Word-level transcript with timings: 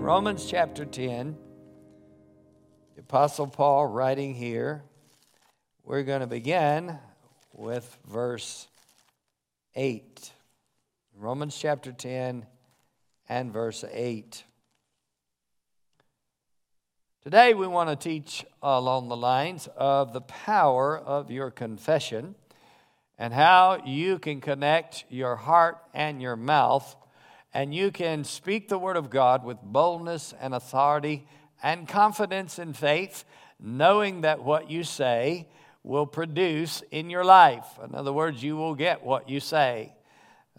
in 0.00 0.06
Romans 0.06 0.46
chapter 0.46 0.86
10, 0.86 1.36
the 2.94 3.02
Apostle 3.02 3.46
Paul 3.46 3.86
writing 3.86 4.34
here, 4.34 4.82
we're 5.84 6.04
going 6.04 6.22
to 6.22 6.26
begin 6.26 6.98
with 7.52 7.98
verse 8.08 8.66
8. 9.74 10.32
Romans 11.18 11.54
chapter 11.54 11.92
10 11.92 12.46
and 13.28 13.52
verse 13.52 13.84
8. 13.92 14.42
Today 17.22 17.52
we 17.52 17.66
want 17.66 17.90
to 17.90 17.96
teach 17.96 18.46
along 18.62 19.08
the 19.08 19.16
lines 19.16 19.68
of 19.76 20.14
the 20.14 20.22
power 20.22 20.96
of 20.96 21.30
your 21.30 21.50
confession 21.50 22.36
and 23.18 23.34
how 23.34 23.82
you 23.84 24.18
can 24.18 24.40
connect 24.40 25.04
your 25.10 25.36
heart 25.36 25.76
and 25.92 26.22
your 26.22 26.36
mouth 26.36 26.96
and 27.52 27.74
you 27.74 27.90
can 27.90 28.24
speak 28.24 28.68
the 28.68 28.78
word 28.78 28.96
of 28.96 29.10
God 29.10 29.44
with 29.44 29.60
boldness 29.62 30.34
and 30.40 30.54
authority 30.54 31.26
and 31.62 31.88
confidence 31.88 32.58
in 32.58 32.72
faith, 32.72 33.24
knowing 33.58 34.20
that 34.22 34.42
what 34.42 34.70
you 34.70 34.84
say 34.84 35.48
will 35.82 36.06
produce 36.06 36.82
in 36.90 37.10
your 37.10 37.24
life. 37.24 37.66
In 37.84 37.94
other 37.94 38.12
words, 38.12 38.42
you 38.42 38.56
will 38.56 38.74
get 38.74 39.02
what 39.02 39.28
you 39.28 39.40
say. 39.40 39.92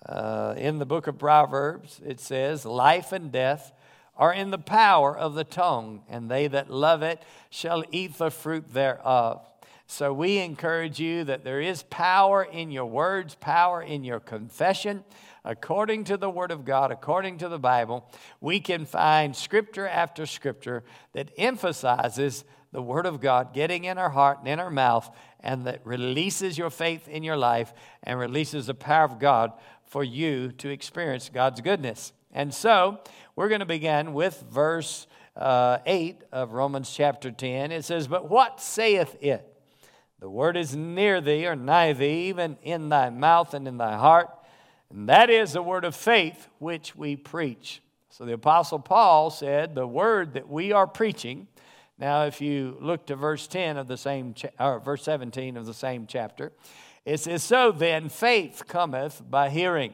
Uh, 0.05 0.55
in 0.57 0.79
the 0.79 0.85
book 0.85 1.07
of 1.07 1.17
Proverbs, 1.17 2.01
it 2.05 2.19
says, 2.19 2.65
Life 2.65 3.11
and 3.11 3.31
death 3.31 3.71
are 4.17 4.33
in 4.33 4.51
the 4.51 4.57
power 4.57 5.15
of 5.15 5.35
the 5.35 5.43
tongue, 5.43 6.01
and 6.09 6.29
they 6.29 6.47
that 6.47 6.69
love 6.69 7.03
it 7.03 7.21
shall 7.49 7.83
eat 7.91 8.17
the 8.17 8.31
fruit 8.31 8.73
thereof. 8.73 9.45
So 9.87 10.13
we 10.13 10.37
encourage 10.39 10.99
you 10.99 11.23
that 11.25 11.43
there 11.43 11.61
is 11.61 11.83
power 11.83 12.43
in 12.43 12.71
your 12.71 12.85
words, 12.85 13.35
power 13.35 13.81
in 13.81 14.03
your 14.03 14.19
confession 14.19 15.03
according 15.43 16.03
to 16.05 16.17
the 16.17 16.29
Word 16.29 16.51
of 16.51 16.65
God, 16.65 16.91
according 16.91 17.39
to 17.39 17.49
the 17.49 17.59
Bible, 17.59 18.09
we 18.39 18.59
can 18.59 18.85
find 18.85 19.35
scripture 19.35 19.87
after 19.87 20.25
scripture 20.25 20.83
that 21.13 21.31
emphasizes 21.37 22.43
the 22.71 22.81
Word 22.81 23.05
of 23.05 23.19
God 23.19 23.53
getting 23.53 23.83
in 23.85 23.97
our 23.97 24.09
heart 24.09 24.39
and 24.39 24.47
in 24.47 24.59
our 24.59 24.69
mouth, 24.69 25.09
and 25.39 25.65
that 25.65 25.85
releases 25.85 26.57
your 26.57 26.69
faith 26.69 27.07
in 27.07 27.23
your 27.23 27.37
life 27.37 27.73
and 28.03 28.19
releases 28.19 28.67
the 28.67 28.73
power 28.73 29.05
of 29.05 29.19
God 29.19 29.51
for 29.85 30.03
you 30.03 30.51
to 30.53 30.69
experience 30.69 31.29
God's 31.29 31.59
goodness. 31.61 32.13
And 32.31 32.53
so, 32.53 32.99
we're 33.35 33.49
going 33.49 33.59
to 33.59 33.65
begin 33.65 34.13
with 34.13 34.43
verse 34.49 35.07
uh, 35.35 35.79
8 35.85 36.23
of 36.31 36.53
Romans 36.53 36.93
chapter 36.93 37.31
10. 37.31 37.71
It 37.71 37.83
says, 37.83 38.07
But 38.07 38.29
what 38.29 38.61
saith 38.61 39.17
it? 39.21 39.47
The 40.19 40.29
word 40.29 40.55
is 40.55 40.75
near 40.75 41.19
thee 41.19 41.47
or 41.47 41.55
nigh 41.55 41.93
thee, 41.93 42.29
even 42.29 42.57
in 42.61 42.89
thy 42.89 43.09
mouth 43.09 43.53
and 43.53 43.67
in 43.67 43.77
thy 43.77 43.97
heart 43.97 44.29
and 44.91 45.07
that 45.07 45.29
is 45.29 45.53
the 45.53 45.63
word 45.63 45.85
of 45.85 45.95
faith 45.95 46.47
which 46.59 46.95
we 46.95 47.15
preach. 47.15 47.81
So 48.09 48.25
the 48.25 48.33
Apostle 48.33 48.79
Paul 48.79 49.29
said, 49.29 49.73
The 49.73 49.87
word 49.87 50.33
that 50.33 50.49
we 50.49 50.71
are 50.71 50.87
preaching. 50.87 51.47
Now, 51.97 52.25
if 52.25 52.41
you 52.41 52.77
look 52.81 53.05
to 53.05 53.15
verse 53.15 53.47
10 53.47 53.77
of 53.77 53.87
the 53.87 53.97
same, 53.97 54.33
cha- 54.33 54.49
or 54.59 54.79
verse 54.79 55.03
17 55.03 55.55
of 55.55 55.65
the 55.65 55.73
same 55.73 56.07
chapter, 56.07 56.51
it 57.05 57.19
says, 57.19 57.43
So 57.43 57.71
then 57.71 58.09
faith 58.09 58.63
cometh 58.67 59.21
by 59.29 59.49
hearing, 59.49 59.93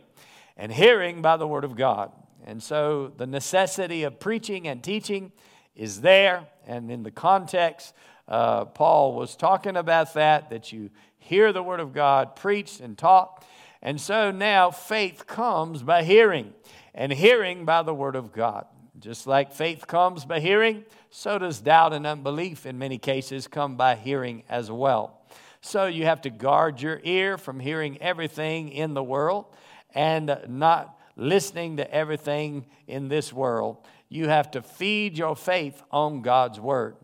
and 0.56 0.72
hearing 0.72 1.22
by 1.22 1.38
the 1.38 1.48
word 1.48 1.64
of 1.64 1.75
God. 1.75 2.12
And 2.45 2.64
so 2.64 3.12
the 3.18 3.28
necessity 3.28 4.03
of 4.03 4.20
preaching 4.20 4.68
and 4.68 4.84
teaching 4.84 5.31
is 5.75 6.02
there. 6.02 6.48
And 6.66 6.90
in 6.90 7.03
the 7.03 7.12
context, 7.12 7.94
uh, 8.28 8.66
Paul 8.66 9.14
was 9.14 9.36
talking 9.36 9.78
about 9.78 10.14
that, 10.16 10.50
that 10.50 10.72
you 10.72 10.90
hear 11.18 11.53
the 11.53 11.62
word 11.62 11.81
of 11.81 11.94
God 11.94 12.36
preached 12.36 12.80
and 12.80 12.98
taught. 12.98 13.45
And 13.81 14.00
so 14.02 14.31
now 14.31 14.72
faith 14.72 15.28
comes 15.28 15.83
by 15.83 16.03
hearing, 16.03 16.53
and 16.94 17.11
hearing 17.11 17.66
by 17.66 17.84
the 17.84 17.94
Word 17.94 18.16
of 18.16 18.31
God. 18.31 18.66
Just 19.00 19.28
like 19.28 19.53
faith 19.53 19.86
comes 19.86 20.25
by 20.25 20.39
hearing, 20.39 20.84
so 21.11 21.38
does 21.38 21.59
doubt 21.59 21.94
and 21.94 22.08
unbelief 22.08 22.66
in 22.66 22.80
many 22.80 22.97
cases 22.97 23.47
come 23.47 23.75
by 23.78 23.95
hearing 23.95 24.44
as 24.50 24.72
well. 24.72 25.22
So 25.62 25.85
you 25.85 26.06
have 26.06 26.22
to 26.22 26.29
guard 26.29 26.81
your 26.81 27.00
ear 27.03 27.38
from 27.38 27.59
hearing 27.59 28.01
everything 28.01 28.69
in 28.69 28.94
the 28.94 29.03
world 29.03 29.46
and 29.94 30.40
not 30.47 31.00
listening 31.16 31.78
to 31.78 31.94
everything 31.94 32.66
in 32.88 33.07
this 33.07 33.31
world. 33.31 33.78
You 34.09 34.30
have 34.30 34.51
to 34.51 34.62
feed 34.62 35.18
your 35.18 35.35
faith 35.35 35.84
on 35.91 36.22
God's 36.22 36.59
Word. 36.59 36.96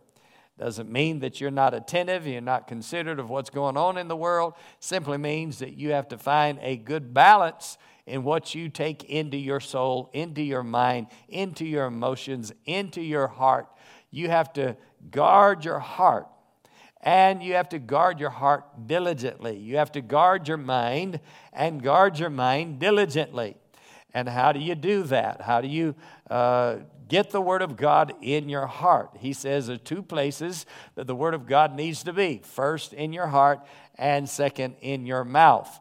Doesn't 0.64 0.90
mean 0.90 1.20
that 1.20 1.42
you're 1.42 1.52
not 1.52 1.74
attentive, 1.74 2.26
you're 2.26 2.40
not 2.40 2.70
considerate 2.70 3.20
of 3.20 3.30
what's 3.30 3.50
going 3.50 3.76
on 3.76 3.98
in 3.98 4.08
the 4.08 4.16
world. 4.16 4.54
Simply 4.80 5.18
means 5.18 5.60
that 5.60 5.78
you 5.78 5.92
have 5.92 6.08
to 6.08 6.18
find 6.18 6.58
a 6.62 6.78
good 6.78 7.14
balance 7.14 7.78
in 8.06 8.24
what 8.24 8.56
you 8.56 8.70
take 8.70 9.04
into 9.04 9.36
your 9.36 9.60
soul, 9.60 10.10
into 10.14 10.42
your 10.42 10.64
mind, 10.64 11.08
into 11.28 11.66
your 11.66 11.84
emotions, 11.88 12.54
into 12.66 13.02
your 13.02 13.28
heart. 13.28 13.68
You 14.10 14.30
have 14.30 14.54
to 14.54 14.78
guard 15.12 15.66
your 15.66 15.80
heart. 15.80 16.30
And 17.02 17.44
you 17.44 17.56
have 17.56 17.68
to 17.68 17.80
guard 17.80 18.22
your 18.22 18.30
heart 18.30 18.88
diligently. 18.88 19.58
You 19.58 19.76
have 19.76 19.92
to 19.92 20.02
guard 20.02 20.48
your 20.48 20.56
mind 20.56 21.20
and 21.52 21.84
guard 21.84 22.18
your 22.18 22.30
mind 22.30 22.80
diligently. 22.80 23.58
And 24.14 24.30
how 24.30 24.54
do 24.54 24.62
you 24.62 24.76
do 24.76 25.04
that? 25.04 25.42
How 25.42 25.60
do 25.60 25.68
you 25.68 25.94
uh, 26.30 26.78
get 27.14 27.30
the 27.30 27.40
Word 27.40 27.62
of 27.62 27.78
God 27.78 28.12
in 28.24 28.50
your 28.50 28.66
heart. 28.66 29.12
He 29.20 29.34
says 29.34 29.68
there 29.68 29.76
are 29.76 29.78
two 29.78 30.02
places 30.02 30.66
that 30.96 31.06
the 31.06 31.14
Word 31.14 31.36
of 31.36 31.46
God 31.46 31.76
needs 31.76 32.02
to 32.06 32.12
be 32.12 32.42
first 32.44 32.92
in 32.92 33.14
your 33.14 33.28
heart, 33.28 33.60
and 34.00 34.28
second 34.28 34.74
in 34.82 35.06
your 35.06 35.24
mouth. 35.24 35.80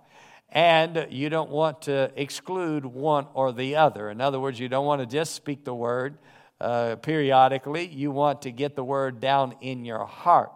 And 0.50 1.06
you 1.08 1.30
don't 1.30 1.48
want 1.48 1.80
to 1.82 2.12
exclude 2.16 2.84
one 2.84 3.28
or 3.32 3.50
the 3.50 3.76
other. 3.76 4.10
In 4.10 4.20
other 4.20 4.38
words, 4.38 4.60
you 4.60 4.68
don't 4.68 4.84
want 4.84 5.00
to 5.00 5.06
just 5.06 5.34
speak 5.34 5.64
the 5.64 5.74
Word 5.74 6.18
uh, 6.60 6.96
periodically, 6.96 7.86
you 7.86 8.10
want 8.10 8.42
to 8.42 8.50
get 8.52 8.76
the 8.76 8.84
Word 8.84 9.18
down 9.18 9.54
in 9.62 9.86
your 9.86 10.04
heart. 10.04 10.52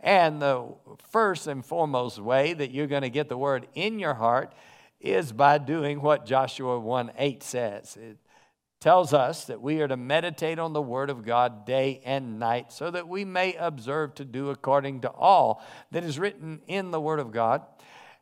And 0.00 0.42
the 0.42 0.66
first 1.12 1.46
and 1.46 1.64
foremost 1.64 2.18
way 2.18 2.54
that 2.54 2.72
you're 2.72 2.88
going 2.88 3.02
to 3.02 3.08
get 3.08 3.28
the 3.28 3.38
Word 3.38 3.68
in 3.76 4.00
your 4.00 4.14
heart 4.14 4.52
is 5.00 5.30
by 5.30 5.58
doing 5.58 6.02
what 6.02 6.26
Joshua 6.26 6.80
1 6.80 7.12
8 7.16 7.42
says. 7.44 7.96
It, 7.96 8.18
tells 8.80 9.12
us 9.12 9.44
that 9.46 9.60
we 9.60 9.80
are 9.80 9.88
to 9.88 9.96
meditate 9.96 10.58
on 10.58 10.72
the 10.72 10.82
Word 10.82 11.10
of 11.10 11.24
God 11.24 11.66
day 11.66 12.00
and 12.04 12.38
night 12.38 12.72
so 12.72 12.90
that 12.90 13.08
we 13.08 13.24
may 13.24 13.54
observe 13.54 14.14
to 14.14 14.24
do 14.24 14.50
according 14.50 15.00
to 15.00 15.10
all 15.10 15.62
that 15.90 16.04
is 16.04 16.18
written 16.18 16.60
in 16.68 16.90
the 16.90 17.00
Word 17.00 17.18
of 17.18 17.32
God, 17.32 17.62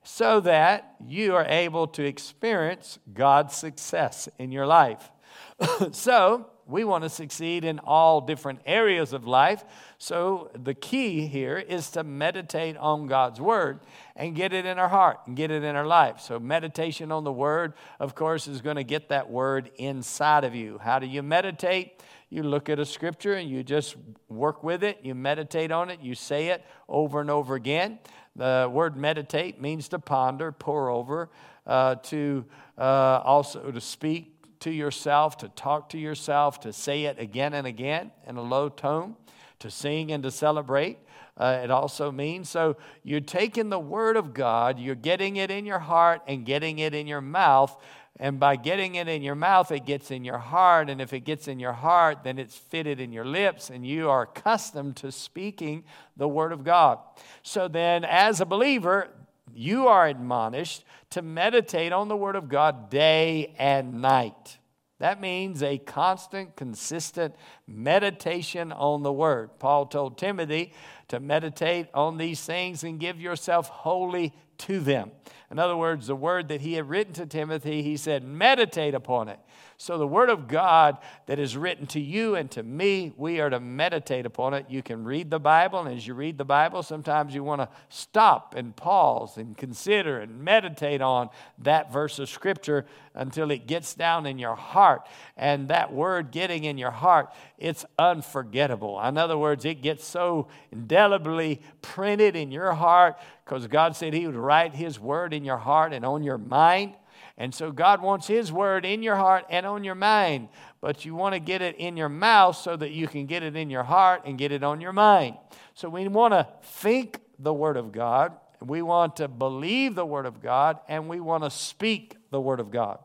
so 0.03 0.41
that 0.41 0.95
you 1.05 1.35
are 1.35 1.45
able 1.47 1.87
to 1.89 2.05
experience 2.05 2.99
God's 3.13 3.55
success 3.55 4.29
in 4.39 4.51
your 4.53 4.67
life. 4.67 5.11
so, 5.93 6.47
we 6.67 6.85
want 6.85 7.05
to 7.05 7.09
succeed 7.11 7.65
in 7.65 7.79
all 7.79 8.21
different 8.21 8.61
areas 8.67 9.13
of 9.13 9.27
life. 9.27 9.65
So, 9.99 10.51
the 10.55 10.75
key 10.75 11.27
here 11.27 11.59
is 11.59 11.91
to 11.91 12.03
meditate 12.03 12.77
on 12.77 13.07
God's 13.07 13.41
Word 13.41 13.81
and 14.17 14.35
get 14.35 14.53
it 14.53 14.67
in 14.67 14.79
our 14.79 14.89
heart 14.89 15.21
and 15.27 15.37
get 15.37 15.51
it 15.51 15.63
in 15.63 15.77
our 15.77 15.87
life. 15.87 16.21
So, 16.21 16.39
meditation 16.39 17.13
on 17.13 17.25
the 17.25 17.33
Word, 17.33 17.75
of 18.01 18.15
course, 18.15 18.49
is 18.49 18.61
going 18.61 18.77
to 18.77 18.85
get 18.85 19.09
that 19.11 19.31
Word 19.31 19.71
inside 19.77 20.45
of 20.45 20.55
you. 20.55 20.79
How 20.83 20.99
do 20.99 21.07
you 21.07 21.23
meditate? 21.23 22.01
You 22.29 22.43
look 22.43 22.69
at 22.69 22.81
a 22.81 22.85
scripture 22.85 23.35
and 23.35 23.49
you 23.49 23.63
just 23.63 23.95
work 24.29 24.65
with 24.65 24.83
it, 24.83 24.99
you 25.03 25.15
meditate 25.15 25.71
on 25.71 25.91
it, 25.91 26.01
you 26.01 26.17
say 26.17 26.49
it 26.49 26.65
over 26.89 27.21
and 27.21 27.31
over 27.31 27.55
again. 27.55 28.01
The 28.35 28.69
word 28.71 28.97
meditate 28.97 29.61
means 29.61 29.89
to 29.89 29.99
ponder, 29.99 30.53
pour 30.53 30.91
over, 30.91 31.31
uh, 31.67 31.95
to 31.95 32.45
uh, 32.77 33.21
also 33.25 33.71
to 33.71 33.81
speak 33.81 34.36
to 34.67 34.73
yourself, 34.73 35.37
to 35.37 35.49
talk 35.51 35.89
to 35.91 35.97
yourself, 35.97 36.59
to 36.59 36.73
say 36.73 37.05
it 37.05 37.21
again 37.21 37.55
and 37.55 37.69
again 37.69 38.11
in 38.27 38.37
a 38.37 38.43
low 38.43 38.69
tone, 38.69 39.15
to 39.61 39.71
sing 39.71 40.11
and 40.11 40.25
to 40.25 40.31
celebrate. 40.33 40.99
Uh, 41.37 41.61
it 41.63 41.71
also 41.71 42.11
means 42.11 42.49
so 42.49 42.77
you're 43.05 43.21
taking 43.21 43.69
the 43.69 43.79
word 43.79 44.17
of 44.17 44.35
God, 44.35 44.81
you're 44.81 44.97
getting 44.97 45.37
it 45.37 45.53
in 45.53 45.67
your 45.67 45.79
heart 45.79 46.21
and 46.27 46.45
getting 46.45 46.81
it 46.81 46.95
in 46.95 47.07
your 47.07 47.21
mouth. 47.21 47.81
And 48.19 48.41
by 48.41 48.57
getting 48.57 48.97
it 48.97 49.07
in 49.07 49.23
your 49.23 49.37
mouth, 49.37 49.71
it 49.71 49.87
gets 49.87 50.11
in 50.11 50.25
your 50.25 50.39
heart. 50.39 50.91
And 50.91 51.01
if 51.01 51.13
it 51.13 51.21
gets 51.21 51.47
in 51.47 51.61
your 51.61 51.75
heart, 51.75 52.25
then 52.25 52.37
it's 52.37 52.57
fitted 52.57 52.99
in 52.99 53.13
your 53.13 53.27
lips, 53.27 53.69
and 53.69 53.87
you 53.87 54.09
are 54.09 54.23
accustomed 54.23 54.97
to 54.97 55.13
speaking 55.13 55.85
the 56.17 56.27
Word 56.27 56.51
of 56.51 56.65
God. 56.65 56.99
So 57.43 57.69
then, 57.69 58.05
as 58.05 58.41
a 58.41 58.47
believer, 58.47 59.11
you 59.57 59.89
are 59.89 60.07
admonished 60.07 60.85
to 61.11 61.23
meditate 61.23 61.93
on 61.93 62.09
the 62.09 62.17
Word 62.17 62.37
of 62.37 62.49
God 62.49 62.91
day 62.91 63.55
and 63.59 64.01
night. 64.01 64.59
That 64.99 65.21
means 65.21 65.63
a 65.63 65.79
constant, 65.79 66.57
consistent 66.57 67.35
meditation 67.67 68.73
on 68.73 69.03
the 69.03 69.13
Word. 69.13 69.59
Paul 69.59 69.87
told 69.87 70.17
Timothy 70.17 70.73
to 71.09 71.21
meditate 71.21 71.89
on 71.93 72.17
these 72.17 72.41
things 72.43 72.83
and 72.83 72.99
give 72.99 73.21
yourself 73.21 73.69
wholly 73.69 74.35
to 74.59 74.81
them. 74.81 75.11
In 75.51 75.59
other 75.59 75.77
words, 75.77 76.07
the 76.07 76.17
word 76.17 76.49
that 76.49 76.61
he 76.61 76.75
had 76.75 76.89
written 76.89 77.13
to 77.15 77.27
Timothy, 77.27 77.83
he 77.83 77.97
said, 77.97 78.25
meditate 78.25 78.95
upon 78.95 79.29
it. 79.29 79.39
So, 79.79 79.99
the 79.99 80.07
Word 80.07 80.31
of 80.31 80.49
God 80.49 80.97
that 81.27 81.39
is 81.39 81.55
written 81.55 81.87
to 81.89 82.01
you 82.01 82.35
and 82.35 82.51
to 82.53 82.63
me, 82.63 83.13
we 83.17 83.41
are 83.41 83.51
to 83.51 83.61
meditate 83.61 84.25
upon 84.25 84.55
it. 84.55 84.67
You 84.71 84.83
can 84.83 85.05
read 85.05 85.31
the 85.31 85.39
Bible, 85.39 85.81
and 85.81 85.95
as 85.95 86.07
you 86.07 86.15
read 86.15 86.39
the 86.39 86.47
Bible, 86.47 86.83
sometimes 86.83 87.35
you 87.35 87.45
want 87.45 87.61
to 87.61 87.69
stop 87.91 88.55
and 88.55 88.75
pause 88.75 89.37
and 89.37 89.55
consider 89.55 90.21
and 90.21 90.41
meditate 90.41 91.03
on 91.03 91.29
that 91.59 91.93
verse 91.93 92.19
of 92.19 92.31
Scripture 92.31 92.87
until 93.15 93.51
it 93.51 93.67
gets 93.67 93.95
down 93.95 94.25
in 94.25 94.39
your 94.39 94.57
heart. 94.57 95.07
And 95.37 95.69
that 95.69 95.93
word 95.93 96.31
getting 96.31 96.65
in 96.65 96.79
your 96.79 96.91
heart, 96.91 97.31
it's 97.59 97.85
unforgettable. 97.99 98.99
In 99.03 99.19
other 99.19 99.37
words, 99.37 99.67
it 99.67 99.83
gets 99.83 100.07
so 100.07 100.49
indelibly 100.73 101.61
printed 101.83 102.35
in 102.35 102.51
your 102.51 102.73
heart 102.73 103.19
because 103.45 103.67
God 103.67 103.95
said 103.95 104.15
He 104.15 104.27
would 104.27 104.37
write 104.37 104.75
His 104.75 104.99
word 104.99 105.33
in 105.37 105.45
your 105.45 105.59
heart 105.59 105.93
and 105.93 106.05
on 106.05 106.23
your 106.23 106.39
mind. 106.39 106.95
And 107.39 107.55
so 107.55 107.71
God 107.71 108.01
wants 108.01 108.27
His 108.27 108.51
word 108.51 108.85
in 108.87 109.03
your 109.03 109.17
heart 109.17 109.45
and 109.51 109.67
on 109.67 109.85
your 109.85 109.95
mind, 109.95 110.49
but 110.81 111.05
you 111.05 111.15
want 111.15 111.35
to 111.35 111.39
get 111.39 111.61
it 111.61 111.77
in 111.77 111.97
your 111.97 112.09
mouth 112.09 112.57
so 112.57 112.77
that 112.77 112.93
you 112.93 113.07
can 113.07 113.27
get 113.27 113.43
it 113.43 113.57
in 113.57 113.69
your 113.69 113.83
heart 113.83 114.23
and 114.25 114.39
get 114.39 114.53
it 114.53 114.63
on 114.63 114.81
your 114.81 114.93
mind. 114.93 115.37
So 115.75 115.89
we 115.91 116.09
want 116.09 116.33
to 116.33 116.49
think 116.63 117.21
the 117.39 117.53
word 117.53 117.77
of 117.77 117.93
God, 117.93 118.33
we 118.63 118.81
want 118.81 119.17
to 119.17 119.29
believe 119.29 119.95
the 119.95 120.07
word 120.07 120.25
of 120.25 120.43
God, 120.43 120.79
and 120.89 121.09
we 121.09 121.21
want 121.21 121.45
to 121.45 121.51
speak 121.51 122.17
the 122.31 122.41
word 122.41 122.59
of 122.59 122.71
God. 122.71 122.99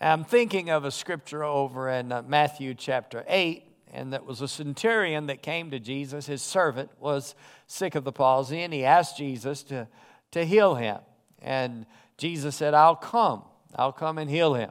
Now, 0.00 0.12
I'm 0.12 0.24
thinking 0.24 0.70
of 0.70 0.84
a 0.84 0.90
scripture 0.90 1.44
over 1.44 1.88
in 1.88 2.10
uh, 2.10 2.22
Matthew 2.26 2.74
chapter 2.74 3.24
8, 3.28 3.62
and 3.92 4.12
that 4.12 4.26
was 4.26 4.40
a 4.40 4.48
centurion 4.48 5.28
that 5.28 5.40
came 5.40 5.70
to 5.70 5.78
Jesus. 5.78 6.26
His 6.26 6.42
servant 6.42 6.90
was 6.98 7.36
sick 7.68 7.94
of 7.94 8.02
the 8.02 8.10
palsy, 8.10 8.62
and 8.62 8.72
he 8.72 8.84
asked 8.84 9.16
Jesus 9.16 9.62
to, 9.64 9.86
to 10.34 10.44
heal 10.44 10.74
him. 10.74 10.98
And 11.40 11.86
Jesus 12.16 12.54
said, 12.54 12.74
I'll 12.74 12.96
come. 12.96 13.42
I'll 13.74 13.92
come 13.92 14.18
and 14.18 14.30
heal 14.30 14.54
him. 14.54 14.70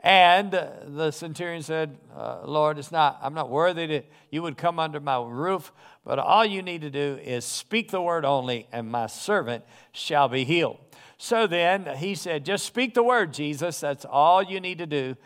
And 0.00 0.52
the 0.52 1.10
centurion 1.10 1.62
said, 1.62 1.98
uh, 2.16 2.40
Lord, 2.44 2.78
it's 2.78 2.92
not, 2.92 3.18
I'm 3.20 3.34
not 3.34 3.50
worthy 3.50 3.86
that 3.86 4.06
you 4.30 4.42
would 4.42 4.56
come 4.56 4.78
under 4.78 5.00
my 5.00 5.20
roof, 5.20 5.72
but 6.04 6.18
all 6.18 6.44
you 6.44 6.62
need 6.62 6.82
to 6.82 6.90
do 6.90 7.18
is 7.22 7.44
speak 7.44 7.90
the 7.90 8.00
word 8.00 8.24
only, 8.24 8.68
and 8.70 8.90
my 8.90 9.06
servant 9.08 9.64
shall 9.92 10.28
be 10.28 10.44
healed. 10.44 10.78
So 11.16 11.48
then 11.48 11.96
he 11.96 12.14
said, 12.14 12.44
Just 12.44 12.64
speak 12.64 12.94
the 12.94 13.02
word, 13.02 13.32
Jesus. 13.32 13.80
That's 13.80 14.04
all 14.04 14.42
you 14.42 14.60
need 14.60 14.78
to 14.78 14.86
do 14.86 15.16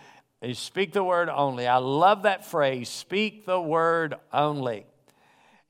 is 0.41 0.59
speak 0.59 0.93
the 0.93 1.05
word 1.05 1.29
only. 1.29 1.67
I 1.67 1.77
love 1.77 2.23
that 2.23 2.47
phrase, 2.47 2.89
speak 2.89 3.45
the 3.45 3.61
word 3.61 4.15
only. 4.33 4.87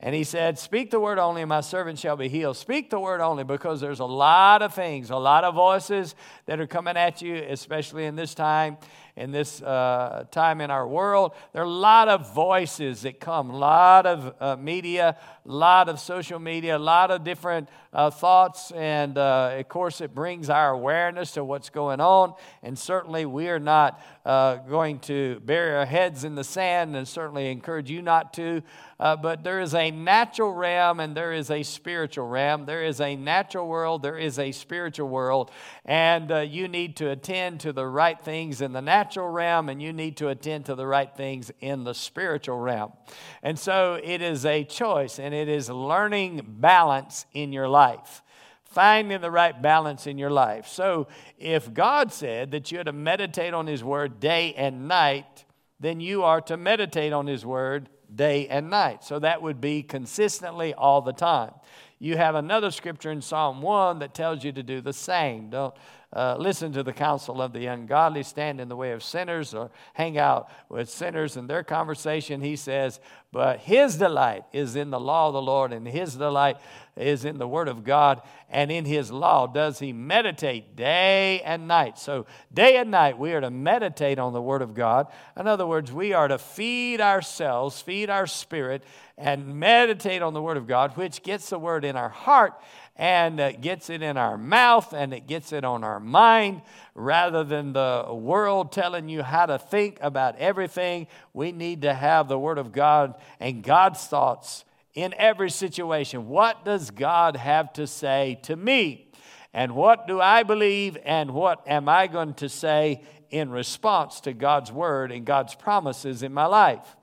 And 0.05 0.13
he 0.13 0.25
said, 0.25 0.59
Speak 0.59 0.91
the 0.91 0.99
word 0.99 1.17
only, 1.17 1.43
and 1.43 1.47
my 1.47 1.61
servant 1.61 1.97
shall 1.97 2.17
be 2.17 2.27
healed. 2.27 2.57
Speak 2.57 2.89
the 2.89 2.99
word 2.99 3.21
only 3.21 3.45
because 3.45 3.79
there's 3.79 4.01
a 4.01 4.05
lot 4.05 4.61
of 4.61 4.73
things, 4.73 5.09
a 5.09 5.15
lot 5.15 5.45
of 5.45 5.55
voices 5.55 6.13
that 6.45 6.59
are 6.59 6.67
coming 6.67 6.97
at 6.97 7.21
you, 7.21 7.35
especially 7.35 8.03
in 8.05 8.17
this 8.17 8.35
time 8.35 8.77
in 9.15 9.31
this 9.31 9.61
uh, 9.61 10.25
time 10.31 10.59
in 10.59 10.71
our 10.71 10.87
world. 10.87 11.33
There 11.53 11.61
are 11.61 11.65
a 11.65 11.69
lot 11.69 12.07
of 12.07 12.33
voices 12.33 13.03
that 13.03 13.19
come, 13.19 13.51
a 13.51 13.57
lot 13.57 14.05
of 14.07 14.35
uh, 14.39 14.55
media, 14.55 15.17
a 15.45 15.51
lot 15.51 15.87
of 15.87 15.99
social 15.99 16.39
media, 16.39 16.77
a 16.77 16.79
lot 16.79 17.11
of 17.11 17.23
different 17.23 17.69
uh, 17.91 18.09
thoughts. 18.09 18.71
And 18.71 19.17
uh, 19.17 19.57
of 19.59 19.69
course, 19.69 20.01
it 20.01 20.15
brings 20.15 20.49
our 20.49 20.71
awareness 20.71 21.31
to 21.31 21.43
what's 21.43 21.69
going 21.69 22.01
on. 22.01 22.33
And 22.63 22.77
certainly, 22.77 23.25
we 23.25 23.49
are 23.49 23.59
not 23.59 24.01
uh, 24.25 24.55
going 24.55 24.99
to 25.01 25.39
bury 25.41 25.75
our 25.75 25.85
heads 25.85 26.23
in 26.23 26.33
the 26.33 26.43
sand, 26.43 26.95
and 26.95 27.07
certainly 27.07 27.51
encourage 27.51 27.91
you 27.91 28.01
not 28.01 28.33
to. 28.33 28.63
Uh, 28.99 29.15
but 29.15 29.43
there 29.43 29.59
is 29.59 29.75
a 29.75 29.91
natural 29.91 30.53
realm 30.53 31.01
and 31.01 31.17
there 31.17 31.33
is 31.33 31.51
a 31.51 31.61
spiritual 31.63 32.25
realm. 32.25 32.65
There 32.65 32.83
is 32.83 33.01
a 33.01 33.17
natural 33.17 33.67
world, 33.67 34.01
there 34.01 34.17
is 34.17 34.39
a 34.39 34.53
spiritual 34.53 35.09
world. 35.09 35.51
And 35.83 36.31
you 36.49 36.69
need 36.69 36.95
to 36.97 37.09
attend 37.09 37.59
to 37.61 37.73
the 37.73 37.85
right 37.85 38.19
things 38.19 38.61
in 38.61 38.71
the 38.71 38.81
natural 38.81 39.02
natural 39.03 39.27
realm 39.27 39.67
and 39.67 39.81
you 39.81 39.91
need 39.91 40.15
to 40.15 40.29
attend 40.29 40.65
to 40.65 40.75
the 40.75 40.87
right 40.87 41.13
things 41.13 41.51
in 41.59 41.83
the 41.83 41.93
spiritual 41.93 42.57
realm. 42.57 42.93
And 43.41 43.59
so 43.59 43.99
it 44.01 44.21
is 44.21 44.45
a 44.45 44.63
choice 44.63 45.19
and 45.19 45.33
it 45.33 45.49
is 45.49 45.69
learning 45.69 46.45
balance 46.47 47.25
in 47.33 47.51
your 47.51 47.67
life. 47.67 48.21
Finding 48.63 49.19
the 49.19 49.29
right 49.29 49.61
balance 49.61 50.07
in 50.07 50.17
your 50.17 50.29
life. 50.31 50.67
So, 50.67 51.07
if 51.37 51.71
God 51.71 52.11
said 52.11 52.49
that 52.51 52.71
you're 52.71 52.83
to 52.83 52.91
meditate 52.91 53.53
on 53.53 53.67
His 53.67 53.83
Word 53.83 54.19
day 54.19 54.55
and 54.55 54.87
night, 54.87 55.45
then 55.79 55.99
you 55.99 56.23
are 56.23 56.41
to 56.41 56.57
meditate 56.57 57.13
on 57.13 57.27
His 57.27 57.45
Word 57.45 57.89
day 58.15 58.47
and 58.47 58.71
night. 58.71 59.03
So, 59.03 59.19
that 59.19 59.43
would 59.43 59.61
be 59.61 59.83
consistently 59.83 60.73
all 60.73 61.03
the 61.03 61.13
time. 61.13 61.51
You 61.99 62.17
have 62.17 62.33
another 62.33 62.71
scripture 62.71 63.11
in 63.11 63.21
Psalm 63.21 63.61
1 63.61 63.99
that 63.99 64.15
tells 64.15 64.43
you 64.43 64.51
to 64.53 64.63
do 64.63 64.81
the 64.81 64.91
same. 64.91 65.51
Don't 65.51 65.75
uh, 66.15 66.35
listen 66.37 66.71
to 66.73 66.83
the 66.83 66.93
counsel 66.93 67.41
of 67.41 67.53
the 67.53 67.65
ungodly, 67.65 68.23
stand 68.23 68.61
in 68.61 68.69
the 68.69 68.75
way 68.75 68.91
of 68.91 69.03
sinners, 69.03 69.53
or 69.53 69.71
hang 69.93 70.17
out 70.17 70.49
with 70.69 70.89
sinners 70.89 71.37
in 71.37 71.47
their 71.47 71.63
conversation. 71.63 72.41
He 72.41 72.55
says, 72.55 72.99
But 73.33 73.61
his 73.61 73.97
delight 73.97 74.43
is 74.53 74.75
in 74.75 74.91
the 74.91 74.99
law 74.99 75.25
of 75.25 75.33
the 75.33 75.41
Lord, 75.41 75.73
and 75.73 75.87
his 75.87 76.15
delight 76.15 76.57
is 76.95 77.25
in 77.25 77.39
the 77.39 77.47
word 77.47 77.67
of 77.67 77.83
God, 77.83 78.21
and 78.47 78.71
in 78.71 78.85
his 78.85 79.11
law 79.11 79.47
does 79.47 79.79
he 79.79 79.91
meditate 79.91 80.75
day 80.75 81.41
and 81.41 81.67
night. 81.67 81.97
So, 81.97 82.27
day 82.53 82.77
and 82.77 82.91
night, 82.91 83.17
we 83.17 83.33
are 83.33 83.41
to 83.41 83.49
meditate 83.49 84.19
on 84.19 84.33
the 84.33 84.41
word 84.41 84.61
of 84.61 84.75
God. 84.75 85.07
In 85.35 85.47
other 85.47 85.65
words, 85.65 85.91
we 85.91 86.13
are 86.13 86.27
to 86.27 86.37
feed 86.37 87.01
ourselves, 87.01 87.81
feed 87.81 88.11
our 88.11 88.27
spirit, 88.27 88.83
and 89.17 89.55
meditate 89.59 90.21
on 90.21 90.35
the 90.35 90.41
word 90.41 90.57
of 90.57 90.67
God, 90.67 90.95
which 90.95 91.23
gets 91.23 91.49
the 91.49 91.57
word 91.57 91.85
in 91.85 91.95
our 91.95 92.09
heart 92.09 92.53
and 92.95 93.39
it 93.39 93.61
gets 93.61 93.89
it 93.89 94.03
in 94.03 94.17
our 94.17 94.37
mouth 94.37 94.93
and 94.93 95.13
it 95.13 95.25
gets 95.25 95.51
it 95.51 95.63
on 95.63 95.83
our 95.83 95.99
mind 95.99 96.61
rather 96.93 97.43
than 97.43 97.73
the 97.73 98.05
world 98.11 98.71
telling 98.71 99.09
you 99.09 99.23
how 99.23 99.47
to 99.47 99.57
think 99.57 99.97
about 99.99 100.37
everything. 100.37 101.07
We 101.33 101.51
need 101.51 101.81
to 101.81 101.93
have 101.93 102.27
the 102.27 102.37
Word 102.37 102.59
of 102.59 102.71
God 102.71 103.15
and 103.39 103.63
God's 103.63 104.05
thoughts 104.05 104.65
in 104.93 105.13
every 105.17 105.49
situation. 105.49 106.27
What 106.27 106.65
does 106.65 106.91
God 106.91 107.35
have 107.35 107.73
to 107.73 107.87
say 107.87 108.39
to 108.43 108.55
me? 108.55 109.11
And 109.53 109.75
what 109.75 110.07
do 110.07 110.19
I 110.19 110.43
believe 110.43 110.97
and 111.03 111.31
what 111.31 111.67
am 111.67 111.87
I 111.87 112.07
going 112.07 112.33
to 112.35 112.49
say 112.49 113.03
in 113.29 113.49
response 113.49 114.19
to 114.21 114.33
God's 114.33 114.71
Word 114.71 115.11
and 115.11 115.25
God's 115.25 115.55
promises 115.55 116.23
in 116.23 116.33
my 116.33 116.45
life? 116.45 116.95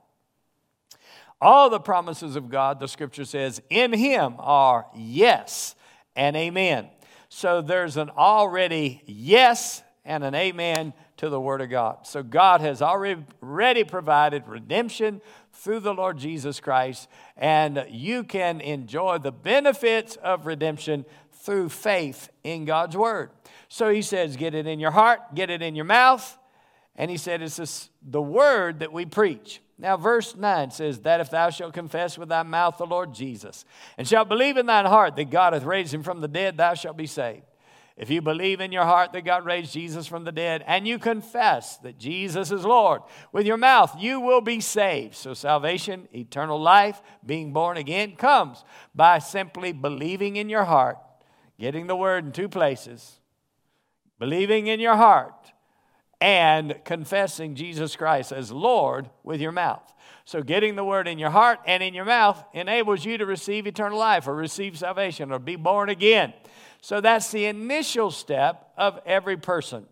All 1.39 1.69
the 1.69 1.79
promises 1.79 2.35
of 2.35 2.49
God, 2.49 2.79
the 2.79 2.87
scripture 2.87 3.25
says, 3.25 3.61
in 3.69 3.93
Him 3.93 4.35
are 4.37 4.85
yes 4.95 5.75
and 6.15 6.35
amen. 6.35 6.89
So 7.29 7.61
there's 7.61 7.97
an 7.97 8.09
already 8.09 9.01
yes 9.05 9.81
and 10.03 10.23
an 10.23 10.35
amen 10.35 10.93
to 11.17 11.29
the 11.29 11.39
Word 11.39 11.61
of 11.61 11.69
God. 11.69 12.05
So 12.05 12.21
God 12.21 12.61
has 12.61 12.81
already 12.81 13.83
provided 13.83 14.47
redemption 14.47 15.21
through 15.61 15.79
the 15.79 15.93
Lord 15.93 16.17
Jesus 16.17 16.59
Christ, 16.59 17.07
and 17.37 17.85
you 17.89 18.23
can 18.23 18.61
enjoy 18.61 19.19
the 19.19 19.31
benefits 19.31 20.15
of 20.15 20.47
redemption 20.47 21.05
through 21.33 21.69
faith 21.69 22.29
in 22.43 22.65
God's 22.65 22.97
Word. 22.97 23.29
So 23.69 23.89
he 23.89 24.01
says, 24.01 24.35
get 24.35 24.55
it 24.55 24.65
in 24.65 24.79
your 24.79 24.91
heart, 24.91 25.35
get 25.35 25.49
it 25.51 25.61
in 25.61 25.75
your 25.75 25.85
mouth, 25.85 26.37
and 26.95 27.11
he 27.11 27.17
said, 27.17 27.41
it's 27.41 27.57
this, 27.57 27.89
the 28.01 28.21
Word 28.21 28.79
that 28.79 28.91
we 28.91 29.05
preach. 29.05 29.61
Now, 29.77 29.97
verse 29.97 30.35
9 30.35 30.69
says, 30.69 30.99
That 30.99 31.21
if 31.21 31.31
thou 31.31 31.49
shalt 31.49 31.73
confess 31.73 32.15
with 32.15 32.29
thy 32.29 32.43
mouth 32.43 32.77
the 32.77 32.85
Lord 32.85 33.15
Jesus, 33.15 33.65
and 33.97 34.07
shalt 34.07 34.29
believe 34.29 34.57
in 34.57 34.67
thine 34.67 34.85
heart 34.85 35.15
that 35.15 35.31
God 35.31 35.53
hath 35.53 35.63
raised 35.63 35.91
him 35.91 36.03
from 36.03 36.21
the 36.21 36.27
dead, 36.27 36.57
thou 36.57 36.75
shalt 36.75 36.97
be 36.97 37.07
saved. 37.07 37.41
If 38.01 38.09
you 38.09 38.19
believe 38.19 38.61
in 38.61 38.71
your 38.71 38.85
heart 38.85 39.13
that 39.13 39.25
God 39.25 39.45
raised 39.45 39.73
Jesus 39.73 40.07
from 40.07 40.23
the 40.23 40.31
dead, 40.31 40.63
and 40.65 40.87
you 40.87 40.97
confess 40.97 41.77
that 41.77 41.99
Jesus 41.99 42.49
is 42.49 42.65
Lord 42.65 43.03
with 43.31 43.45
your 43.45 43.57
mouth, 43.57 43.95
you 43.99 44.19
will 44.19 44.41
be 44.41 44.59
saved. 44.59 45.13
So, 45.13 45.35
salvation, 45.35 46.07
eternal 46.11 46.59
life, 46.59 46.99
being 47.23 47.53
born 47.53 47.77
again, 47.77 48.15
comes 48.15 48.65
by 48.95 49.19
simply 49.19 49.71
believing 49.71 50.35
in 50.37 50.49
your 50.49 50.63
heart, 50.63 50.97
getting 51.59 51.85
the 51.85 51.95
word 51.95 52.25
in 52.25 52.31
two 52.31 52.49
places, 52.49 53.19
believing 54.17 54.65
in 54.65 54.79
your 54.79 54.95
heart 54.95 55.51
and 56.19 56.83
confessing 56.83 57.53
Jesus 57.53 57.95
Christ 57.95 58.31
as 58.31 58.51
Lord 58.51 59.11
with 59.23 59.39
your 59.39 59.51
mouth. 59.51 59.93
So, 60.25 60.41
getting 60.41 60.75
the 60.75 60.83
word 60.83 61.07
in 61.07 61.19
your 61.19 61.29
heart 61.29 61.59
and 61.67 61.83
in 61.83 61.93
your 61.93 62.05
mouth 62.05 62.43
enables 62.53 63.05
you 63.05 63.19
to 63.19 63.27
receive 63.27 63.67
eternal 63.67 63.99
life 63.99 64.27
or 64.27 64.33
receive 64.33 64.75
salvation 64.75 65.31
or 65.31 65.37
be 65.37 65.55
born 65.55 65.89
again. 65.89 66.33
So, 66.81 66.99
that's 66.99 67.31
the 67.31 67.45
initial 67.45 68.09
step 68.09 68.71
of 68.75 68.99
every 69.05 69.37
person. 69.37 69.85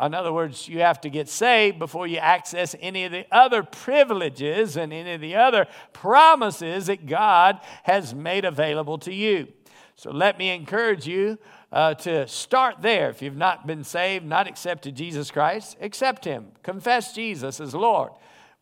In 0.00 0.14
other 0.14 0.32
words, 0.32 0.66
you 0.66 0.80
have 0.80 0.98
to 1.02 1.10
get 1.10 1.28
saved 1.28 1.78
before 1.78 2.06
you 2.06 2.16
access 2.16 2.74
any 2.80 3.04
of 3.04 3.12
the 3.12 3.26
other 3.30 3.62
privileges 3.62 4.78
and 4.78 4.92
any 4.92 5.12
of 5.12 5.20
the 5.20 5.36
other 5.36 5.66
promises 5.92 6.86
that 6.86 7.04
God 7.04 7.60
has 7.82 8.14
made 8.14 8.46
available 8.46 8.96
to 9.00 9.12
you. 9.12 9.48
So, 9.96 10.10
let 10.10 10.38
me 10.38 10.48
encourage 10.48 11.06
you 11.06 11.38
uh, 11.70 11.92
to 11.94 12.26
start 12.26 12.76
there. 12.80 13.10
If 13.10 13.20
you've 13.20 13.36
not 13.36 13.66
been 13.66 13.84
saved, 13.84 14.24
not 14.24 14.46
accepted 14.46 14.94
Jesus 14.96 15.30
Christ, 15.30 15.76
accept 15.82 16.24
Him. 16.24 16.52
Confess 16.62 17.14
Jesus 17.14 17.60
as 17.60 17.74
Lord 17.74 18.12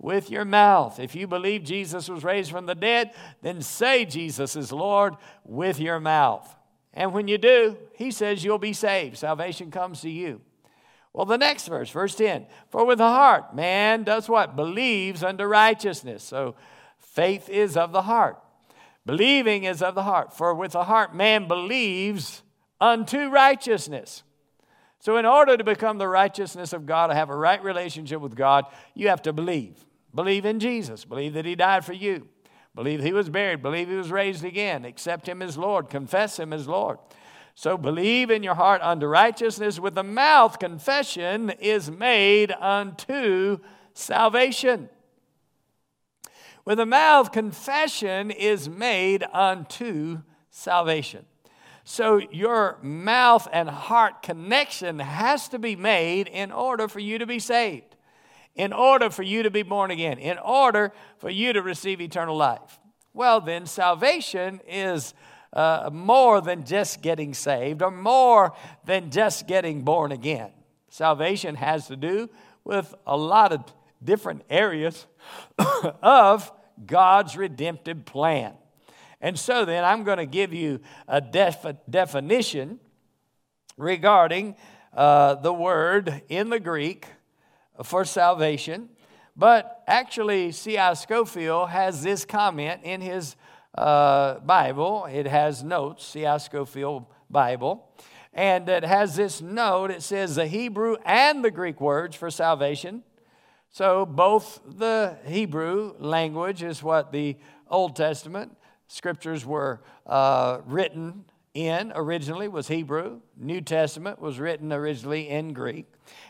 with 0.00 0.30
your 0.30 0.44
mouth. 0.44 0.98
If 0.98 1.14
you 1.14 1.28
believe 1.28 1.62
Jesus 1.62 2.08
was 2.08 2.24
raised 2.24 2.50
from 2.50 2.66
the 2.66 2.74
dead, 2.74 3.12
then 3.42 3.62
say 3.62 4.04
Jesus 4.04 4.56
is 4.56 4.72
Lord 4.72 5.14
with 5.44 5.78
your 5.78 6.00
mouth. 6.00 6.56
And 6.94 7.12
when 7.12 7.28
you 7.28 7.38
do, 7.38 7.76
he 7.94 8.10
says 8.10 8.44
you'll 8.44 8.58
be 8.58 8.72
saved. 8.72 9.18
Salvation 9.18 9.70
comes 9.70 10.00
to 10.00 10.10
you. 10.10 10.40
Well, 11.12 11.26
the 11.26 11.38
next 11.38 11.66
verse, 11.68 11.90
verse 11.90 12.14
10 12.14 12.46
For 12.70 12.84
with 12.84 12.98
the 12.98 13.08
heart, 13.08 13.54
man 13.54 14.04
does 14.04 14.28
what? 14.28 14.56
Believes 14.56 15.22
unto 15.22 15.44
righteousness. 15.44 16.22
So 16.22 16.54
faith 16.98 17.48
is 17.48 17.76
of 17.76 17.92
the 17.92 18.02
heart. 18.02 18.38
Believing 19.06 19.64
is 19.64 19.82
of 19.82 19.94
the 19.94 20.02
heart. 20.02 20.36
For 20.36 20.54
with 20.54 20.72
the 20.72 20.84
heart, 20.84 21.14
man 21.14 21.48
believes 21.48 22.42
unto 22.80 23.28
righteousness. 23.28 24.22
So, 25.00 25.16
in 25.16 25.26
order 25.26 25.56
to 25.56 25.64
become 25.64 25.98
the 25.98 26.08
righteousness 26.08 26.72
of 26.72 26.84
God, 26.84 27.06
to 27.06 27.14
have 27.14 27.30
a 27.30 27.36
right 27.36 27.62
relationship 27.62 28.20
with 28.20 28.34
God, 28.34 28.64
you 28.94 29.08
have 29.08 29.22
to 29.22 29.32
believe. 29.32 29.86
Believe 30.14 30.44
in 30.44 30.58
Jesus. 30.58 31.04
Believe 31.04 31.34
that 31.34 31.44
He 31.44 31.54
died 31.54 31.84
for 31.84 31.92
you. 31.92 32.28
Believe 32.78 33.02
He 33.02 33.12
was 33.12 33.28
buried. 33.28 33.60
Believe 33.60 33.88
He 33.88 33.96
was 33.96 34.12
raised 34.12 34.44
again. 34.44 34.84
Accept 34.84 35.28
Him 35.28 35.42
as 35.42 35.58
Lord. 35.58 35.90
Confess 35.90 36.38
Him 36.38 36.52
as 36.52 36.68
Lord. 36.68 36.98
So 37.56 37.76
believe 37.76 38.30
in 38.30 38.44
your 38.44 38.54
heart 38.54 38.80
unto 38.82 39.06
righteousness. 39.06 39.80
With 39.80 39.96
the 39.96 40.04
mouth, 40.04 40.60
confession 40.60 41.50
is 41.50 41.90
made 41.90 42.52
unto 42.52 43.58
salvation. 43.94 44.90
With 46.64 46.78
the 46.78 46.86
mouth, 46.86 47.32
confession 47.32 48.30
is 48.30 48.68
made 48.68 49.24
unto 49.32 50.22
salvation. 50.50 51.24
So 51.82 52.20
your 52.30 52.78
mouth 52.80 53.48
and 53.52 53.68
heart 53.68 54.22
connection 54.22 55.00
has 55.00 55.48
to 55.48 55.58
be 55.58 55.74
made 55.74 56.28
in 56.28 56.52
order 56.52 56.86
for 56.86 57.00
you 57.00 57.18
to 57.18 57.26
be 57.26 57.40
saved, 57.40 57.96
in 58.58 58.72
order 58.72 59.08
for 59.08 59.22
you 59.22 59.44
to 59.44 59.50
be 59.50 59.62
born 59.62 59.92
again, 59.92 60.18
in 60.18 60.36
order 60.38 60.92
for 61.18 61.30
you 61.30 61.52
to 61.52 61.62
receive 61.62 62.00
eternal 62.00 62.36
life. 62.36 62.80
Well, 63.14 63.40
then, 63.40 63.66
salvation 63.66 64.60
is 64.68 65.14
uh, 65.52 65.90
more 65.92 66.40
than 66.40 66.66
just 66.66 67.00
getting 67.00 67.34
saved 67.34 67.82
or 67.82 67.92
more 67.92 68.52
than 68.84 69.10
just 69.10 69.46
getting 69.46 69.82
born 69.82 70.10
again. 70.10 70.50
Salvation 70.90 71.54
has 71.54 71.86
to 71.86 71.96
do 71.96 72.28
with 72.64 72.94
a 73.06 73.16
lot 73.16 73.52
of 73.52 73.64
different 74.02 74.42
areas 74.50 75.06
of 76.02 76.52
God's 76.84 77.36
redemptive 77.36 78.04
plan. 78.04 78.54
And 79.20 79.38
so 79.38 79.64
then 79.64 79.84
I'm 79.84 80.02
going 80.02 80.18
to 80.18 80.26
give 80.26 80.52
you 80.52 80.80
a 81.06 81.20
def- 81.20 81.76
definition 81.88 82.80
regarding 83.76 84.56
uh, 84.92 85.36
the 85.36 85.52
word 85.52 86.22
in 86.28 86.50
the 86.50 86.60
Greek 86.60 87.06
for 87.82 88.04
salvation. 88.04 88.88
But 89.36 89.82
actually, 89.86 90.52
C.I. 90.52 90.94
Scofield 90.94 91.70
has 91.70 92.02
this 92.02 92.24
comment 92.24 92.80
in 92.82 93.00
his 93.00 93.36
uh, 93.76 94.40
Bible. 94.40 95.06
It 95.06 95.26
has 95.26 95.62
notes, 95.62 96.04
C.I. 96.06 96.38
Scofield 96.38 97.06
Bible. 97.30 97.88
And 98.34 98.68
it 98.68 98.84
has 98.84 99.16
this 99.16 99.40
note. 99.40 99.90
It 99.90 100.02
says 100.02 100.36
the 100.36 100.46
Hebrew 100.46 100.96
and 101.04 101.44
the 101.44 101.50
Greek 101.50 101.80
words 101.80 102.16
for 102.16 102.30
salvation. 102.30 103.04
So 103.70 104.06
both 104.06 104.60
the 104.66 105.16
Hebrew 105.26 105.94
language 105.98 106.62
is 106.62 106.82
what 106.82 107.12
the 107.12 107.36
Old 107.70 107.96
Testament 107.96 108.56
scriptures 108.88 109.44
were 109.44 109.80
uh, 110.06 110.60
written 110.66 111.24
in 111.66 111.92
originally 111.94 112.46
was 112.46 112.68
Hebrew. 112.68 113.20
New 113.36 113.60
Testament 113.60 114.20
was 114.20 114.38
written 114.38 114.72
originally 114.72 115.28
in 115.28 115.52
Greek. 115.52 115.86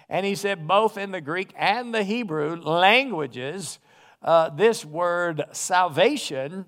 And 0.08 0.24
he 0.24 0.34
said 0.34 0.66
both 0.66 0.96
in 0.96 1.10
the 1.10 1.20
Greek 1.20 1.52
and 1.54 1.94
the 1.94 2.02
Hebrew 2.02 2.56
languages, 2.56 3.78
uh, 4.22 4.48
this 4.48 4.86
word 4.86 5.44
salvation 5.52 6.64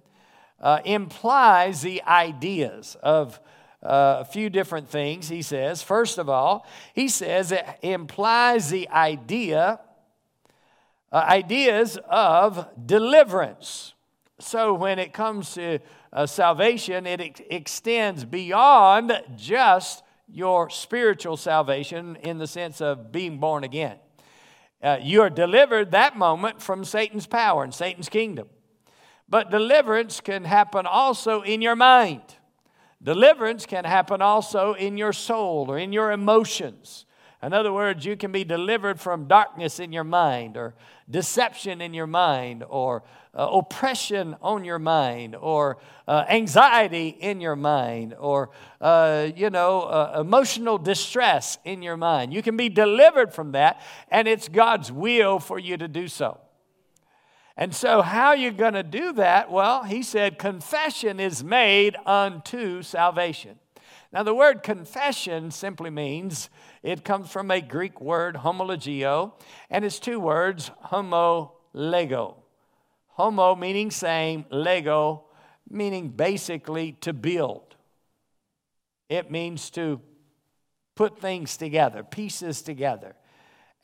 uh, 0.60 0.80
implies 0.84 1.80
the 1.80 2.02
ideas 2.02 2.98
of 3.02 3.40
uh, 3.82 4.18
a 4.20 4.24
few 4.26 4.50
different 4.50 4.90
things, 4.90 5.30
he 5.30 5.40
says. 5.40 5.82
First 5.82 6.18
of 6.18 6.28
all, 6.28 6.66
he 6.92 7.08
says 7.08 7.52
it 7.52 7.66
implies 7.80 8.68
the 8.68 8.90
idea, 8.90 9.80
uh, 11.10 11.16
ideas 11.16 11.98
of 12.10 12.68
deliverance. 12.86 13.94
So 14.38 14.74
when 14.74 14.98
it 14.98 15.14
comes 15.14 15.54
to 15.54 15.78
uh, 16.12 16.26
salvation, 16.26 17.06
it 17.06 17.20
ex- 17.20 17.40
extends 17.50 18.24
beyond 18.24 19.12
just 19.36 20.02
your 20.28 20.70
spiritual 20.70 21.36
salvation 21.36 22.16
in 22.16 22.38
the 22.38 22.46
sense 22.46 22.80
of 22.80 23.12
being 23.12 23.38
born 23.38 23.64
again. 23.64 23.96
Uh, 24.82 24.98
you 25.00 25.20
are 25.22 25.30
delivered 25.30 25.90
that 25.90 26.16
moment 26.16 26.62
from 26.62 26.84
Satan's 26.84 27.26
power 27.26 27.62
and 27.62 27.74
Satan's 27.74 28.08
kingdom. 28.08 28.48
But 29.28 29.50
deliverance 29.50 30.20
can 30.20 30.44
happen 30.44 30.86
also 30.86 31.42
in 31.42 31.62
your 31.62 31.76
mind. 31.76 32.22
Deliverance 33.02 33.64
can 33.64 33.84
happen 33.84 34.20
also 34.20 34.74
in 34.74 34.96
your 34.96 35.12
soul 35.12 35.66
or 35.68 35.78
in 35.78 35.92
your 35.92 36.12
emotions. 36.12 37.06
In 37.42 37.54
other 37.54 37.72
words, 37.72 38.04
you 38.04 38.16
can 38.16 38.32
be 38.32 38.44
delivered 38.44 39.00
from 39.00 39.26
darkness 39.26 39.80
in 39.80 39.92
your 39.92 40.04
mind 40.04 40.56
or 40.56 40.74
deception 41.08 41.80
in 41.80 41.94
your 41.94 42.06
mind 42.06 42.64
or 42.68 43.02
uh, 43.34 43.48
oppression 43.52 44.36
on 44.42 44.64
your 44.64 44.78
mind 44.78 45.36
or 45.36 45.78
uh, 46.08 46.24
anxiety 46.28 47.08
in 47.08 47.40
your 47.40 47.56
mind 47.56 48.14
or, 48.18 48.50
uh, 48.80 49.28
you 49.36 49.50
know, 49.50 49.82
uh, 49.82 50.18
emotional 50.20 50.78
distress 50.78 51.58
in 51.64 51.82
your 51.82 51.96
mind. 51.96 52.32
You 52.32 52.42
can 52.42 52.56
be 52.56 52.68
delivered 52.68 53.32
from 53.32 53.52
that, 53.52 53.80
and 54.10 54.26
it's 54.26 54.48
God's 54.48 54.90
will 54.90 55.38
for 55.38 55.58
you 55.58 55.76
to 55.76 55.88
do 55.88 56.08
so. 56.08 56.40
And 57.56 57.74
so, 57.74 58.00
how 58.00 58.28
are 58.28 58.36
you 58.36 58.52
going 58.52 58.72
to 58.72 58.82
do 58.82 59.12
that? 59.12 59.50
Well, 59.50 59.84
he 59.84 60.02
said, 60.02 60.38
confession 60.38 61.20
is 61.20 61.44
made 61.44 61.94
unto 62.06 62.82
salvation. 62.82 63.58
Now, 64.12 64.24
the 64.24 64.34
word 64.34 64.62
confession 64.62 65.50
simply 65.50 65.90
means 65.90 66.50
it 66.82 67.04
comes 67.04 67.30
from 67.30 67.50
a 67.50 67.60
Greek 67.60 68.00
word, 68.00 68.36
homologeo, 68.36 69.34
and 69.68 69.84
it's 69.84 70.00
two 70.00 70.18
words, 70.18 70.70
homo 70.80 71.52
lego. 71.72 72.39
Homo 73.20 73.54
meaning 73.54 73.90
same, 73.90 74.46
lego 74.50 75.24
meaning 75.68 76.08
basically 76.08 76.92
to 77.02 77.12
build. 77.12 77.76
It 79.10 79.30
means 79.30 79.68
to 79.72 80.00
put 80.94 81.20
things 81.20 81.58
together, 81.58 82.02
pieces 82.02 82.62
together, 82.62 83.14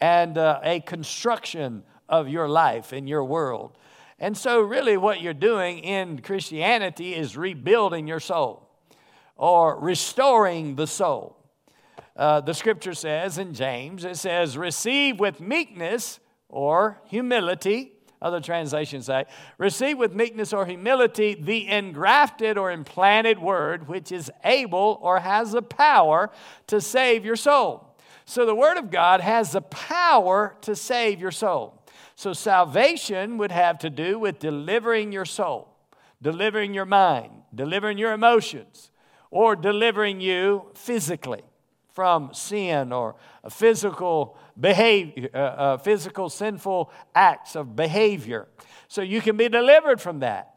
and 0.00 0.38
uh, 0.38 0.60
a 0.62 0.80
construction 0.80 1.82
of 2.08 2.30
your 2.30 2.48
life 2.48 2.94
in 2.94 3.06
your 3.06 3.24
world. 3.24 3.76
And 4.18 4.34
so, 4.34 4.62
really, 4.62 4.96
what 4.96 5.20
you're 5.20 5.34
doing 5.34 5.80
in 5.80 6.22
Christianity 6.22 7.14
is 7.14 7.36
rebuilding 7.36 8.06
your 8.06 8.20
soul 8.20 8.70
or 9.36 9.78
restoring 9.78 10.76
the 10.76 10.86
soul. 10.86 11.36
Uh, 12.16 12.40
the 12.40 12.54
scripture 12.54 12.94
says 12.94 13.36
in 13.36 13.52
James, 13.52 14.02
it 14.06 14.16
says, 14.16 14.56
receive 14.56 15.20
with 15.20 15.42
meekness 15.42 16.20
or 16.48 17.02
humility. 17.04 17.92
Other 18.20 18.40
translations 18.40 19.06
say, 19.06 19.26
receive 19.58 19.98
with 19.98 20.14
meekness 20.14 20.52
or 20.52 20.64
humility 20.66 21.34
the 21.34 21.68
engrafted 21.68 22.56
or 22.56 22.70
implanted 22.70 23.38
word, 23.38 23.88
which 23.88 24.10
is 24.10 24.30
able 24.42 24.98
or 25.02 25.20
has 25.20 25.52
the 25.52 25.62
power 25.62 26.30
to 26.68 26.80
save 26.80 27.24
your 27.24 27.36
soul. 27.36 27.94
So 28.24 28.46
the 28.46 28.54
word 28.54 28.78
of 28.78 28.90
God 28.90 29.20
has 29.20 29.52
the 29.52 29.60
power 29.60 30.56
to 30.62 30.74
save 30.74 31.20
your 31.20 31.30
soul. 31.30 31.82
So, 32.18 32.32
salvation 32.32 33.36
would 33.36 33.52
have 33.52 33.78
to 33.80 33.90
do 33.90 34.18
with 34.18 34.38
delivering 34.38 35.12
your 35.12 35.26
soul, 35.26 35.68
delivering 36.22 36.72
your 36.72 36.86
mind, 36.86 37.30
delivering 37.54 37.98
your 37.98 38.12
emotions, 38.12 38.90
or 39.30 39.54
delivering 39.54 40.22
you 40.22 40.70
physically 40.74 41.42
from 41.92 42.32
sin 42.32 42.92
or 42.92 43.16
a 43.44 43.50
physical 43.50 44.38
behavior, 44.58 45.28
uh, 45.34 45.38
uh, 45.38 45.76
physical 45.78 46.28
sinful 46.28 46.90
acts 47.14 47.56
of 47.56 47.76
behavior. 47.76 48.48
So 48.88 49.02
you 49.02 49.20
can 49.20 49.36
be 49.36 49.48
delivered 49.48 50.00
from 50.00 50.20
that. 50.20 50.56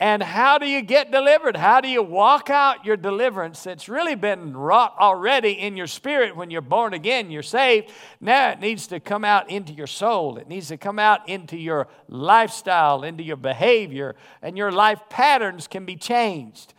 And 0.00 0.22
how 0.22 0.58
do 0.58 0.66
you 0.66 0.80
get 0.80 1.10
delivered? 1.10 1.56
How 1.56 1.80
do 1.80 1.88
you 1.88 2.04
walk 2.04 2.50
out 2.50 2.84
your 2.84 2.96
deliverance 2.96 3.64
that's 3.64 3.88
really 3.88 4.14
been 4.14 4.56
wrought 4.56 4.94
already 5.00 5.50
in 5.50 5.76
your 5.76 5.88
spirit 5.88 6.36
when 6.36 6.52
you're 6.52 6.60
born 6.60 6.94
again, 6.94 7.32
you're 7.32 7.42
saved? 7.42 7.90
Now 8.20 8.50
it 8.50 8.60
needs 8.60 8.86
to 8.88 9.00
come 9.00 9.24
out 9.24 9.50
into 9.50 9.72
your 9.72 9.88
soul. 9.88 10.38
It 10.38 10.46
needs 10.46 10.68
to 10.68 10.76
come 10.76 11.00
out 11.00 11.28
into 11.28 11.56
your 11.56 11.88
lifestyle, 12.08 13.02
into 13.02 13.24
your 13.24 13.36
behavior, 13.36 14.14
and 14.40 14.56
your 14.56 14.70
life 14.70 15.00
patterns 15.10 15.66
can 15.66 15.84
be 15.84 15.96
changed. 15.96 16.74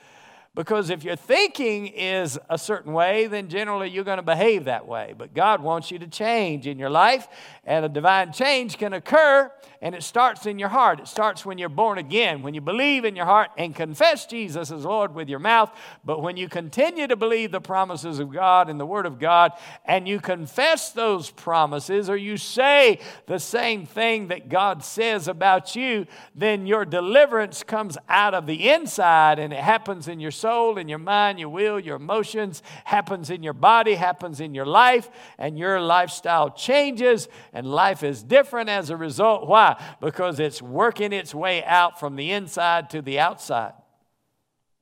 Because 0.55 0.89
if 0.89 1.03
your 1.03 1.15
thinking 1.15 1.87
is 1.87 2.37
a 2.49 2.57
certain 2.57 2.91
way, 2.91 3.27
then 3.27 3.49
generally 3.49 3.89
you're 3.89 4.03
going 4.03 4.17
to 4.17 4.23
behave 4.23 4.65
that 4.65 4.87
way. 4.87 5.13
But 5.17 5.33
God 5.33 5.61
wants 5.61 5.91
you 5.91 5.99
to 5.99 6.07
change 6.07 6.67
in 6.67 6.79
your 6.79 6.89
life, 6.89 7.27
and 7.63 7.85
a 7.85 7.89
divine 7.89 8.33
change 8.33 8.77
can 8.77 8.93
occur, 8.93 9.51
and 9.81 9.95
it 9.95 10.03
starts 10.03 10.45
in 10.45 10.59
your 10.59 10.69
heart. 10.69 10.99
It 10.99 11.07
starts 11.07 11.45
when 11.45 11.57
you're 11.57 11.69
born 11.69 11.97
again, 11.97 12.41
when 12.41 12.53
you 12.53 12.59
believe 12.59 13.05
in 13.05 13.15
your 13.15 13.25
heart 13.25 13.51
and 13.57 13.73
confess 13.73 14.25
Jesus 14.25 14.71
as 14.71 14.83
Lord 14.83 15.15
with 15.15 15.29
your 15.29 15.39
mouth. 15.39 15.71
But 16.03 16.21
when 16.21 16.35
you 16.35 16.49
continue 16.49 17.07
to 17.07 17.15
believe 17.15 17.51
the 17.51 17.61
promises 17.61 18.19
of 18.19 18.33
God 18.33 18.69
and 18.69 18.77
the 18.77 18.85
Word 18.85 19.05
of 19.05 19.19
God, 19.19 19.53
and 19.85 20.05
you 20.05 20.19
confess 20.19 20.91
those 20.91 21.31
promises, 21.31 22.09
or 22.09 22.17
you 22.17 22.35
say 22.35 22.99
the 23.27 23.39
same 23.39 23.85
thing 23.85 24.27
that 24.27 24.49
God 24.49 24.83
says 24.83 25.29
about 25.29 25.77
you, 25.77 26.05
then 26.35 26.67
your 26.67 26.83
deliverance 26.83 27.63
comes 27.63 27.97
out 28.09 28.33
of 28.33 28.47
the 28.47 28.69
inside 28.69 29.39
and 29.39 29.53
it 29.53 29.59
happens 29.59 30.09
in 30.09 30.19
your 30.19 30.31
soul, 30.31 30.77
in 30.77 30.89
your 30.89 30.99
mind, 30.99 31.39
your 31.39 31.49
will, 31.49 31.79
your 31.79 31.95
emotions, 31.95 32.61
happens 32.83 33.29
in 33.29 33.43
your 33.43 33.53
body, 33.53 33.95
happens 33.95 34.41
in 34.41 34.53
your 34.53 34.65
life, 34.65 35.09
and 35.37 35.57
your 35.57 35.79
lifestyle 35.79 36.49
changes, 36.49 37.29
and 37.53 37.65
life 37.65 38.03
is 38.03 38.21
different 38.23 38.69
as 38.69 38.89
a 38.89 38.97
result. 38.97 39.47
Why? 39.47 39.68
Because 39.99 40.39
it's 40.39 40.61
working 40.61 41.13
its 41.13 41.33
way 41.33 41.63
out 41.63 41.99
from 41.99 42.15
the 42.15 42.31
inside 42.31 42.89
to 42.91 43.01
the 43.01 43.19
outside. 43.19 43.73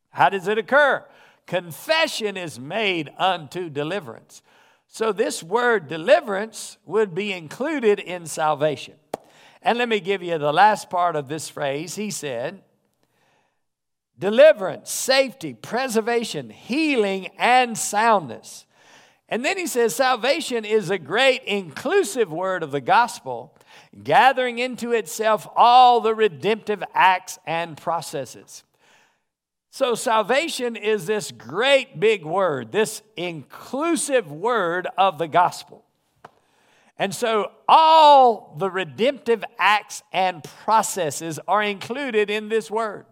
How 0.10 0.29
does 0.29 0.48
it 0.48 0.58
occur? 0.58 1.06
Confession 1.46 2.38
is 2.38 2.60
made 2.60 3.12
unto 3.17 3.70
deliverance. 3.70 4.41
So, 4.88 5.12
this 5.12 5.44
word 5.44 5.88
deliverance 5.88 6.77
would 6.86 7.13
be 7.13 7.34
included 7.34 8.00
in 8.00 8.25
salvation. 8.25 8.96
And 9.62 9.77
let 9.77 9.89
me 9.89 10.00
give 10.00 10.24
you 10.24 10.38
the 10.38 10.53
last 10.53 10.89
part 10.89 11.15
of 11.15 11.27
this 11.27 11.50
phrase. 11.50 11.96
He 11.96 12.10
said, 12.10 12.62
deliverance, 14.17 14.91
safety, 14.91 15.53
preservation, 15.53 16.50
healing, 16.50 17.27
and 17.38 17.77
soundness. 17.77 18.65
And 19.29 19.44
then 19.44 19.58
he 19.58 19.67
says, 19.67 19.94
salvation 19.94 20.63
is 20.63 20.89
a 20.89 20.98
great 20.98 21.44
inclusive 21.44 22.32
word 22.32 22.63
of 22.63 22.72
the 22.72 22.82
gospel, 22.82 23.56
gathering 24.03 24.60
into 24.60 24.91
itself 24.91 25.48
all 25.55 26.01
the 26.01 26.13
redemptive 26.15 26.84
acts 26.93 27.39
and 27.46 27.77
processes. 27.77 28.63
So, 29.69 29.96
salvation 29.96 30.75
is 30.75 31.05
this 31.05 31.31
great 31.31 32.00
big 32.00 32.25
word, 32.25 32.72
this 32.72 33.01
inclusive 33.15 34.31
word 34.31 34.88
of 34.98 35.17
the 35.17 35.27
gospel. 35.27 35.84
And 36.98 37.13
so, 37.13 37.51
all 37.67 38.55
the 38.57 38.72
redemptive 38.72 39.43
acts 39.60 40.01
and 40.12 40.43
processes 40.43 41.39
are 41.48 41.62
included 41.62 42.29
in 42.29 42.50
this 42.50 42.72
word. 42.72 43.05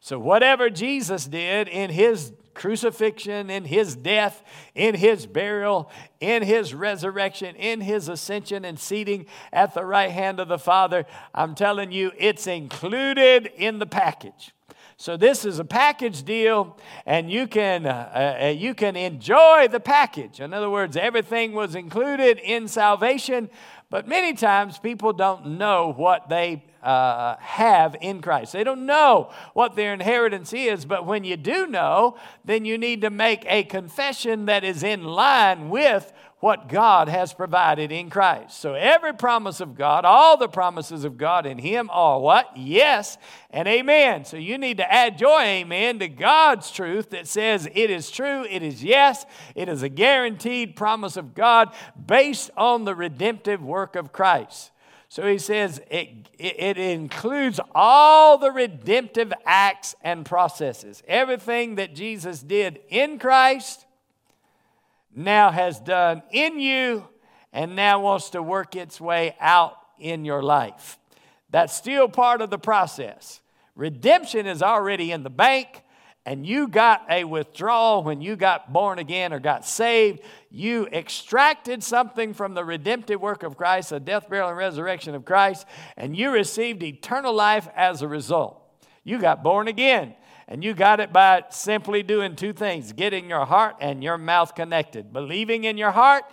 So, 0.00 0.18
whatever 0.18 0.70
Jesus 0.70 1.26
did 1.26 1.68
in 1.68 1.90
his 1.90 2.32
crucifixion, 2.54 3.50
in 3.50 3.64
his 3.64 3.96
death, 3.96 4.42
in 4.74 4.94
his 4.94 5.26
burial, 5.26 5.90
in 6.20 6.42
his 6.42 6.74
resurrection, 6.74 7.56
in 7.56 7.80
his 7.80 8.08
ascension 8.08 8.64
and 8.64 8.78
seating 8.78 9.26
at 9.52 9.74
the 9.74 9.84
right 9.84 10.10
hand 10.10 10.40
of 10.40 10.48
the 10.48 10.58
Father, 10.58 11.06
I'm 11.34 11.54
telling 11.54 11.92
you, 11.92 12.12
it's 12.18 12.46
included 12.46 13.50
in 13.56 13.78
the 13.78 13.86
package. 13.86 14.52
So 14.96 15.16
this 15.16 15.44
is 15.44 15.58
a 15.58 15.64
package 15.64 16.22
deal, 16.22 16.78
and 17.06 17.28
you 17.28 17.48
can 17.48 17.86
uh, 17.86 18.38
uh, 18.40 18.46
you 18.50 18.72
can 18.72 18.94
enjoy 18.94 19.66
the 19.68 19.80
package. 19.80 20.38
In 20.38 20.54
other 20.54 20.70
words, 20.70 20.96
everything 20.96 21.54
was 21.54 21.74
included 21.74 22.38
in 22.38 22.68
salvation, 22.68 23.50
but 23.90 24.06
many 24.06 24.32
times 24.32 24.78
people 24.78 25.12
don't 25.12 25.58
know 25.58 25.92
what 25.96 26.28
they 26.28 26.62
uh, 26.82 27.36
have 27.38 27.96
in 28.00 28.20
Christ. 28.20 28.52
They 28.52 28.64
don't 28.64 28.86
know 28.86 29.30
what 29.54 29.76
their 29.76 29.94
inheritance 29.94 30.52
is, 30.52 30.84
but 30.84 31.06
when 31.06 31.24
you 31.24 31.36
do 31.36 31.66
know, 31.66 32.16
then 32.44 32.64
you 32.64 32.78
need 32.78 33.02
to 33.02 33.10
make 33.10 33.44
a 33.46 33.64
confession 33.64 34.46
that 34.46 34.64
is 34.64 34.82
in 34.82 35.04
line 35.04 35.70
with 35.70 36.12
what 36.42 36.68
God 36.68 37.08
has 37.08 37.32
provided 37.32 37.92
in 37.92 38.10
Christ. 38.10 38.58
So 38.58 38.74
every 38.74 39.14
promise 39.14 39.60
of 39.60 39.76
God, 39.76 40.04
all 40.04 40.36
the 40.36 40.48
promises 40.48 41.04
of 41.04 41.16
God 41.16 41.46
in 41.46 41.56
Him 41.56 41.88
are 41.92 42.18
what? 42.18 42.56
Yes 42.56 43.16
and 43.50 43.68
amen. 43.68 44.24
So 44.24 44.36
you 44.36 44.58
need 44.58 44.78
to 44.78 44.92
add 44.92 45.20
your 45.20 45.40
amen 45.40 46.00
to 46.00 46.08
God's 46.08 46.72
truth 46.72 47.10
that 47.10 47.28
says 47.28 47.68
it 47.72 47.90
is 47.90 48.10
true, 48.10 48.44
it 48.50 48.60
is 48.60 48.82
yes, 48.82 49.24
it 49.54 49.68
is 49.68 49.84
a 49.84 49.88
guaranteed 49.88 50.74
promise 50.74 51.16
of 51.16 51.32
God 51.32 51.72
based 52.06 52.50
on 52.56 52.86
the 52.86 52.96
redemptive 52.96 53.62
work 53.62 53.94
of 53.94 54.12
Christ. 54.12 54.72
So 55.12 55.26
he 55.26 55.36
says 55.36 55.78
it, 55.90 56.30
it, 56.38 56.78
includes 56.78 57.60
all 57.74 58.38
the 58.38 58.50
redemptive 58.50 59.30
acts 59.44 59.94
and 60.00 60.24
processes. 60.24 61.02
Everything 61.06 61.74
that 61.74 61.94
Jesus 61.94 62.42
did 62.42 62.80
in 62.88 63.18
Christ 63.18 63.84
now 65.14 65.50
has 65.50 65.78
done 65.78 66.22
in 66.30 66.58
you 66.58 67.06
and 67.52 67.76
now 67.76 68.00
wants 68.00 68.30
to 68.30 68.42
work 68.42 68.74
its 68.74 69.02
way 69.02 69.36
out 69.38 69.76
in 69.98 70.24
your 70.24 70.42
life. 70.42 70.98
That's 71.50 71.74
still 71.74 72.08
part 72.08 72.40
of 72.40 72.48
the 72.48 72.58
process. 72.58 73.42
Redemption 73.76 74.46
is 74.46 74.62
already 74.62 75.12
in 75.12 75.24
the 75.24 75.28
bank, 75.28 75.81
and 76.24 76.46
you 76.46 76.68
got 76.68 77.04
a 77.10 77.24
withdrawal 77.24 78.04
when 78.04 78.20
you 78.20 78.36
got 78.36 78.72
born 78.72 78.98
again 78.98 79.32
or 79.32 79.40
got 79.40 79.66
saved. 79.66 80.20
You 80.50 80.86
extracted 80.86 81.82
something 81.82 82.32
from 82.32 82.54
the 82.54 82.64
redemptive 82.64 83.20
work 83.20 83.42
of 83.42 83.56
Christ, 83.56 83.90
the 83.90 83.98
death, 83.98 84.28
burial, 84.28 84.48
and 84.48 84.56
resurrection 84.56 85.14
of 85.14 85.24
Christ, 85.24 85.66
and 85.96 86.16
you 86.16 86.30
received 86.30 86.82
eternal 86.82 87.34
life 87.34 87.68
as 87.74 88.02
a 88.02 88.08
result. 88.08 88.62
You 89.02 89.18
got 89.18 89.42
born 89.42 89.68
again. 89.68 90.14
And 90.48 90.62
you 90.62 90.74
got 90.74 91.00
it 91.00 91.14
by 91.14 91.44
simply 91.48 92.02
doing 92.02 92.36
two 92.36 92.52
things 92.52 92.92
getting 92.92 93.30
your 93.30 93.46
heart 93.46 93.76
and 93.80 94.02
your 94.02 94.18
mouth 94.18 94.54
connected, 94.54 95.10
believing 95.10 95.64
in 95.64 95.78
your 95.78 95.92
heart 95.92 96.24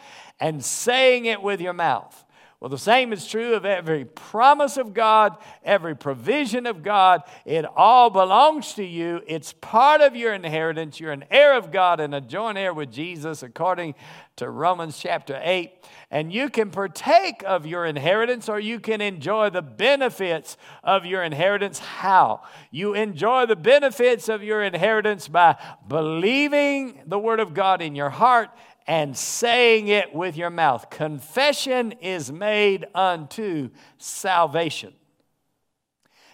and 0.42 0.66
saying 0.66 1.26
it 1.26 1.42
with 1.42 1.62
your 1.62 1.74
mouth. 1.74 2.26
Well, 2.60 2.70
the 2.70 2.78
same 2.78 3.14
is 3.14 3.26
true 3.26 3.54
of 3.54 3.64
every 3.64 4.04
promise 4.04 4.76
of 4.76 4.94
God, 4.94 5.38
every 5.64 5.96
provision 5.96 6.66
of 6.66 6.84
God. 6.84 7.22
It 7.46 7.64
all 7.64 8.10
belongs 8.10 8.74
to 8.74 8.84
you. 8.84 9.22
It's 9.26 9.54
part 9.54 10.02
of 10.02 10.14
your 10.14 10.34
inheritance. 10.34 11.00
You're 11.00 11.14
an 11.14 11.24
heir 11.32 11.56
of 11.56 11.72
God 11.72 12.02
and 12.02 12.14
a 12.14 12.20
joint 12.20 12.58
heir 12.58 12.74
with 12.74 12.92
Jesus, 12.92 13.44
according 13.44 13.96
to 14.36 14.50
Romans 14.50 15.00
chapter 15.00 15.40
8. 15.42 15.72
And 16.12 16.34
you 16.34 16.50
can 16.50 16.70
partake 16.70 17.44
of 17.46 17.66
your 17.66 17.86
inheritance 17.86 18.50
or 18.50 18.60
you 18.60 18.82
can 18.82 19.00
enjoy 19.00 19.52
the 19.52 19.62
benefits 19.62 20.58
of 20.84 21.06
your 21.06 21.24
inheritance. 21.24 21.80
How? 21.80 22.42
You 22.72 22.94
enjoy 22.94 23.46
the 23.46 23.56
benefits 23.56 24.28
of 24.28 24.44
your 24.44 24.64
inheritance 24.64 25.30
by 25.30 25.56
believing 25.88 27.04
the 27.06 27.20
Word 27.20 27.40
of 27.40 27.54
God 27.54 27.82
in 27.82 27.96
your 27.96 28.10
heart 28.10 28.50
and 28.90 29.16
saying 29.16 29.88
it 29.88 30.16
with 30.16 30.36
your 30.36 30.50
mouth. 30.50 30.90
Confession 30.90 31.92
is 32.02 32.32
made 32.32 32.88
unto 32.96 33.70
salvation. 34.00 34.96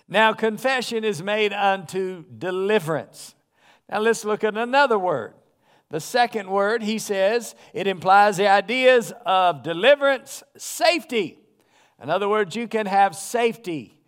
Now, 0.08 0.32
confession 0.32 1.04
is 1.04 1.22
made 1.22 1.52
unto 1.52 2.24
deliverance. 2.38 3.36
Now, 3.90 4.00
let's 4.00 4.24
look 4.24 4.46
at 4.46 4.56
another 4.56 4.98
word. 4.98 5.34
The 5.90 6.00
second 6.00 6.50
word, 6.50 6.82
he 6.82 6.98
says, 6.98 7.56
it 7.74 7.88
implies 7.88 8.38
the 8.38 8.48
ideas 8.48 9.12
of 9.26 9.62
deliverance, 9.62 10.42
safety. 10.56 11.38
In 12.02 12.10
other 12.10 12.30
words, 12.30 12.56
you 12.56 12.70
can 12.70 12.86
have 12.86 13.18
safety 13.18 14.00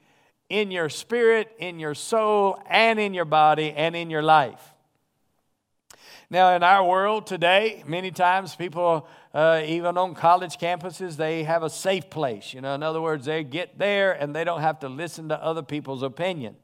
in 0.48 0.72
your 0.72 0.88
spirit, 0.88 1.52
in 1.60 1.80
your 1.80 1.96
soul, 1.96 2.64
and 2.70 2.98
in 2.98 3.14
your 3.14 3.26
body, 3.26 3.74
and 3.74 3.94
in 3.94 4.10
your 4.10 4.24
life. 4.24 4.74
Now, 6.30 6.54
in 6.58 6.64
our 6.64 6.86
world 6.86 7.26
today, 7.26 7.84
many 7.88 8.12
times 8.12 8.54
people, 8.54 9.08
uh, 9.34 9.62
even 9.66 9.98
on 9.98 10.14
college 10.14 10.58
campuses, 10.58 11.16
they 11.16 11.44
have 11.44 11.64
a 11.64 11.70
safe 11.70 12.10
place. 12.10 12.54
You 12.54 12.60
know, 12.60 12.76
in 12.76 12.84
other 12.84 13.02
words, 13.02 13.26
they 13.26 13.46
get 13.46 13.80
there 13.80 14.12
and 14.12 14.36
they 14.36 14.44
don't 14.44 14.60
have 14.60 14.80
to 14.80 14.90
listen 14.90 15.30
to 15.30 15.42
other 15.42 15.64
people's 15.64 16.04
opinion. 16.04 16.58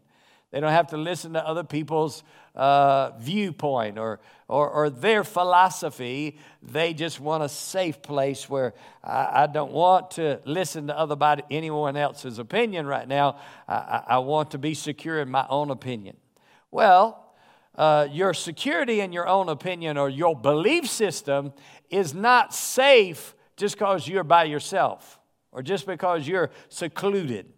They 0.52 0.60
don't 0.60 0.72
have 0.72 0.88
to 0.88 0.98
listen 0.98 1.34
to 1.34 1.48
other 1.48 1.64
people's 1.64 2.24
uh, 2.56 3.12
viewpoint 3.20 3.98
or, 3.98 4.20
or, 4.50 4.70
or, 4.70 4.90
their 4.90 5.24
philosophy. 5.24 6.38
They 6.62 6.94
just 6.94 7.20
want 7.20 7.42
a 7.42 7.50
safe 7.50 8.04
place 8.04 8.48
where 8.48 8.76
I, 9.04 9.44
I 9.44 9.48
don't 9.48 9.72
want 9.72 10.12
to 10.12 10.40
listen 10.46 10.88
to 10.88 11.00
other 11.00 11.42
anyone 11.50 11.98
else's 11.98 12.38
opinion 12.38 12.86
right 12.86 13.08
now. 13.08 13.38
I, 13.68 14.04
I 14.08 14.18
want 14.20 14.52
to 14.52 14.60
be 14.60 14.76
secure 14.76 15.22
in 15.22 15.32
my 15.32 15.48
own 15.50 15.72
opinion. 15.72 16.18
Well, 16.70 17.23
uh, 17.76 18.08
your 18.12 18.34
security 18.34 19.00
in 19.00 19.12
your 19.12 19.28
own 19.28 19.50
opinion 19.50 19.98
or 19.98 20.10
your 20.10 20.36
belief 20.36 20.90
system 20.90 21.54
is 21.90 22.14
not 22.14 22.54
safe 22.54 23.36
just 23.58 23.76
because 23.76 24.08
you're 24.08 24.24
by 24.24 24.44
yourself 24.44 25.20
or 25.52 25.62
just 25.62 25.86
because 25.86 26.28
you're 26.28 26.52
secluded. 26.70 27.52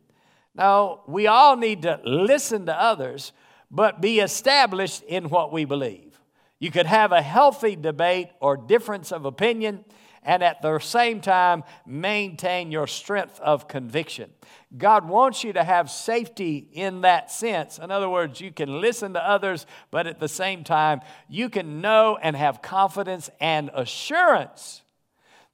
Now, 0.54 1.02
we 1.08 1.28
all 1.28 1.58
need 1.58 1.82
to 1.82 2.00
listen 2.06 2.66
to 2.68 2.74
others, 2.74 3.34
but 3.70 4.02
be 4.02 4.20
established 4.20 5.04
in 5.04 5.30
what 5.30 5.52
we 5.52 5.66
believe. 5.66 6.20
You 6.60 6.72
could 6.72 6.86
have 6.86 7.12
a 7.12 7.22
healthy 7.22 7.76
debate 7.76 8.30
or 8.40 8.56
difference 8.56 9.12
of 9.12 9.26
opinion 9.26 9.84
and 10.26 10.44
at 10.44 10.62
the 10.62 10.80
same 10.80 11.22
time 11.22 11.64
maintain 11.86 12.72
your 12.72 12.88
strength 12.88 13.40
of 13.40 13.68
conviction. 13.68 14.32
God 14.78 15.08
wants 15.08 15.44
you 15.44 15.54
to 15.54 15.64
have 15.64 15.90
safety 15.90 16.68
in 16.74 17.02
that 17.02 17.32
sense. 17.32 17.78
In 17.78 17.92
other 17.92 18.10
words, 18.10 18.42
you 18.42 18.52
can 18.52 18.82
listen 18.82 19.14
to 19.14 19.24
others, 19.24 19.66
but 19.92 20.08
at 20.08 20.20
the 20.20 20.28
same 20.28 20.64
time, 20.64 21.02
you 21.30 21.48
can 21.50 21.80
know 21.80 22.18
and 22.22 22.36
have 22.36 22.62
confidence 22.62 23.30
and 23.40 23.70
assurance 23.74 24.82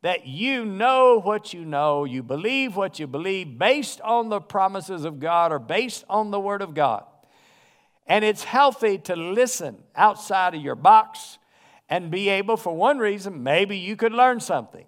that 0.01 0.25
you 0.25 0.65
know 0.65 1.19
what 1.19 1.53
you 1.53 1.63
know, 1.63 2.05
you 2.05 2.23
believe 2.23 2.75
what 2.75 2.97
you 2.97 3.05
believe 3.05 3.59
based 3.59 4.01
on 4.01 4.29
the 4.29 4.41
promises 4.41 5.05
of 5.05 5.19
God 5.19 5.51
or 5.51 5.59
based 5.59 6.03
on 6.09 6.31
the 6.31 6.39
Word 6.39 6.63
of 6.63 6.73
God. 6.73 7.05
And 8.07 8.25
it's 8.25 8.43
healthy 8.43 8.97
to 8.99 9.15
listen 9.15 9.77
outside 9.95 10.55
of 10.55 10.61
your 10.61 10.75
box 10.75 11.37
and 11.91 12.09
be 12.09 12.29
able, 12.29 12.55
for 12.55 12.73
one 12.73 12.97
reason, 12.99 13.43
maybe 13.43 13.77
you 13.77 13.97
could 13.97 14.13
learn 14.13 14.39
something. 14.39 14.85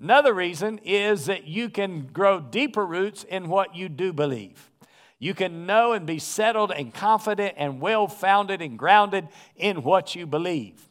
Another 0.00 0.34
reason 0.34 0.80
is 0.84 1.26
that 1.26 1.46
you 1.46 1.70
can 1.70 2.08
grow 2.12 2.40
deeper 2.40 2.84
roots 2.84 3.22
in 3.22 3.48
what 3.48 3.76
you 3.76 3.88
do 3.88 4.12
believe. 4.12 4.70
You 5.20 5.32
can 5.32 5.64
know 5.64 5.92
and 5.92 6.06
be 6.06 6.18
settled 6.18 6.72
and 6.72 6.92
confident 6.92 7.54
and 7.56 7.80
well 7.80 8.08
founded 8.08 8.60
and 8.60 8.76
grounded 8.76 9.28
in 9.54 9.84
what 9.84 10.16
you 10.16 10.26
believe 10.26 10.88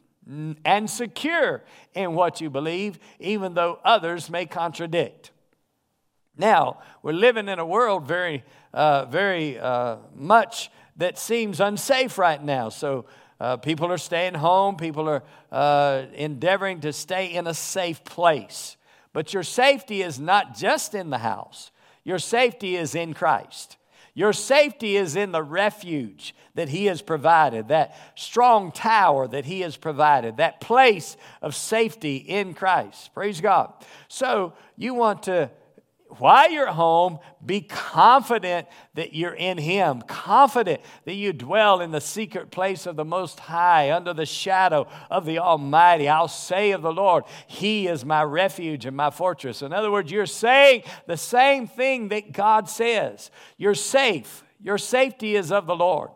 and 0.64 0.88
secure 0.88 1.62
in 1.92 2.14
what 2.14 2.40
you 2.40 2.48
believe, 2.48 2.98
even 3.18 3.54
though 3.54 3.80
others 3.84 4.30
may 4.30 4.46
contradict. 4.46 5.32
Now, 6.36 6.78
we're 7.02 7.12
living 7.12 7.48
in 7.48 7.58
a 7.58 7.66
world 7.66 8.06
very, 8.06 8.44
uh, 8.72 9.06
very 9.06 9.58
uh, 9.58 9.96
much 10.14 10.70
that 10.96 11.18
seems 11.18 11.60
unsafe 11.60 12.16
right 12.16 12.42
now. 12.42 12.68
So, 12.68 13.06
uh, 13.40 13.56
people 13.56 13.90
are 13.90 13.98
staying 13.98 14.34
home, 14.34 14.76
people 14.76 15.08
are 15.08 15.22
uh, 15.50 16.04
endeavoring 16.14 16.80
to 16.80 16.92
stay 16.92 17.32
in 17.32 17.46
a 17.46 17.54
safe 17.54 18.04
place. 18.04 18.76
But 19.12 19.32
your 19.32 19.42
safety 19.42 20.02
is 20.02 20.20
not 20.20 20.54
just 20.56 20.94
in 20.94 21.10
the 21.10 21.18
house, 21.18 21.70
your 22.04 22.18
safety 22.18 22.76
is 22.76 22.94
in 22.94 23.14
Christ. 23.14 23.76
Your 24.12 24.32
safety 24.32 24.96
is 24.96 25.14
in 25.14 25.30
the 25.32 25.42
refuge 25.42 26.34
that 26.54 26.68
He 26.68 26.86
has 26.86 27.00
provided, 27.00 27.68
that 27.68 27.96
strong 28.16 28.72
tower 28.72 29.28
that 29.28 29.44
He 29.44 29.60
has 29.60 29.76
provided, 29.76 30.36
that 30.36 30.60
place 30.60 31.16
of 31.40 31.54
safety 31.54 32.16
in 32.16 32.54
Christ. 32.54 33.14
Praise 33.14 33.40
God. 33.40 33.72
So 34.08 34.52
you 34.76 34.94
want 34.94 35.22
to 35.24 35.50
while 36.18 36.50
you're 36.50 36.66
home, 36.66 37.18
be 37.44 37.60
confident 37.60 38.68
that 38.94 39.14
you're 39.14 39.34
in 39.34 39.58
Him, 39.58 40.02
confident 40.02 40.80
that 41.04 41.14
you 41.14 41.32
dwell 41.32 41.80
in 41.80 41.90
the 41.90 42.00
secret 42.00 42.50
place 42.50 42.86
of 42.86 42.96
the 42.96 43.04
Most 43.04 43.40
High, 43.40 43.92
under 43.92 44.12
the 44.12 44.26
shadow 44.26 44.86
of 45.10 45.24
the 45.24 45.38
Almighty. 45.38 46.08
I'll 46.08 46.28
say 46.28 46.72
of 46.72 46.82
the 46.82 46.92
Lord, 46.92 47.24
He 47.46 47.86
is 47.86 48.04
my 48.04 48.22
refuge 48.22 48.86
and 48.86 48.96
my 48.96 49.10
fortress. 49.10 49.62
In 49.62 49.72
other 49.72 49.90
words, 49.90 50.10
you're 50.10 50.26
saying 50.26 50.82
the 51.06 51.16
same 51.16 51.66
thing 51.66 52.08
that 52.08 52.32
God 52.32 52.68
says. 52.68 53.30
You're 53.56 53.74
safe. 53.74 54.44
Your 54.62 54.78
safety 54.78 55.36
is 55.36 55.50
of 55.52 55.66
the 55.66 55.76
Lord 55.76 56.10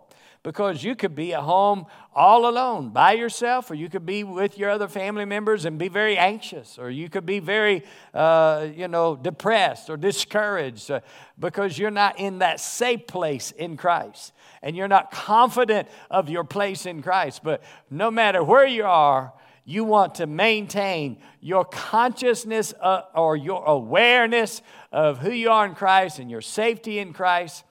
because 0.45 0.85
you 0.85 0.95
could 0.95 1.15
be 1.15 1.33
at 1.33 1.41
home 1.41 1.87
all 2.15 2.47
alone 2.47 2.91
by 2.91 3.13
yourself, 3.13 3.71
or 3.71 3.75
you 3.75 3.89
could 3.89 4.07
be 4.07 4.23
with 4.23 4.57
your 4.57 4.71
other 4.71 4.87
family 4.87 5.25
members 5.25 5.65
and 5.65 5.79
be 5.79 5.89
very 5.89 6.17
anxious, 6.17 6.79
or 6.79 6.91
you 6.91 7.09
could 7.09 7.27
be 7.27 7.41
very, 7.41 7.83
uh, 8.13 8.69
you 8.73 8.87
know, 8.87 9.17
depressed 9.17 9.91
or 9.91 9.97
discouraged 9.97 10.91
uh, 10.91 11.01
because 11.39 11.79
you're 11.79 11.91
not 11.91 12.21
in 12.21 12.39
that 12.39 12.61
safe 12.61 13.07
place 13.07 13.51
in 13.53 13.77
Christ 13.77 14.33
and 14.63 14.77
you're 14.77 14.87
not 14.87 15.11
confident 15.11 15.89
of 16.11 16.29
your 16.29 16.45
place 16.45 16.87
in 16.87 17.03
Christ. 17.03 17.43
But 17.43 17.63
no 17.91 18.11
matter 18.11 18.45
where 18.45 18.67
you 18.67 18.85
are, 18.85 19.33
you 19.65 19.83
want 19.85 20.17
to 20.17 20.27
maintain 20.27 21.17
your 21.41 21.65
consciousness 21.65 22.75
uh, 22.83 23.03
or 23.15 23.35
your 23.35 23.65
awareness 23.65 24.61
of 24.93 25.19
who 25.19 25.31
you 25.31 25.51
are 25.51 25.65
in 25.65 25.75
Christ 25.75 26.19
and 26.19 26.31
your 26.31 26.43
safety 26.43 26.99
in 26.99 27.15
Christ 27.15 27.65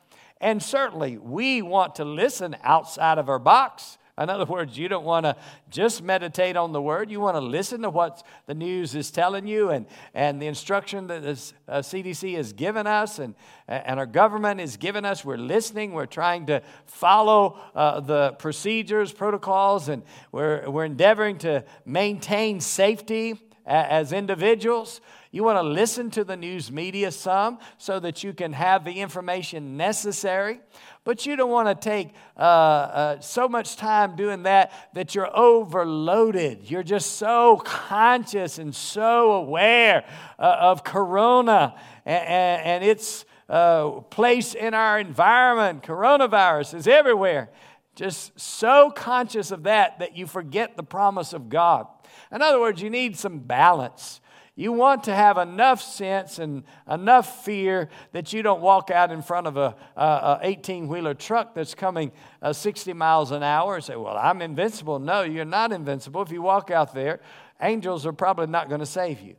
and 0.44 0.62
certainly, 0.62 1.18
we 1.18 1.62
want 1.62 1.96
to 1.96 2.06
listen 2.06 2.58
outside 2.64 3.18
of 3.18 3.30
our 3.30 3.40
box. 3.40 3.98
In 4.16 4.30
other 4.30 4.46
words, 4.46 4.78
you 4.78 4.90
don't 4.90 5.06
want 5.06 5.26
to 5.26 5.36
just 5.72 6.04
meditate 6.04 6.56
on 6.56 6.72
the 6.72 6.82
word. 6.82 7.10
You 7.10 7.20
want 7.20 7.36
to 7.36 7.42
listen 7.42 7.82
to 7.82 7.90
what 7.90 8.22
the 8.46 8.54
news 8.54 8.94
is 8.94 9.10
telling 9.10 9.48
you 9.48 9.70
and, 9.70 9.88
and 10.14 10.40
the 10.40 10.46
instruction 10.46 11.08
that 11.08 11.24
the 11.24 11.52
uh, 11.68 11.80
CDC 11.80 12.36
has 12.36 12.54
given 12.54 12.86
us 12.86 13.18
and, 13.18 13.34
and 13.68 14.00
our 14.00 14.06
government 14.06 14.60
has 14.60 14.78
given 14.78 15.04
us. 15.04 15.26
We're 15.26 15.38
listening. 15.38 15.94
We're 15.94 16.06
trying 16.06 16.46
to 16.48 16.62
follow 16.86 17.58
uh, 17.74 18.02
the 18.02 18.34
procedures, 18.34 19.12
protocols, 19.12 19.90
and 19.90 20.04
we're, 20.32 20.70
we're 20.70 20.86
endeavoring 20.86 21.40
to 21.40 21.64
maintain 21.86 22.60
safety 22.60 23.40
as 23.66 24.12
individuals. 24.12 25.02
You 25.34 25.44
want 25.44 25.58
to 25.58 25.64
listen 25.64 26.12
to 26.12 26.24
the 26.24 26.38
news 26.38 26.72
media 26.72 27.12
some 27.12 27.58
so 27.80 28.00
that 28.02 28.24
you 28.24 28.34
can 28.34 28.54
have 28.54 28.86
the 28.86 29.02
information 29.02 29.78
necessary. 29.78 30.60
But 31.06 31.26
you 31.26 31.36
don't 31.36 31.50
want 31.50 31.70
to 31.70 31.74
take 31.74 32.14
uh, 32.38 32.40
uh, 32.40 33.20
so 33.20 33.50
much 33.50 33.76
time 33.76 34.16
doing 34.16 34.44
that 34.44 34.72
that 34.94 35.16
you're 35.16 35.36
overloaded. 35.36 36.70
You're 36.70 36.84
just 36.84 37.14
so 37.14 37.60
conscious 37.66 38.60
and 38.60 38.76
so 38.76 39.32
aware 39.32 40.06
uh, 40.38 40.56
of 40.60 40.84
Corona 40.84 41.80
and, 42.06 42.28
and, 42.28 42.62
and 42.68 42.84
its 42.84 43.26
uh, 43.50 43.90
place 44.12 44.54
in 44.54 44.76
our 44.76 45.00
environment. 45.00 45.82
Coronavirus 45.82 46.76
is 46.76 46.88
everywhere. 46.88 47.50
Just 47.96 48.40
so 48.40 48.92
conscious 48.92 49.50
of 49.50 49.64
that 49.64 49.98
that 49.98 50.16
you 50.16 50.28
forget 50.28 50.78
the 50.78 50.84
promise 50.84 51.34
of 51.34 51.50
God. 51.50 51.88
In 52.32 52.44
other 52.44 52.60
words, 52.60 52.84
you 52.84 52.92
need 52.92 53.18
some 53.18 53.40
balance. 53.40 54.22
You 54.56 54.72
want 54.72 55.06
to 55.06 55.16
have 55.16 55.40
enough 55.40 55.82
sense 55.82 56.38
and 56.38 56.64
enough 56.88 57.44
fear 57.44 57.90
that 58.12 58.34
you 58.34 58.44
don't 58.44 58.62
walk 58.62 58.92
out 58.92 59.12
in 59.12 59.24
front 59.24 59.48
of 59.48 59.58
a, 59.58 60.40
18 60.44 60.88
wheeler 60.88 61.16
truck 61.16 61.56
that's 61.56 61.74
coming 61.74 62.12
uh, 62.42 62.54
60 62.54 62.94
miles 62.94 63.32
an 63.32 63.42
hour 63.42 63.76
and 63.76 63.84
say, 63.84 63.96
Well, 63.96 64.16
I'm 64.16 64.42
invincible. 64.44 65.00
No, 65.00 65.24
you're 65.24 65.44
not 65.44 65.72
invincible. 65.72 66.22
If 66.22 66.32
you 66.32 66.44
walk 66.44 66.70
out 66.70 66.94
there, 66.94 67.20
angels 67.62 68.06
are 68.06 68.14
probably 68.14 68.48
not 68.48 68.70
going 68.70 68.80
to 68.80 68.86
save 68.86 69.22
you. 69.22 69.36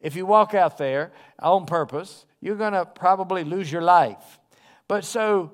If 0.00 0.14
you 0.14 0.24
walk 0.24 0.54
out 0.54 0.78
there 0.78 1.12
on 1.40 1.66
purpose, 1.66 2.24
you're 2.40 2.56
going 2.56 2.74
to 2.74 2.84
probably 2.84 3.42
lose 3.42 3.72
your 3.72 3.82
life. 3.82 4.38
But 4.86 5.04
so 5.04 5.52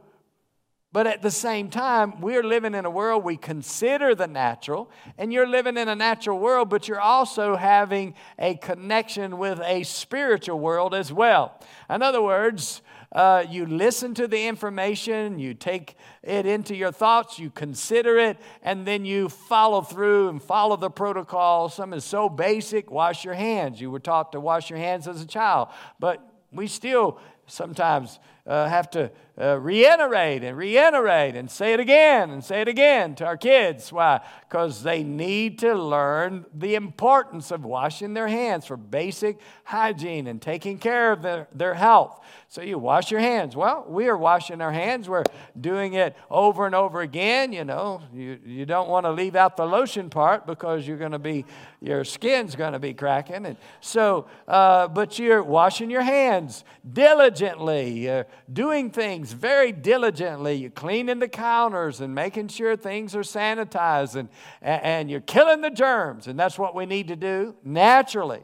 but 0.93 1.07
at 1.07 1.23
the 1.23 1.31
same 1.31 1.71
time, 1.71 2.21
we're 2.21 2.43
living 2.43 2.75
in 2.75 2.85
a 2.85 2.91
world 2.91 3.23
we 3.23 3.37
consider 3.37 4.15
the 4.15 4.27
natural, 4.27 4.91
and 5.17 5.33
you're 5.33 5.47
living 5.47 5.77
in 5.77 5.89
a 5.89 5.95
natural 5.95 6.39
world, 6.39 6.69
but 6.69 6.89
you're 6.89 7.01
also 7.01 7.55
having 7.55 8.15
a 8.39 8.57
connection 8.57 9.39
with 9.39 9.61
a 9.61 9.85
spiritual 9.85 10.59
world 10.59 10.95
as 10.95 11.13
well. 11.13 11.61
In 11.89 12.03
other 12.03 12.21
words, 12.21 12.83
uh, 13.13 13.45
you 13.49 13.67
listen 13.67 14.15
to 14.15 14.29
the 14.29 14.47
information, 14.47 15.39
you 15.39 15.55
take 15.55 15.97
it 16.23 16.47
into 16.47 16.77
your 16.77 16.93
thoughts, 16.93 17.39
you 17.39 17.51
consider 17.51 18.19
it, 18.19 18.37
and 18.63 18.87
then 18.87 19.05
you 19.05 19.29
follow 19.29 19.83
through 19.83 20.29
and 20.29 20.43
follow 20.43 20.77
the 20.77 20.91
protocol. 20.91 21.69
Some 21.69 21.93
is 21.93 22.05
so 22.05 22.29
basic 22.29 22.91
wash 22.91 23.25
your 23.25 23.35
hands. 23.35 23.81
You 23.81 23.91
were 23.91 24.01
taught 24.01 24.33
to 24.33 24.41
wash 24.41 24.71
your 24.71 24.79
hands 24.79 25.09
as 25.09 25.21
a 25.21 25.27
child, 25.27 25.69
but 25.99 26.21
we 26.53 26.67
still 26.67 27.19
sometimes 27.47 28.21
uh, 28.47 28.69
have 28.69 28.91
to 28.91 29.11
uh, 29.41 29.59
reiterate 29.59 30.45
and 30.45 30.57
reiterate 30.57 31.35
and 31.35 31.51
say 31.51 31.73
it 31.73 31.81
again 31.81 32.31
and 32.31 32.45
say 32.45 32.61
it 32.61 32.69
again 32.69 33.15
to 33.15 33.25
our 33.25 33.37
kids. 33.37 33.93
Why? 33.93 34.21
Because 34.49 34.83
they 34.83 35.03
need 35.03 35.59
to 35.61 35.75
learn 35.75 36.45
the 36.55 36.75
importance 36.75 37.51
of 37.51 37.65
washing 37.65 38.13
their 38.15 38.29
hands 38.29 38.67
for 38.67 38.77
basic 38.77 39.39
hygiene 39.65 40.27
and 40.27 40.43
taking 40.43 40.79
care 40.79 41.13
of 41.13 41.23
their, 41.23 41.49
their 41.55 41.75
health. 41.75 42.21
So 42.49 42.63
you 42.63 42.79
wash 42.79 43.13
your 43.13 43.21
hands. 43.21 43.55
Well, 43.55 43.87
we 43.89 44.09
are 44.09 44.17
washing 44.17 44.61
our 44.61 44.73
hands. 44.73 45.09
We're 45.09 45.23
doing 45.59 45.95
it 45.95 46.17
over 46.29 46.67
and 46.67 46.75
over 46.75 47.01
again. 47.01 47.53
You 47.53 47.65
know, 47.65 48.03
you, 48.13 48.39
you 48.45 48.67
don't 48.67 48.89
want 48.89 49.07
to 49.07 49.13
leave 49.13 49.37
out 49.37 49.57
the 49.57 49.65
lotion 49.65 50.11
part 50.11 50.47
because 50.47 50.87
you're 50.87 50.99
going 50.99 51.13
to 51.13 51.21
be, 51.21 51.45
your 51.81 52.05
skin's 52.05 52.57
going 52.57 52.73
to 52.73 52.81
be 52.81 52.93
cracking. 52.93 53.47
And 53.47 53.57
so, 53.81 54.27
uh, 54.49 54.89
but 54.89 55.19
you're 55.19 55.45
washing 55.45 55.91
your 55.91 56.03
hands 56.03 56.65
diligently, 56.93 58.11
uh, 58.11 58.25
doing 58.53 58.91
things 58.91 59.33
very 59.33 59.73
diligently. 59.73 60.55
You're 60.55 60.71
cleaning 60.71 61.19
the 61.19 61.29
counters 61.29 62.01
and 62.01 62.15
making 62.15 62.49
sure 62.49 62.77
things 62.77 63.15
are 63.15 63.21
sanitized 63.21 64.17
and, 64.17 64.29
and 64.61 65.11
you're 65.11 65.21
killing 65.21 65.61
the 65.61 65.71
germs. 65.71 66.27
And 66.27 66.39
that's 66.39 66.59
what 66.59 66.75
we 66.75 66.87
need 66.87 67.09
to 67.09 67.17
do 67.17 67.55
naturally. 67.65 68.43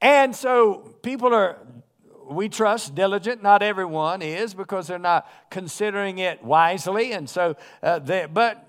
And 0.00 0.34
so 0.34 0.94
people 1.02 1.34
are 1.34 1.58
we 2.30 2.48
trust 2.48 2.94
diligent. 2.94 3.42
Not 3.42 3.62
everyone 3.62 4.22
is 4.22 4.54
because 4.54 4.86
they're 4.86 4.98
not 4.98 5.26
considering 5.50 6.18
it 6.18 6.44
wisely. 6.44 7.12
And 7.12 7.28
so, 7.28 7.56
uh, 7.82 7.98
they, 8.00 8.26
but 8.26 8.67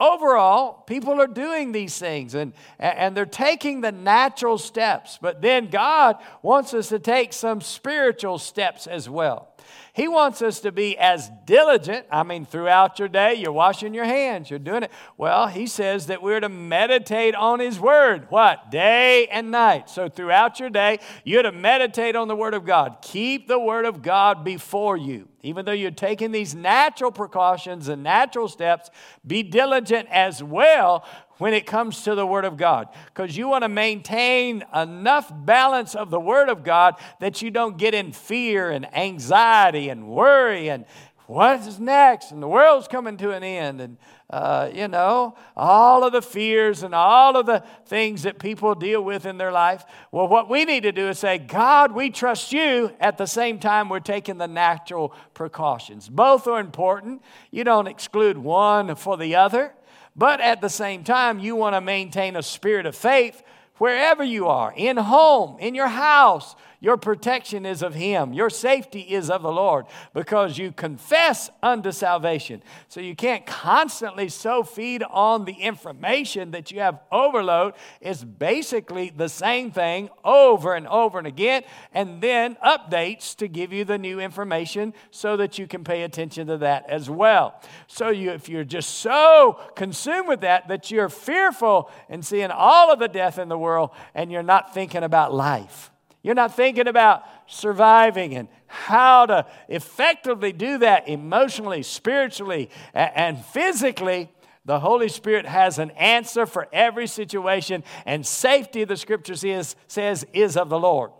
overall, 0.00 0.82
people 0.82 1.20
are 1.20 1.26
doing 1.26 1.72
these 1.72 1.98
things 1.98 2.34
and, 2.34 2.52
and 2.78 3.16
they're 3.16 3.26
taking 3.26 3.80
the 3.80 3.92
natural 3.92 4.58
steps. 4.58 5.18
But 5.20 5.42
then 5.42 5.68
God 5.68 6.16
wants 6.42 6.74
us 6.74 6.88
to 6.88 6.98
take 6.98 7.32
some 7.32 7.60
spiritual 7.60 8.38
steps 8.38 8.86
as 8.86 9.08
well. 9.08 9.48
He 9.92 10.08
wants 10.08 10.40
us 10.40 10.60
to 10.60 10.72
be 10.72 10.96
as 10.96 11.30
diligent. 11.44 12.06
I 12.10 12.22
mean, 12.22 12.44
throughout 12.44 12.98
your 12.98 13.08
day, 13.08 13.34
you're 13.34 13.52
washing 13.52 13.92
your 13.92 14.04
hands, 14.04 14.48
you're 14.48 14.58
doing 14.58 14.84
it. 14.84 14.90
Well, 15.16 15.48
he 15.48 15.66
says 15.66 16.06
that 16.06 16.22
we're 16.22 16.40
to 16.40 16.48
meditate 16.48 17.34
on 17.34 17.60
his 17.60 17.78
word. 17.78 18.26
What? 18.30 18.70
Day 18.70 19.26
and 19.26 19.50
night. 19.50 19.90
So 19.90 20.08
throughout 20.08 20.60
your 20.60 20.70
day, 20.70 21.00
you're 21.24 21.42
to 21.42 21.52
meditate 21.52 22.16
on 22.16 22.28
the 22.28 22.36
word 22.36 22.54
of 22.54 22.64
God. 22.64 22.98
Keep 23.02 23.48
the 23.48 23.58
word 23.58 23.84
of 23.84 24.00
God 24.00 24.44
before 24.44 24.96
you. 24.96 25.28
Even 25.42 25.64
though 25.64 25.72
you're 25.72 25.90
taking 25.90 26.32
these 26.32 26.54
natural 26.54 27.10
precautions 27.10 27.88
and 27.88 28.02
natural 28.02 28.48
steps, 28.48 28.90
be 29.26 29.42
diligent 29.42 30.08
as 30.10 30.42
well 30.42 31.04
when 31.38 31.54
it 31.54 31.66
comes 31.66 32.02
to 32.02 32.14
the 32.14 32.26
Word 32.26 32.44
of 32.44 32.58
God. 32.58 32.88
Because 33.06 33.36
you 33.36 33.48
want 33.48 33.64
to 33.64 33.68
maintain 33.68 34.62
enough 34.74 35.32
balance 35.34 35.94
of 35.94 36.10
the 36.10 36.20
Word 36.20 36.50
of 36.50 36.62
God 36.62 36.96
that 37.20 37.40
you 37.40 37.50
don't 37.50 37.78
get 37.78 37.94
in 37.94 38.12
fear 38.12 38.70
and 38.70 38.94
anxiety 38.94 39.88
and 39.88 40.06
worry 40.06 40.68
and 40.68 40.84
what 41.30 41.60
is 41.60 41.78
next? 41.78 42.32
And 42.32 42.42
the 42.42 42.48
world's 42.48 42.88
coming 42.88 43.16
to 43.18 43.30
an 43.30 43.44
end. 43.44 43.80
And, 43.80 43.98
uh, 44.30 44.68
you 44.74 44.88
know, 44.88 45.36
all 45.56 46.02
of 46.02 46.12
the 46.12 46.22
fears 46.22 46.82
and 46.82 46.92
all 46.92 47.36
of 47.36 47.46
the 47.46 47.62
things 47.86 48.24
that 48.24 48.40
people 48.40 48.74
deal 48.74 49.00
with 49.00 49.26
in 49.26 49.38
their 49.38 49.52
life. 49.52 49.84
Well, 50.10 50.26
what 50.26 50.50
we 50.50 50.64
need 50.64 50.82
to 50.82 50.90
do 50.90 51.08
is 51.08 51.20
say, 51.20 51.38
God, 51.38 51.92
we 51.92 52.10
trust 52.10 52.52
you. 52.52 52.90
At 52.98 53.16
the 53.16 53.26
same 53.26 53.60
time, 53.60 53.88
we're 53.88 54.00
taking 54.00 54.38
the 54.38 54.48
natural 54.48 55.14
precautions. 55.32 56.08
Both 56.08 56.48
are 56.48 56.58
important. 56.58 57.22
You 57.52 57.62
don't 57.62 57.86
exclude 57.86 58.36
one 58.36 58.96
for 58.96 59.16
the 59.16 59.36
other. 59.36 59.72
But 60.16 60.40
at 60.40 60.60
the 60.60 60.68
same 60.68 61.04
time, 61.04 61.38
you 61.38 61.54
want 61.54 61.76
to 61.76 61.80
maintain 61.80 62.34
a 62.34 62.42
spirit 62.42 62.86
of 62.86 62.96
faith 62.96 63.40
wherever 63.78 64.24
you 64.24 64.48
are 64.48 64.74
in 64.76 64.96
home, 64.96 65.60
in 65.60 65.76
your 65.76 65.86
house, 65.86 66.56
your 66.80 66.96
protection 66.96 67.66
is 67.66 67.82
of 67.82 67.94
Him. 67.94 68.32
Your 68.32 68.48
safety 68.48 69.00
is 69.00 69.28
of 69.30 69.42
the 69.42 69.52
Lord 69.52 69.84
because 70.14 70.56
you 70.56 70.72
confess 70.72 71.50
unto 71.62 71.92
salvation. 71.92 72.62
So 72.88 73.00
you 73.00 73.14
can't 73.14 73.44
constantly 73.44 74.30
so 74.30 74.62
feed 74.62 75.02
on 75.02 75.44
the 75.44 75.52
information 75.52 76.52
that 76.52 76.70
you 76.70 76.80
have 76.80 77.00
overload. 77.12 77.74
It's 78.00 78.24
basically 78.24 79.10
the 79.14 79.28
same 79.28 79.70
thing 79.70 80.08
over 80.24 80.74
and 80.74 80.88
over 80.88 81.18
and 81.18 81.26
again, 81.26 81.64
and 81.92 82.22
then 82.22 82.56
updates 82.64 83.36
to 83.36 83.48
give 83.48 83.74
you 83.74 83.84
the 83.84 83.98
new 83.98 84.18
information 84.18 84.94
so 85.10 85.36
that 85.36 85.58
you 85.58 85.66
can 85.66 85.84
pay 85.84 86.02
attention 86.02 86.46
to 86.46 86.56
that 86.58 86.88
as 86.88 87.10
well. 87.10 87.60
So 87.88 88.08
you, 88.08 88.30
if 88.30 88.48
you're 88.48 88.64
just 88.64 89.00
so 89.00 89.60
consumed 89.76 90.28
with 90.28 90.40
that 90.40 90.68
that 90.68 90.90
you're 90.90 91.10
fearful 91.10 91.90
and 92.08 92.24
seeing 92.24 92.50
all 92.50 92.90
of 92.90 92.98
the 92.98 93.08
death 93.08 93.38
in 93.38 93.48
the 93.48 93.58
world 93.58 93.90
and 94.14 94.32
you're 94.32 94.42
not 94.42 94.72
thinking 94.72 95.02
about 95.02 95.34
life. 95.34 95.89
You're 96.22 96.34
not 96.34 96.54
thinking 96.54 96.86
about 96.86 97.24
surviving 97.46 98.34
and 98.34 98.48
how 98.66 99.26
to 99.26 99.46
effectively 99.68 100.52
do 100.52 100.78
that 100.78 101.08
emotionally, 101.08 101.82
spiritually, 101.82 102.70
and 102.94 103.42
physically. 103.46 104.30
The 104.66 104.80
Holy 104.80 105.08
Spirit 105.08 105.46
has 105.46 105.78
an 105.78 105.90
answer 105.92 106.44
for 106.44 106.68
every 106.72 107.06
situation, 107.06 107.82
and 108.04 108.26
safety, 108.26 108.84
the 108.84 108.96
scripture 108.96 109.34
says, 109.34 109.74
says 109.88 110.26
is 110.34 110.56
of 110.56 110.68
the 110.68 110.78
Lord. 110.78 111.12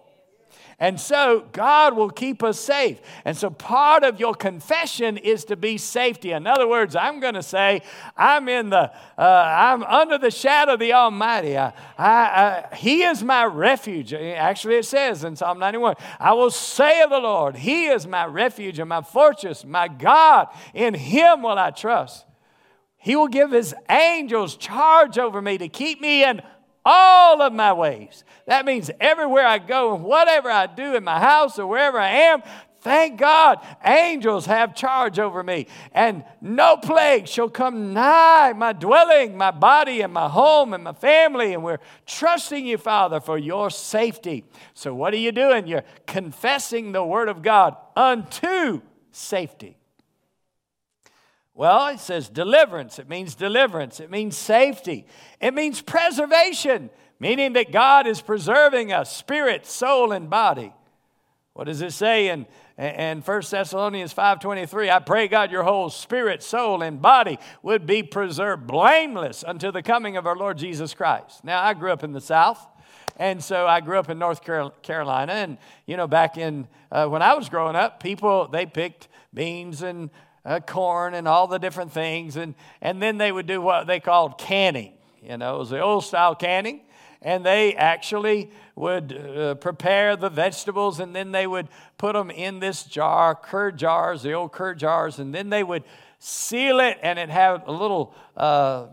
And 0.82 0.98
so 0.98 1.46
God 1.52 1.94
will 1.94 2.08
keep 2.08 2.42
us 2.42 2.58
safe. 2.58 3.02
And 3.26 3.36
so 3.36 3.50
part 3.50 4.02
of 4.02 4.18
your 4.18 4.34
confession 4.34 5.18
is 5.18 5.44
to 5.44 5.56
be 5.56 5.76
safety. 5.76 6.32
In 6.32 6.46
other 6.46 6.66
words, 6.66 6.96
I'm 6.96 7.20
going 7.20 7.34
to 7.34 7.42
say, 7.42 7.82
I'm 8.16 8.48
in 8.48 8.70
the, 8.70 8.90
uh, 9.18 9.22
I'm 9.22 9.82
under 9.82 10.16
the 10.16 10.30
shadow 10.30 10.72
of 10.72 10.80
the 10.80 10.94
Almighty. 10.94 11.58
I, 11.58 11.74
I, 11.98 12.12
I, 12.72 12.74
he 12.74 13.02
is 13.02 13.22
my 13.22 13.44
refuge. 13.44 14.14
Actually, 14.14 14.76
it 14.76 14.86
says 14.86 15.22
in 15.22 15.36
Psalm 15.36 15.58
91, 15.58 15.96
I 16.18 16.32
will 16.32 16.50
say 16.50 17.02
of 17.02 17.10
the 17.10 17.18
Lord, 17.18 17.56
He 17.56 17.84
is 17.88 18.06
my 18.06 18.24
refuge 18.24 18.78
and 18.78 18.88
my 18.88 19.02
fortress, 19.02 19.66
my 19.66 19.86
God. 19.86 20.48
In 20.72 20.94
Him 20.94 21.42
will 21.42 21.58
I 21.58 21.72
trust. 21.72 22.24
He 22.96 23.16
will 23.16 23.28
give 23.28 23.50
His 23.50 23.74
angels 23.90 24.56
charge 24.56 25.18
over 25.18 25.42
me 25.42 25.58
to 25.58 25.68
keep 25.68 26.00
me 26.00 26.24
in 26.24 26.40
all 26.84 27.42
of 27.42 27.52
my 27.52 27.72
ways. 27.72 28.24
That 28.46 28.64
means 28.64 28.90
everywhere 29.00 29.46
I 29.46 29.58
go 29.58 29.94
and 29.94 30.04
whatever 30.04 30.50
I 30.50 30.66
do 30.66 30.94
in 30.94 31.04
my 31.04 31.20
house 31.20 31.58
or 31.58 31.66
wherever 31.66 31.98
I 31.98 32.10
am, 32.10 32.42
thank 32.80 33.18
God, 33.18 33.58
angels 33.84 34.46
have 34.46 34.74
charge 34.74 35.18
over 35.18 35.42
me. 35.42 35.66
And 35.92 36.24
no 36.40 36.76
plague 36.76 37.28
shall 37.28 37.48
come 37.48 37.92
nigh 37.92 38.52
my 38.54 38.72
dwelling, 38.72 39.36
my 39.36 39.50
body, 39.50 40.00
and 40.00 40.12
my 40.12 40.28
home, 40.28 40.72
and 40.72 40.84
my 40.84 40.92
family. 40.92 41.52
And 41.54 41.62
we're 41.62 41.80
trusting 42.06 42.66
you, 42.66 42.78
Father, 42.78 43.20
for 43.20 43.38
your 43.38 43.70
safety. 43.70 44.44
So, 44.74 44.94
what 44.94 45.14
are 45.14 45.18
you 45.18 45.32
doing? 45.32 45.66
You're 45.66 45.84
confessing 46.06 46.92
the 46.92 47.04
word 47.04 47.28
of 47.28 47.42
God 47.42 47.76
unto 47.96 48.80
safety. 49.12 49.79
Well, 51.60 51.88
it 51.88 52.00
says 52.00 52.30
deliverance. 52.30 52.98
It 52.98 53.06
means 53.06 53.34
deliverance. 53.34 54.00
It 54.00 54.10
means 54.10 54.34
safety. 54.34 55.04
It 55.42 55.52
means 55.52 55.82
preservation, 55.82 56.88
meaning 57.18 57.52
that 57.52 57.70
God 57.70 58.06
is 58.06 58.22
preserving 58.22 58.94
us, 58.94 59.14
spirit, 59.14 59.66
soul, 59.66 60.12
and 60.12 60.30
body. 60.30 60.72
What 61.52 61.64
does 61.64 61.82
it 61.82 61.92
say 61.92 62.30
in, 62.30 62.46
in 62.78 63.20
1 63.20 63.42
Thessalonians 63.50 64.14
5.23? 64.14 64.90
I 64.90 65.00
pray, 65.00 65.28
God, 65.28 65.50
your 65.50 65.62
whole 65.62 65.90
spirit, 65.90 66.42
soul, 66.42 66.80
and 66.80 67.02
body 67.02 67.38
would 67.62 67.84
be 67.84 68.02
preserved 68.02 68.66
blameless 68.66 69.44
until 69.46 69.70
the 69.70 69.82
coming 69.82 70.16
of 70.16 70.26
our 70.26 70.36
Lord 70.36 70.56
Jesus 70.56 70.94
Christ. 70.94 71.44
Now, 71.44 71.62
I 71.62 71.74
grew 71.74 71.92
up 71.92 72.02
in 72.02 72.12
the 72.12 72.22
South. 72.22 72.66
And 73.18 73.44
so 73.44 73.66
I 73.66 73.82
grew 73.82 73.98
up 73.98 74.08
in 74.08 74.18
North 74.18 74.40
Carolina. 74.80 75.32
And, 75.34 75.58
you 75.84 75.98
know, 75.98 76.06
back 76.06 76.38
in, 76.38 76.68
uh, 76.90 77.06
when 77.06 77.20
I 77.20 77.34
was 77.34 77.50
growing 77.50 77.76
up, 77.76 78.02
people, 78.02 78.48
they 78.48 78.64
picked 78.64 79.08
beans 79.34 79.82
and 79.82 80.08
uh, 80.44 80.60
corn 80.60 81.14
and 81.14 81.28
all 81.28 81.46
the 81.46 81.58
different 81.58 81.92
things. 81.92 82.36
And, 82.36 82.54
and 82.80 83.02
then 83.02 83.18
they 83.18 83.32
would 83.32 83.46
do 83.46 83.60
what 83.60 83.86
they 83.86 84.00
called 84.00 84.38
canning. 84.38 84.94
You 85.22 85.36
know, 85.36 85.56
it 85.56 85.58
was 85.58 85.70
the 85.70 85.80
old 85.80 86.04
style 86.04 86.34
canning. 86.34 86.80
And 87.22 87.44
they 87.44 87.74
actually 87.74 88.50
would 88.74 89.12
uh, 89.12 89.54
prepare 89.56 90.16
the 90.16 90.30
vegetables 90.30 91.00
and 91.00 91.14
then 91.14 91.32
they 91.32 91.46
would 91.46 91.68
put 91.98 92.14
them 92.14 92.30
in 92.30 92.60
this 92.60 92.84
jar, 92.84 93.34
Kerr 93.34 93.70
jars, 93.72 94.22
the 94.22 94.32
old 94.32 94.52
Kerr 94.52 94.74
jars, 94.74 95.18
and 95.18 95.34
then 95.34 95.50
they 95.50 95.62
would 95.62 95.84
seal 96.18 96.80
it 96.80 96.98
and 97.02 97.18
it 97.18 97.28
had 97.28 97.62
a 97.66 97.72
little 97.72 98.14
uh, 98.38 98.86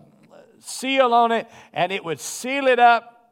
seal 0.59 1.13
on 1.13 1.31
it 1.31 1.47
and 1.71 1.93
it 1.93 2.03
would 2.03 2.19
seal 2.19 2.67
it 2.67 2.79
up. 2.79 3.31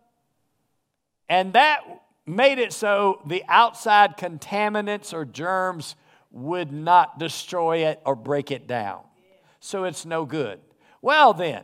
And 1.27 1.53
that 1.53 1.81
made 2.25 2.59
it 2.59 2.71
so 2.71 3.21
the 3.25 3.43
outside 3.49 4.17
contaminants 4.17 5.13
or 5.13 5.25
germs 5.25 5.95
would 6.35 6.71
not 6.71 7.17
destroy 7.17 7.85
it 7.85 8.01
or 8.05 8.15
break 8.15 8.51
it 8.51 8.67
down. 8.67 9.01
So 9.61 9.85
it's 9.85 10.05
no 10.05 10.25
good. 10.25 10.59
Well, 11.01 11.33
then, 11.33 11.63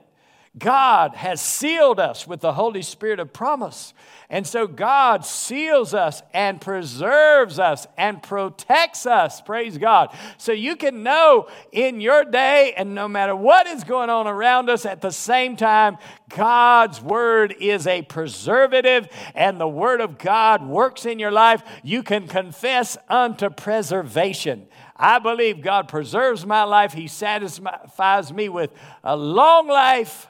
God 0.57 1.15
has 1.15 1.39
sealed 1.39 1.97
us 1.97 2.27
with 2.27 2.41
the 2.41 2.51
Holy 2.51 2.81
Spirit 2.81 3.21
of 3.21 3.31
promise. 3.31 3.93
And 4.29 4.45
so 4.45 4.67
God 4.67 5.25
seals 5.25 5.93
us 5.93 6.21
and 6.33 6.59
preserves 6.59 7.57
us 7.57 7.87
and 7.97 8.21
protects 8.21 9.05
us. 9.05 9.39
Praise 9.39 9.77
God. 9.77 10.13
So 10.37 10.51
you 10.51 10.75
can 10.75 11.03
know 11.03 11.47
in 11.71 12.01
your 12.01 12.25
day 12.25 12.73
and 12.75 12.93
no 12.93 13.07
matter 13.07 13.33
what 13.33 13.65
is 13.65 13.85
going 13.85 14.09
on 14.09 14.27
around 14.27 14.69
us 14.69 14.85
at 14.85 14.99
the 14.99 15.11
same 15.11 15.55
time, 15.55 15.97
God's 16.27 17.01
word 17.01 17.55
is 17.61 17.87
a 17.87 18.01
preservative 18.01 19.07
and 19.33 19.59
the 19.59 19.69
word 19.69 20.01
of 20.01 20.17
God 20.17 20.67
works 20.67 21.05
in 21.05 21.17
your 21.17 21.31
life. 21.31 21.63
You 21.81 22.03
can 22.03 22.27
confess 22.27 22.97
unto 23.07 23.49
preservation. 23.49 24.67
I 24.97 25.19
believe 25.19 25.61
God 25.61 25.87
preserves 25.87 26.45
my 26.45 26.63
life. 26.63 26.91
He 26.91 27.07
satisfies 27.07 28.33
me 28.33 28.49
with 28.49 28.71
a 29.03 29.15
long 29.15 29.67
life 29.67 30.27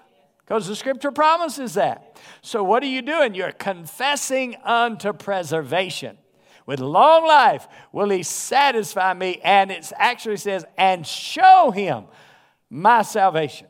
because 0.52 0.68
the 0.68 0.76
scripture 0.76 1.14
promises 1.14 1.76
that. 1.76 2.20
So, 2.42 2.62
what 2.62 2.84
are 2.84 2.88
you 2.88 3.02
doing? 3.02 3.36
You're 3.36 3.54
confessing 3.54 4.58
unto 4.66 5.14
preservation. 5.14 6.18
With 6.66 6.82
long 6.82 7.26
life 7.26 7.70
will 7.94 8.10
he 8.10 8.22
satisfy 8.22 9.14
me, 9.14 9.40
and 9.46 9.72
it 9.72 9.90
actually 9.96 10.36
says, 10.36 10.66
and 10.78 11.08
show 11.08 11.72
him 11.72 12.04
my 12.70 13.02
salvation. 13.02 13.68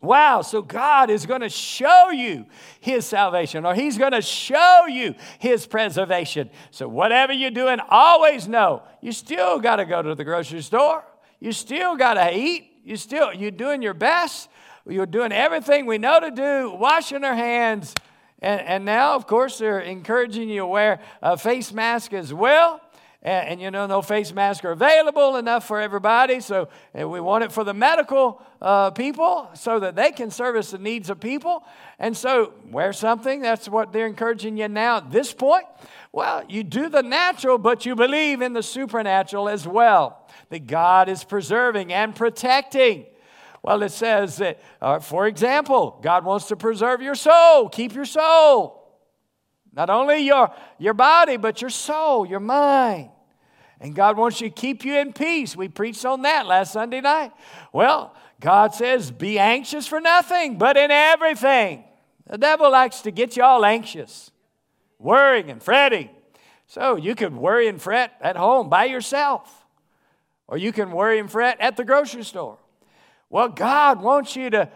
Wow, 0.00 0.42
so 0.42 0.62
God 0.62 1.10
is 1.10 1.26
going 1.26 1.40
to 1.40 1.48
show 1.48 2.10
you 2.10 2.46
his 2.78 3.04
salvation, 3.04 3.66
or 3.66 3.74
he's 3.74 3.98
going 3.98 4.12
to 4.12 4.22
show 4.22 4.86
you 4.88 5.16
his 5.40 5.66
preservation. 5.66 6.48
So, 6.70 6.86
whatever 6.86 7.32
you're 7.32 7.50
doing, 7.50 7.80
always 7.90 8.46
know 8.46 8.84
you 9.00 9.10
still 9.10 9.58
got 9.58 9.76
to 9.76 9.84
go 9.84 10.00
to 10.00 10.14
the 10.14 10.22
grocery 10.22 10.62
store. 10.62 11.02
You 11.40 11.50
still 11.50 11.96
got 11.96 12.14
to 12.14 12.32
eat. 12.32 12.70
You 12.84 12.96
still, 12.96 13.34
you're 13.34 13.50
doing 13.50 13.82
your 13.82 13.94
best 13.94 14.48
were 14.86 15.06
doing 15.06 15.32
everything 15.32 15.86
we 15.86 15.98
know 15.98 16.20
to 16.20 16.30
do, 16.30 16.70
washing 16.78 17.24
our 17.24 17.34
hands. 17.34 17.94
And, 18.40 18.60
and 18.60 18.84
now, 18.84 19.14
of 19.14 19.26
course, 19.26 19.58
they're 19.58 19.80
encouraging 19.80 20.48
you 20.48 20.60
to 20.60 20.66
wear 20.66 21.00
a 21.22 21.36
face 21.36 21.72
mask 21.72 22.12
as 22.12 22.32
well. 22.32 22.80
And, 23.22 23.48
and, 23.48 23.60
you 23.60 23.72
know, 23.72 23.86
no 23.86 24.02
face 24.02 24.32
masks 24.32 24.64
are 24.64 24.70
available 24.70 25.36
enough 25.36 25.66
for 25.66 25.80
everybody. 25.80 26.38
So 26.38 26.68
we 26.94 27.18
want 27.20 27.42
it 27.42 27.50
for 27.50 27.64
the 27.64 27.74
medical 27.74 28.40
uh, 28.62 28.92
people 28.92 29.50
so 29.54 29.80
that 29.80 29.96
they 29.96 30.12
can 30.12 30.30
service 30.30 30.70
the 30.70 30.78
needs 30.78 31.10
of 31.10 31.18
people. 31.18 31.64
And 31.98 32.16
so 32.16 32.52
wear 32.70 32.92
something. 32.92 33.40
That's 33.40 33.68
what 33.68 33.92
they're 33.92 34.06
encouraging 34.06 34.56
you 34.56 34.68
now 34.68 34.98
at 34.98 35.10
this 35.10 35.32
point. 35.32 35.64
Well, 36.12 36.44
you 36.48 36.62
do 36.62 36.88
the 36.88 37.02
natural, 37.02 37.58
but 37.58 37.84
you 37.84 37.96
believe 37.96 38.42
in 38.42 38.52
the 38.52 38.62
supernatural 38.62 39.48
as 39.48 39.66
well. 39.66 40.28
That 40.50 40.68
God 40.68 41.08
is 41.08 41.24
preserving 41.24 41.92
and 41.92 42.14
protecting. 42.14 43.06
Well, 43.66 43.82
it 43.82 43.90
says 43.90 44.36
that, 44.36 44.60
uh, 44.80 45.00
for 45.00 45.26
example, 45.26 45.98
God 46.00 46.24
wants 46.24 46.46
to 46.46 46.56
preserve 46.56 47.02
your 47.02 47.16
soul, 47.16 47.68
keep 47.68 47.94
your 47.94 48.04
soul. 48.04 48.80
Not 49.72 49.90
only 49.90 50.18
your, 50.18 50.52
your 50.78 50.94
body, 50.94 51.36
but 51.36 51.60
your 51.60 51.70
soul, 51.70 52.24
your 52.24 52.38
mind. 52.38 53.10
And 53.80 53.92
God 53.92 54.16
wants 54.16 54.40
you 54.40 54.50
to 54.50 54.54
keep 54.54 54.84
you 54.84 54.96
in 54.96 55.12
peace. 55.12 55.56
We 55.56 55.66
preached 55.68 56.04
on 56.04 56.22
that 56.22 56.46
last 56.46 56.74
Sunday 56.74 57.00
night. 57.00 57.32
Well, 57.72 58.14
God 58.40 58.72
says, 58.72 59.10
be 59.10 59.36
anxious 59.36 59.88
for 59.88 60.00
nothing, 60.00 60.58
but 60.58 60.76
in 60.76 60.92
everything. 60.92 61.82
The 62.28 62.38
devil 62.38 62.70
likes 62.70 63.00
to 63.00 63.10
get 63.10 63.36
you 63.36 63.42
all 63.42 63.64
anxious, 63.64 64.30
worrying 65.00 65.50
and 65.50 65.60
fretting. 65.60 66.10
So 66.68 66.94
you 66.94 67.16
could 67.16 67.34
worry 67.34 67.66
and 67.66 67.82
fret 67.82 68.12
at 68.20 68.36
home 68.36 68.68
by 68.68 68.84
yourself. 68.84 69.66
Or 70.46 70.56
you 70.56 70.70
can 70.70 70.92
worry 70.92 71.18
and 71.18 71.28
fret 71.28 71.60
at 71.60 71.76
the 71.76 71.84
grocery 71.84 72.22
store. 72.22 72.58
Well, 73.28 73.48
God 73.48 74.00
wants 74.00 74.36
you 74.36 74.50
to 74.50 74.70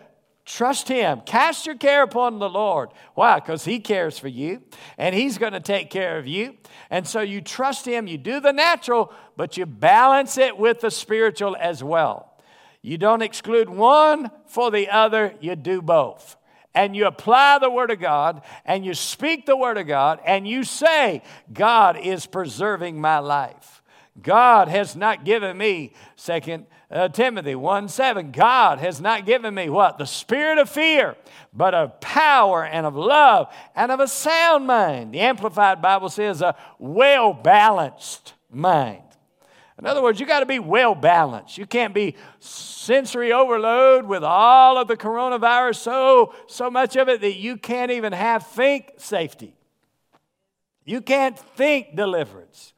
Trust 0.51 0.89
Him. 0.89 1.21
Cast 1.27 1.67
your 1.67 1.77
care 1.77 2.03
upon 2.03 2.41
the 2.41 2.49
Lord. 2.49 2.91
Why? 3.15 3.39
Because 3.39 3.65
He 3.65 3.79
cares 3.79 4.19
for 4.19 4.27
you 4.27 4.63
and 4.99 5.15
He's 5.15 5.39
going 5.39 5.53
to 5.53 5.61
take 5.61 5.91
care 5.91 6.19
of 6.19 6.27
you. 6.27 6.57
And 6.91 7.07
so 7.07 7.21
you 7.21 7.41
trust 7.41 7.87
Him, 7.87 8.09
you 8.09 8.19
do 8.19 8.41
the 8.41 8.53
natural, 8.53 9.13
but 9.37 9.57
you 9.57 9.65
balance 9.65 10.39
it 10.39 10.59
with 10.59 10.81
the 10.81 10.91
spiritual 10.91 11.57
as 11.61 11.85
well. 11.85 12.35
You 12.83 12.99
don't 12.99 13.23
exclude 13.23 13.69
one 13.71 14.31
for 14.47 14.73
the 14.73 14.89
other, 14.89 15.35
you 15.41 15.55
do 15.55 15.83
both. 15.83 16.37
And 16.75 16.97
you 16.97 17.07
apply 17.07 17.59
the 17.59 17.71
Word 17.71 17.93
of 17.93 18.01
God 18.01 18.43
and 18.65 18.85
you 18.85 18.95
speak 18.95 19.47
the 19.47 19.57
Word 19.57 19.79
of 19.79 19.87
God 19.87 20.21
and 20.25 20.49
you 20.49 20.65
say, 20.65 21.23
God 21.53 21.97
is 21.97 22.27
preserving 22.27 23.01
my 23.01 23.21
life. 23.21 23.83
God 24.21 24.67
has 24.67 24.97
not 24.97 25.25
given 25.25 25.57
me, 25.57 25.93
second 26.17 26.67
uh, 26.91 27.09
Timothy 27.09 27.55
1 27.55 27.89
7. 27.89 28.33
God 28.33 28.79
has 28.79 29.01
not 29.01 29.27
given 29.27 29.55
me 29.55 29.69
what? 29.69 29.99
The 29.99 30.07
spirit 30.07 30.59
of 30.59 30.69
fear, 30.69 31.17
but 31.53 31.75
of 31.75 32.01
power 32.01 32.65
and 32.65 32.87
of 32.87 32.97
love 32.97 33.53
and 33.77 33.93
of 33.93 34.01
a 34.01 34.09
sound 34.09 34.67
mind. 34.67 35.15
The 35.15 35.21
Amplified 35.21 35.81
Bible 35.81 36.09
says 36.09 36.43
a 36.43 36.57
well 36.79 37.33
balanced 37.33 38.35
mind. 38.51 39.03
In 39.79 39.87
other 39.87 40.03
words, 40.03 40.21
you 40.21 40.27
got 40.27 40.41
to 40.41 40.47
be 40.47 40.59
well 40.59 40.95
balanced. 40.95 41.57
You 41.57 41.65
can't 41.65 41.95
be 41.95 42.15
sensory 42.39 43.33
overload 43.33 44.05
with 44.05 44.23
all 44.23 44.77
of 44.77 44.89
the 44.89 44.97
coronavirus, 44.97 45.77
so, 45.77 46.35
so 46.49 46.71
much 46.71 46.97
of 46.97 47.09
it 47.09 47.23
that 47.23 47.37
you 47.37 47.57
can't 47.57 47.91
even 47.91 48.13
have 48.13 48.47
think 48.49 48.93
safety. 48.99 49.55
You 50.85 51.01
can't 51.01 51.39
think 51.39 51.97
deliverance. 51.97 52.75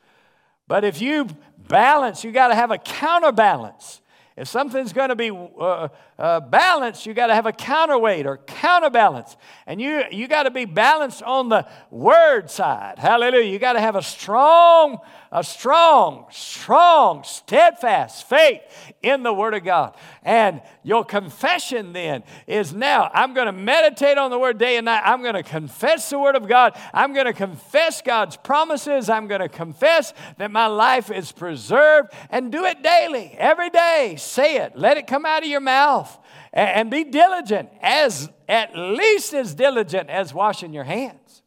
But 0.68 0.84
if 0.84 1.00
you 1.00 1.26
balance, 1.66 2.22
you 2.22 2.30
got 2.30 2.48
to 2.48 2.54
have 2.54 2.70
a 2.70 2.78
counterbalance. 2.78 4.01
If 4.36 4.48
something's 4.48 4.92
going 4.92 5.10
to 5.10 5.16
be 5.16 5.30
uh, 5.30 5.88
uh, 6.18 6.40
balanced, 6.40 7.06
you 7.06 7.14
got 7.14 7.28
to 7.28 7.34
have 7.34 7.46
a 7.46 7.52
counterweight 7.52 8.26
or 8.26 8.36
counterbalance. 8.36 9.36
And 9.66 9.80
you, 9.80 10.04
you 10.10 10.28
got 10.28 10.44
to 10.44 10.50
be 10.50 10.66
balanced 10.66 11.22
on 11.22 11.48
the 11.48 11.66
word 11.90 12.50
side. 12.50 12.98
Hallelujah. 12.98 13.50
You 13.50 13.58
got 13.58 13.72
to 13.72 13.80
have 13.80 13.96
a 13.96 14.02
strong, 14.02 14.98
a 15.32 15.42
strong, 15.42 16.26
strong, 16.30 17.24
steadfast 17.24 18.28
faith 18.28 18.60
in 19.02 19.22
the 19.22 19.32
word 19.32 19.54
of 19.54 19.64
God. 19.64 19.96
And 20.22 20.60
your 20.82 21.04
confession 21.04 21.92
then 21.92 22.24
is 22.46 22.74
now, 22.74 23.10
I'm 23.14 23.32
going 23.32 23.46
to 23.46 23.52
meditate 23.52 24.18
on 24.18 24.30
the 24.30 24.38
word 24.38 24.58
day 24.58 24.76
and 24.76 24.84
night. 24.84 25.02
I'm 25.04 25.22
going 25.22 25.34
to 25.34 25.42
confess 25.42 26.10
the 26.10 26.18
word 26.18 26.36
of 26.36 26.46
God. 26.46 26.78
I'm 26.92 27.14
going 27.14 27.26
to 27.26 27.32
confess 27.32 28.02
God's 28.02 28.36
promises. 28.36 29.08
I'm 29.08 29.26
going 29.28 29.40
to 29.40 29.48
confess 29.48 30.12
that 30.36 30.50
my 30.50 30.66
life 30.66 31.10
is 31.10 31.32
preserved 31.32 32.12
and 32.28 32.52
do 32.52 32.64
it 32.64 32.82
daily, 32.82 33.34
every 33.38 33.70
day. 33.70 34.16
Say 34.18 34.58
it. 34.58 34.76
Let 34.76 34.98
it 34.98 35.06
come 35.06 35.24
out 35.24 35.42
of 35.42 35.48
your 35.48 35.60
mouth 35.60 36.11
and 36.52 36.90
be 36.90 37.04
diligent, 37.04 37.70
as 37.80 38.28
at 38.48 38.76
least 38.76 39.32
as 39.32 39.54
diligent 39.54 40.10
as 40.10 40.34
washing 40.34 40.72
your 40.72 40.84
hands. 40.84 41.42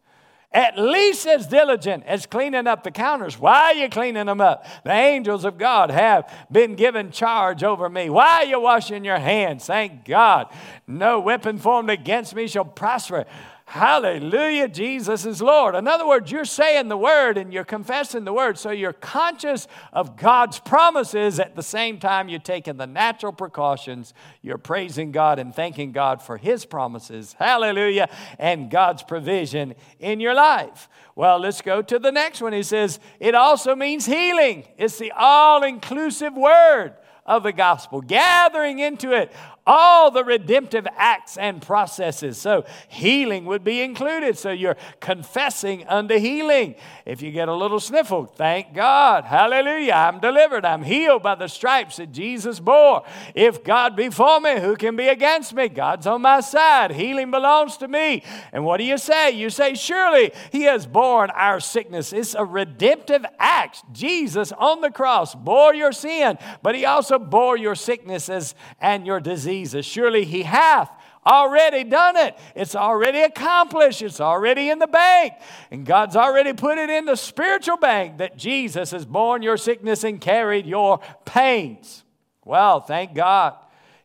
At 0.51 0.79
least 0.79 1.27
as 1.27 1.47
diligent 1.47 2.05
as 2.05 2.25
cleaning 2.25 2.65
up 2.65 2.83
the 2.83 2.91
counters. 2.91 3.37
Why 3.37 3.63
are 3.63 3.73
you 3.73 3.89
cleaning 3.89 4.25
them 4.25 4.39
up? 4.39 4.65
The 4.85 4.93
angels 4.93 5.43
of 5.43 5.57
God 5.57 5.91
have 5.91 6.33
been 6.49 6.75
given 6.75 7.11
charge 7.11 7.61
over 7.61 7.89
me. 7.89 8.09
Why 8.09 8.43
are 8.43 8.45
you 8.45 8.61
washing 8.61 9.03
your 9.03 9.19
hands? 9.19 9.65
Thank 9.65 10.05
God. 10.05 10.47
No 10.87 11.19
weapon 11.19 11.57
formed 11.57 11.89
against 11.89 12.33
me 12.33 12.47
shall 12.47 12.63
prosper. 12.63 13.25
Hallelujah, 13.67 14.67
Jesus 14.67 15.25
is 15.25 15.41
Lord. 15.41 15.73
In 15.73 15.87
other 15.87 16.07
words, 16.07 16.31
you're 16.31 16.45
saying 16.45 16.87
the 16.87 16.97
word 16.97 17.35
and 17.37 17.51
you're 17.51 17.63
confessing 17.63 18.23
the 18.23 18.31
word, 18.31 18.59
so 18.59 18.69
you're 18.69 18.93
conscious 18.93 19.67
of 19.91 20.15
God's 20.15 20.59
promises 20.59 21.39
at 21.39 21.55
the 21.55 21.63
same 21.63 21.99
time 21.99 22.29
you're 22.29 22.39
taking 22.39 22.77
the 22.77 22.85
natural 22.85 23.33
precautions. 23.33 24.13
You're 24.43 24.59
praising 24.59 25.11
God 25.11 25.39
and 25.39 25.53
thanking 25.53 25.91
God 25.93 26.21
for 26.21 26.37
His 26.37 26.63
promises. 26.63 27.35
Hallelujah, 27.39 28.07
and 28.37 28.69
God's 28.69 29.01
provision 29.01 29.73
in 29.99 30.19
your 30.19 30.35
life. 30.35 30.87
Well, 31.15 31.39
let's 31.39 31.61
go 31.61 31.81
to 31.81 31.97
the 31.97 32.11
next 32.11 32.41
one. 32.41 32.53
He 32.53 32.63
says, 32.63 32.99
it 33.19 33.33
also 33.33 33.75
means 33.75 34.05
healing, 34.05 34.65
it's 34.77 34.99
the 34.99 35.11
all 35.11 35.63
inclusive 35.63 36.37
word 36.37 36.93
of 37.25 37.41
the 37.41 37.51
gospel, 37.51 38.01
gathering 38.01 38.77
into 38.77 39.11
it 39.11 39.33
all 39.65 40.11
the 40.11 40.23
redemptive 40.23 40.87
acts 40.95 41.37
and 41.37 41.61
processes. 41.61 42.37
So, 42.37 42.65
healing 42.87 43.45
would 43.45 43.63
be 43.63 43.81
included. 43.81 44.37
So, 44.37 44.51
you're 44.51 44.77
confessing 44.99 45.87
unto 45.87 46.17
healing. 46.17 46.75
If 47.05 47.21
you 47.21 47.31
get 47.31 47.49
a 47.49 47.53
little 47.53 47.79
sniffle, 47.79 48.25
thank 48.25 48.73
God. 48.73 49.25
Hallelujah. 49.25 49.93
I'm 49.93 50.19
delivered. 50.19 50.65
I'm 50.65 50.83
healed 50.83 51.23
by 51.23 51.35
the 51.35 51.47
stripes 51.47 51.97
that 51.97 52.11
Jesus 52.11 52.59
bore. 52.59 53.03
If 53.33 53.63
God 53.63 53.95
be 53.95 54.09
for 54.09 54.39
me, 54.39 54.59
who 54.59 54.75
can 54.75 54.95
be 54.95 55.07
against 55.07 55.53
me? 55.53 55.67
God's 55.69 56.07
on 56.07 56.21
my 56.21 56.41
side. 56.41 56.91
Healing 56.91 57.31
belongs 57.31 57.77
to 57.77 57.87
me. 57.87 58.23
And 58.51 58.65
what 58.65 58.77
do 58.77 58.83
you 58.83 58.97
say? 58.97 59.31
You 59.31 59.49
say, 59.49 59.73
Surely 59.73 60.31
He 60.51 60.63
has 60.63 60.85
borne 60.85 61.31
our 61.31 61.59
sickness. 61.59 62.13
It's 62.13 62.35
a 62.35 62.45
redemptive 62.45 63.25
act. 63.39 63.83
Jesus 63.91 64.51
on 64.51 64.81
the 64.81 64.91
cross 64.91 65.33
bore 65.33 65.73
your 65.73 65.91
sin, 65.91 66.37
but 66.61 66.75
He 66.75 66.85
also 66.85 67.17
bore 67.17 67.57
your 67.57 67.75
sicknesses 67.75 68.53
and 68.79 69.05
your 69.05 69.19
disease 69.19 69.54
diseases. 69.63 69.85
Surely 69.85 70.25
he 70.25 70.43
hath 70.43 70.89
already 71.25 71.83
done 71.83 72.17
it. 72.17 72.37
It's 72.55 72.75
already 72.75 73.21
accomplished. 73.21 74.01
It's 74.01 74.21
already 74.21 74.69
in 74.69 74.79
the 74.79 74.87
bank. 74.87 75.33
And 75.71 75.85
God's 75.85 76.15
already 76.15 76.53
put 76.53 76.77
it 76.77 76.89
in 76.89 77.05
the 77.05 77.15
spiritual 77.15 77.77
bank 77.77 78.17
that 78.17 78.37
Jesus 78.37 78.91
has 78.91 79.05
borne 79.05 79.41
your 79.41 79.57
sickness 79.57 80.03
and 80.03 80.21
carried 80.21 80.65
your 80.65 80.99
pains. 81.25 82.03
Well, 82.43 82.79
thank 82.79 83.15
God. 83.15 83.55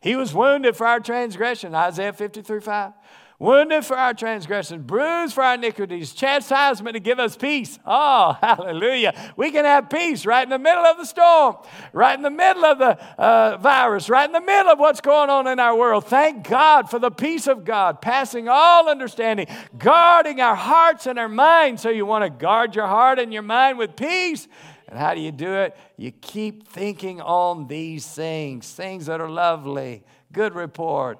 He 0.01 0.15
was 0.15 0.33
wounded 0.33 0.75
for 0.75 0.87
our 0.87 0.99
transgression, 0.99 1.75
Isaiah 1.75 2.13
53 2.13 2.59
5 2.59 2.93
wounded 3.41 3.83
for 3.83 3.97
our 3.97 4.13
transgressions, 4.13 4.83
bruised 4.83 5.33
for 5.33 5.43
our 5.43 5.55
iniquities, 5.55 6.13
chastisement 6.13 6.93
to 6.93 6.99
give 6.99 7.17
us 7.17 7.35
peace. 7.35 7.79
Oh, 7.87 8.37
hallelujah. 8.39 9.33
We 9.35 9.49
can 9.49 9.65
have 9.65 9.89
peace 9.89 10.27
right 10.27 10.43
in 10.43 10.51
the 10.51 10.59
middle 10.59 10.85
of 10.85 10.97
the 10.97 11.05
storm, 11.05 11.55
right 11.91 12.15
in 12.15 12.21
the 12.21 12.29
middle 12.29 12.63
of 12.63 12.77
the 12.77 13.03
uh, 13.19 13.57
virus, 13.57 14.09
right 14.09 14.25
in 14.25 14.31
the 14.31 14.41
middle 14.41 14.71
of 14.71 14.77
what's 14.77 15.01
going 15.01 15.31
on 15.31 15.47
in 15.47 15.59
our 15.59 15.75
world. 15.75 16.05
Thank 16.05 16.47
God 16.47 16.91
for 16.91 16.99
the 16.99 17.09
peace 17.09 17.47
of 17.47 17.65
God, 17.65 17.99
passing 17.99 18.47
all 18.47 18.87
understanding, 18.87 19.47
guarding 19.75 20.39
our 20.39 20.55
hearts 20.55 21.07
and 21.07 21.17
our 21.17 21.27
minds. 21.27 21.81
So 21.81 21.89
you 21.89 22.05
want 22.05 22.23
to 22.23 22.29
guard 22.29 22.75
your 22.75 22.87
heart 22.87 23.17
and 23.17 23.33
your 23.33 23.41
mind 23.41 23.79
with 23.79 23.95
peace. 23.95 24.47
And 24.87 24.99
how 24.99 25.15
do 25.15 25.19
you 25.19 25.31
do 25.31 25.51
it? 25.55 25.75
You 25.97 26.11
keep 26.11 26.67
thinking 26.67 27.19
on 27.21 27.65
these 27.65 28.05
things, 28.05 28.71
things 28.71 29.07
that 29.07 29.19
are 29.19 29.29
lovely, 29.29 30.03
good 30.31 30.53
report 30.53 31.17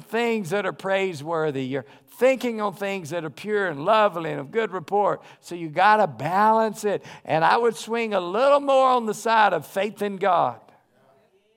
things 0.00 0.50
that 0.50 0.66
are 0.66 0.72
praiseworthy. 0.72 1.64
You're 1.64 1.86
thinking 2.18 2.60
on 2.60 2.74
things 2.74 3.10
that 3.10 3.24
are 3.24 3.30
pure 3.30 3.68
and 3.68 3.84
lovely 3.84 4.30
and 4.30 4.40
of 4.40 4.50
good 4.50 4.72
report. 4.72 5.22
So 5.40 5.54
you 5.54 5.68
got 5.68 5.98
to 5.98 6.06
balance 6.06 6.84
it. 6.84 7.04
And 7.24 7.44
I 7.44 7.56
would 7.56 7.76
swing 7.76 8.14
a 8.14 8.20
little 8.20 8.60
more 8.60 8.88
on 8.88 9.06
the 9.06 9.14
side 9.14 9.52
of 9.52 9.66
faith 9.66 10.02
in 10.02 10.16
God. 10.16 10.60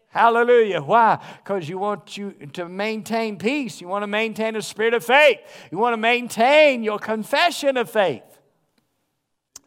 Hallelujah. 0.09 0.81
Why? 0.81 1.23
Because 1.37 1.69
you 1.69 1.77
want 1.77 2.17
you 2.17 2.31
to 2.53 2.67
maintain 2.67 3.37
peace. 3.37 3.79
You 3.79 3.87
want 3.87 4.03
to 4.03 4.07
maintain 4.07 4.55
a 4.55 4.61
spirit 4.61 4.93
of 4.93 5.05
faith. 5.05 5.39
You 5.71 5.77
want 5.77 5.93
to 5.93 5.97
maintain 5.97 6.83
your 6.83 6.99
confession 6.99 7.77
of 7.77 7.89
faith. 7.89 8.23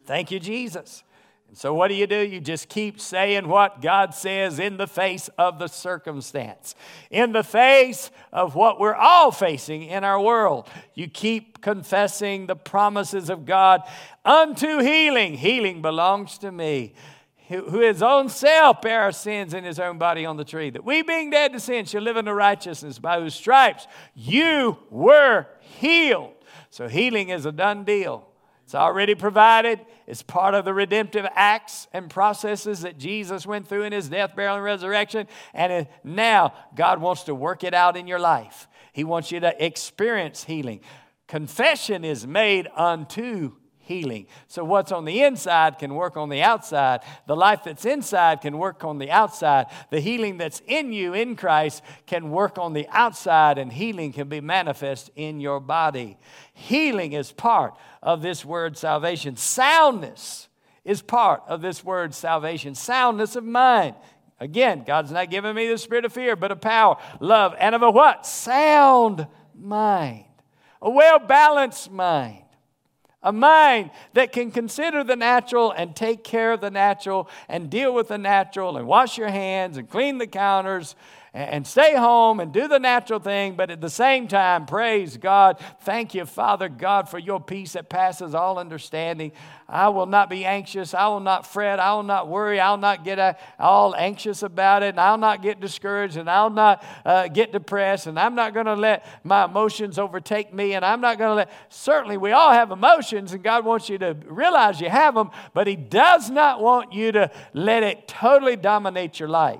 Thank 0.05 0.29
you, 0.29 0.39
Jesus. 0.39 1.03
So, 1.53 1.73
what 1.73 1.87
do 1.87 1.93
you 1.93 2.05
do? 2.05 2.19
You 2.19 2.41
just 2.41 2.67
keep 2.67 2.99
saying 2.99 3.47
what 3.47 3.81
God 3.81 4.13
says 4.13 4.59
in 4.59 4.75
the 4.75 4.87
face 4.87 5.29
of 5.37 5.57
the 5.57 5.67
circumstance, 5.67 6.75
in 7.09 7.31
the 7.31 7.43
face 7.43 8.11
of 8.33 8.55
what 8.55 8.77
we're 8.77 8.95
all 8.95 9.31
facing 9.31 9.83
in 9.83 10.03
our 10.03 10.19
world. 10.19 10.67
You 10.95 11.07
keep 11.07 11.61
confessing 11.61 12.47
the 12.47 12.57
promises 12.57 13.29
of 13.29 13.45
God 13.45 13.83
unto 14.25 14.79
healing. 14.79 15.35
Healing 15.35 15.81
belongs 15.81 16.37
to 16.39 16.51
me 16.51 16.93
who 17.47 17.79
his 17.79 18.01
own 18.01 18.29
self 18.29 18.81
bare 18.81 19.03
our 19.03 19.11
sins 19.11 19.53
in 19.53 19.63
his 19.63 19.79
own 19.79 19.97
body 19.97 20.25
on 20.25 20.37
the 20.37 20.43
tree, 20.43 20.69
that 20.71 20.83
we 20.83 21.03
being 21.03 21.29
dead 21.29 21.53
to 21.53 21.59
sin 21.59 21.85
shall 21.85 22.01
live 22.01 22.17
in 22.17 22.25
the 22.25 22.33
righteousness, 22.33 22.99
by 22.99 23.19
whose 23.19 23.35
stripes 23.35 23.87
you 24.15 24.77
were 24.89 25.45
healed. 25.59 26.33
So 26.69 26.87
healing 26.87 27.29
is 27.29 27.45
a 27.45 27.51
done 27.51 27.83
deal. 27.83 28.27
It's 28.65 28.73
already 28.75 29.13
provided. 29.13 29.79
It's 30.07 30.23
part 30.23 30.55
of 30.55 30.65
the 30.65 30.73
redemptive 30.73 31.27
acts 31.35 31.87
and 31.93 32.09
processes 32.09 32.81
that 32.81 32.97
Jesus 32.97 33.45
went 33.45 33.67
through 33.67 33.83
in 33.83 33.93
his 33.93 34.09
death, 34.09 34.35
burial, 34.35 34.55
and 34.55 34.63
resurrection. 34.63 35.27
And 35.53 35.87
now 36.03 36.53
God 36.75 36.99
wants 36.99 37.23
to 37.23 37.35
work 37.35 37.63
it 37.63 37.75
out 37.75 37.95
in 37.95 38.07
your 38.07 38.19
life. 38.19 38.67
He 38.91 39.03
wants 39.03 39.31
you 39.31 39.39
to 39.39 39.63
experience 39.63 40.45
healing. 40.45 40.81
Confession 41.27 42.03
is 42.03 42.25
made 42.25 42.67
unto 42.75 43.53
healing. 43.85 44.27
So, 44.47 44.63
what's 44.63 44.91
on 44.91 45.05
the 45.05 45.23
inside 45.23 45.79
can 45.79 45.95
work 45.95 46.17
on 46.17 46.29
the 46.29 46.41
outside. 46.41 47.01
The 47.27 47.35
life 47.35 47.63
that's 47.63 47.85
inside 47.85 48.41
can 48.41 48.57
work 48.57 48.83
on 48.83 48.97
the 48.97 49.11
outside. 49.11 49.67
The 49.89 49.99
healing 49.99 50.37
that's 50.37 50.61
in 50.67 50.91
you 50.91 51.13
in 51.13 51.35
Christ 51.35 51.83
can 52.05 52.31
work 52.31 52.57
on 52.57 52.73
the 52.73 52.87
outside, 52.89 53.57
and 53.57 53.71
healing 53.71 54.11
can 54.11 54.27
be 54.27 54.41
manifest 54.41 55.09
in 55.15 55.39
your 55.39 55.59
body. 55.59 56.17
Healing 56.53 57.13
is 57.13 57.31
part 57.31 57.75
of 58.01 58.21
this 58.21 58.43
word 58.43 58.77
salvation. 58.77 59.35
Soundness 59.35 60.47
is 60.83 61.01
part 61.01 61.43
of 61.47 61.61
this 61.61 61.83
word 61.83 62.13
salvation. 62.13 62.75
Soundness 62.75 63.35
of 63.35 63.43
mind. 63.43 63.95
Again, 64.39 64.83
God's 64.85 65.11
not 65.11 65.29
giving 65.29 65.55
me 65.55 65.67
the 65.67 65.77
spirit 65.77 66.05
of 66.05 66.13
fear, 66.13 66.35
but 66.35 66.51
of 66.51 66.59
power, 66.59 66.97
love, 67.19 67.55
and 67.59 67.73
of 67.73 67.81
a 67.81 67.91
what? 67.91 68.25
Sound 68.25 69.27
mind. 69.53 70.25
A 70.81 70.89
well 70.89 71.19
balanced 71.19 71.91
mind. 71.91 72.44
A 73.25 73.31
mind 73.31 73.89
that 74.13 74.31
can 74.31 74.51
consider 74.51 75.03
the 75.03 75.15
natural 75.15 75.71
and 75.71 75.95
take 75.95 76.23
care 76.23 76.53
of 76.53 76.61
the 76.61 76.69
natural 76.69 77.27
and 77.49 77.71
deal 77.71 77.91
with 77.91 78.09
the 78.09 78.19
natural 78.19 78.77
and 78.77 78.87
wash 78.87 79.17
your 79.17 79.29
hands 79.29 79.77
and 79.77 79.89
clean 79.89 80.19
the 80.19 80.27
counters 80.27 80.95
and 81.35 81.67
stay 81.67 81.93
home 81.97 82.39
and 82.39 82.53
do 82.53 82.69
the 82.69 82.79
natural 82.79 83.19
thing, 83.19 83.55
but 83.55 83.69
at 83.69 83.81
the 83.81 83.89
same 83.89 84.29
time, 84.29 84.65
praise 84.65 85.17
God. 85.17 85.59
Thank 85.81 86.13
you, 86.13 86.25
Father 86.25 86.69
God, 86.69 87.09
for 87.09 87.19
your 87.19 87.41
peace 87.41 87.73
that 87.73 87.89
passes 87.89 88.33
all 88.33 88.57
understanding. 88.57 89.33
I 89.67 89.89
will 89.89 90.05
not 90.05 90.29
be 90.29 90.45
anxious. 90.45 90.93
I 90.93 91.07
will 91.09 91.19
not 91.19 91.45
fret. 91.45 91.77
I 91.77 91.93
will 91.93 92.03
not 92.03 92.29
worry. 92.29 92.61
I'll 92.61 92.77
not 92.77 93.03
get 93.03 93.19
uh, 93.19 93.33
all 93.59 93.93
anxious 93.95 94.43
about 94.43 94.81
it. 94.81 94.89
And 94.89 94.99
I'll 94.99 95.17
not 95.17 95.41
get 95.41 95.59
discouraged. 95.59 96.15
And 96.15 96.29
I'll 96.29 96.49
not 96.49 96.85
uh, 97.03 97.27
get 97.27 97.51
depressed. 97.51 98.07
And 98.07 98.17
I'm 98.17 98.35
not 98.35 98.53
going 98.53 98.67
to 98.67 98.75
let 98.75 99.05
my 99.25 99.43
emotions 99.43 99.99
overtake 99.99 100.53
me. 100.53 100.73
And 100.73 100.85
I'm 100.85 101.01
not 101.01 101.17
going 101.17 101.31
to 101.31 101.35
let, 101.35 101.51
certainly, 101.67 102.15
we 102.15 102.31
all 102.31 102.53
have 102.53 102.71
emotions, 102.71 103.33
and 103.33 103.43
God 103.43 103.65
wants 103.65 103.89
you 103.89 103.97
to 103.97 104.15
realize 104.25 104.79
you 104.79 104.89
have 104.89 105.15
them, 105.15 105.31
but 105.53 105.67
He 105.67 105.75
does 105.75 106.29
not 106.29 106.61
want 106.61 106.93
you 106.93 107.11
to 107.11 107.29
let 107.53 107.83
it 107.83 108.07
totally 108.07 108.55
dominate 108.55 109.19
your 109.19 109.27
life. 109.27 109.59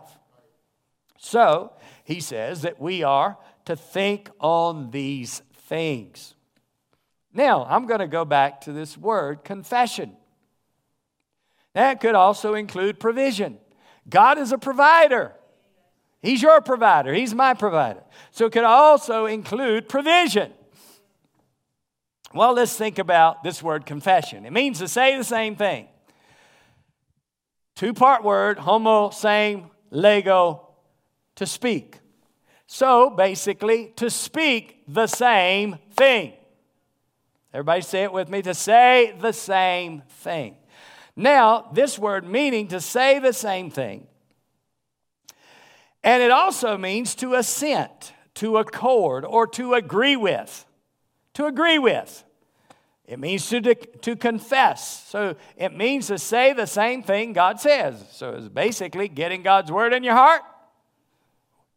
So, 1.26 1.74
he 2.04 2.20
says 2.20 2.62
that 2.62 2.80
we 2.80 3.02
are 3.02 3.40
to 3.66 3.76
think 3.76 4.30
on 4.40 4.92
these 4.92 5.42
things. 5.64 6.36
Now, 7.34 7.66
I'm 7.68 7.88
going 7.88 8.00
to 8.00 8.08
go 8.08 8.26
back 8.26 8.62
to 8.62 8.72
this 8.72 8.96
word 8.96 9.44
confession. 9.44 10.16
That 11.74 12.00
could 12.00 12.14
also 12.14 12.54
include 12.54 13.00
provision. 13.00 13.58
God 14.08 14.38
is 14.38 14.52
a 14.52 14.60
provider. 14.60 15.34
He's 16.22 16.44
your 16.44 16.62
provider, 16.62 17.12
He's 17.12 17.34
my 17.34 17.56
provider. 17.56 18.04
So 18.30 18.46
it 18.46 18.52
could 18.52 18.64
also 18.64 19.26
include 19.26 19.90
provision. 19.90 20.54
Well, 22.36 22.54
let's 22.54 22.78
think 22.78 23.00
about 23.00 23.44
this 23.44 23.64
word 23.64 23.88
confession. 23.88 24.46
It 24.46 24.54
means 24.54 24.78
to 24.78 24.88
say 24.88 25.18
the 25.18 25.24
same 25.24 25.56
thing. 25.56 25.88
Two 27.76 27.96
part 27.96 28.24
word, 28.24 28.60
homo, 28.60 29.10
same, 29.10 29.72
lego, 29.90 30.65
to 31.36 31.46
speak. 31.46 32.00
So 32.68 33.10
basically, 33.10 33.94
to 33.98 34.10
speak 34.10 34.84
the 34.88 35.08
same 35.08 35.78
thing. 35.92 36.34
Everybody 37.54 37.82
say 37.82 38.04
it 38.04 38.12
with 38.12 38.30
me 38.30 38.42
to 38.42 38.54
say 38.54 39.16
the 39.20 39.32
same 39.32 40.04
thing. 40.10 40.56
Now, 41.16 41.70
this 41.74 41.98
word 41.98 42.28
meaning 42.28 42.68
to 42.70 42.82
say 42.82 43.20
the 43.20 43.32
same 43.32 43.70
thing. 43.70 44.08
And 46.04 46.22
it 46.22 46.32
also 46.32 46.78
means 46.78 47.16
to 47.16 47.36
assent, 47.36 48.14
to 48.36 48.58
accord, 48.58 49.24
or 49.24 49.48
to 49.48 49.74
agree 49.74 50.18
with. 50.18 50.66
To 51.36 51.46
agree 51.46 51.80
with. 51.80 52.24
It 53.08 53.20
means 53.20 53.48
to, 53.50 53.62
de- 53.62 53.76
to 53.76 54.16
confess. 54.16 55.08
So 55.08 55.36
it 55.56 55.76
means 55.76 56.08
to 56.08 56.18
say 56.18 56.54
the 56.54 56.68
same 56.68 57.04
thing 57.04 57.34
God 57.34 57.60
says. 57.60 58.04
So 58.12 58.32
it's 58.32 58.50
basically 58.50 59.08
getting 59.08 59.44
God's 59.44 59.72
word 59.72 59.94
in 59.94 60.04
your 60.04 60.16
heart 60.16 60.42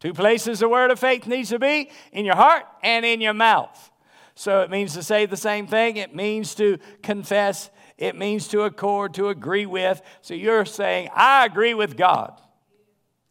Two 0.00 0.12
places 0.12 0.60
the 0.60 0.68
word 0.68 0.90
of 0.90 0.98
faith 0.98 1.26
needs 1.26 1.48
to 1.50 1.58
be 1.58 1.90
in 2.12 2.24
your 2.24 2.36
heart 2.36 2.64
and 2.82 3.04
in 3.04 3.20
your 3.20 3.34
mouth. 3.34 3.90
So 4.34 4.60
it 4.62 4.70
means 4.70 4.94
to 4.94 5.02
say 5.02 5.26
the 5.26 5.36
same 5.36 5.66
thing, 5.66 5.96
it 5.96 6.14
means 6.14 6.54
to 6.56 6.78
confess, 7.02 7.70
it 7.96 8.14
means 8.14 8.46
to 8.48 8.62
accord, 8.62 9.14
to 9.14 9.28
agree 9.28 9.66
with. 9.66 10.00
So 10.20 10.34
you're 10.34 10.64
saying, 10.64 11.08
I 11.12 11.44
agree 11.44 11.74
with 11.74 11.96
God. 11.96 12.40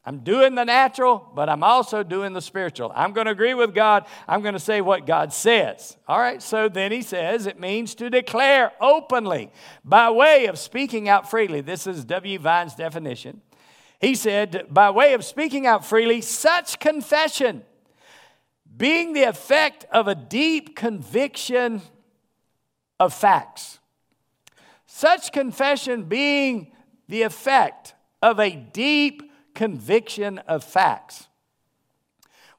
I'm 0.04 0.20
doing 0.20 0.56
the 0.56 0.64
natural, 0.64 1.30
but 1.36 1.50
I'm 1.50 1.64
also 1.64 2.02
doing 2.02 2.32
the 2.32 2.42
spiritual. 2.42 2.94
I'm 2.96 3.12
going 3.12 3.26
to 3.26 3.32
agree 3.32 3.54
with 3.54 3.76
God. 3.76 4.06
I'm 4.26 4.42
going 4.42 4.54
to 4.54 4.60
say 4.60 4.80
what 4.80 5.06
God 5.06 5.34
says. 5.34 5.98
All 6.08 6.20
right, 6.20 6.42
so 6.42 6.70
then 6.70 6.94
he 6.94 7.02
says 7.02 7.46
it 7.46 7.60
means 7.60 7.94
to 7.96 8.10
declare 8.10 8.72
openly 8.80 9.52
by 9.84 10.10
way 10.10 10.46
of 10.46 10.58
speaking 10.58 11.10
out 11.10 11.30
freely. 11.30 11.60
This 11.60 11.88
is 11.88 12.06
W. 12.06 12.40
Vine's 12.40 12.74
definition. 12.74 13.42
He 14.00 14.14
said, 14.14 14.68
by 14.70 14.92
way 14.92 15.14
of 15.14 15.26
speaking 15.26 15.66
out 15.66 15.86
freely, 15.86 16.22
such 16.22 16.80
confession 16.80 17.64
being 18.76 19.14
the 19.14 19.24
effect 19.24 19.86
of 19.92 20.08
a 20.08 20.14
deep 20.14 20.76
conviction 20.76 21.82
of 23.00 23.14
facts. 23.14 23.80
Such 24.86 25.32
confession 25.32 26.04
being 26.04 26.72
the 27.08 27.24
effect 27.24 27.96
of 28.22 28.40
a 28.40 28.52
deep 28.52 29.32
conviction 29.56 30.38
of 30.40 30.64
facts. 30.64 31.28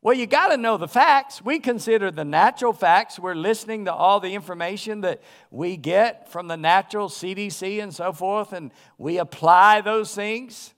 Well, 0.00 0.14
you 0.14 0.26
got 0.26 0.48
to 0.48 0.56
know 0.56 0.76
the 0.76 0.88
facts. 0.88 1.44
We 1.44 1.58
consider 1.58 2.10
the 2.10 2.24
natural 2.24 2.72
facts. 2.72 3.18
We're 3.18 3.34
listening 3.34 3.84
to 3.84 3.92
all 3.92 4.20
the 4.20 4.34
information 4.34 5.00
that 5.02 5.22
we 5.50 5.76
get 5.76 6.30
from 6.30 6.48
the 6.48 6.56
natural 6.56 7.08
CDC 7.08 7.82
and 7.82 7.94
so 7.94 8.12
forth, 8.12 8.52
and 8.52 8.72
we 8.96 9.18
apply 9.18 9.80
those 9.80 10.14
things 10.14 10.74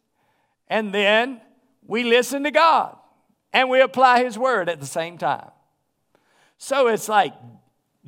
and 0.70 0.94
then 0.94 1.42
we 1.86 2.04
listen 2.04 2.44
to 2.44 2.50
God 2.50 2.96
and 3.52 3.68
we 3.68 3.82
apply 3.82 4.24
His 4.24 4.38
word 4.38 4.70
at 4.70 4.80
the 4.80 4.86
same 4.86 5.18
time. 5.18 5.50
So 6.56 6.86
it's 6.86 7.08
like 7.08 7.34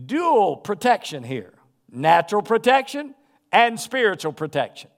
dual 0.06 0.56
protection 0.56 1.22
here 1.22 1.52
natural 1.92 2.40
protection 2.40 3.14
and 3.52 3.78
spiritual 3.78 4.32
protection. 4.32 4.90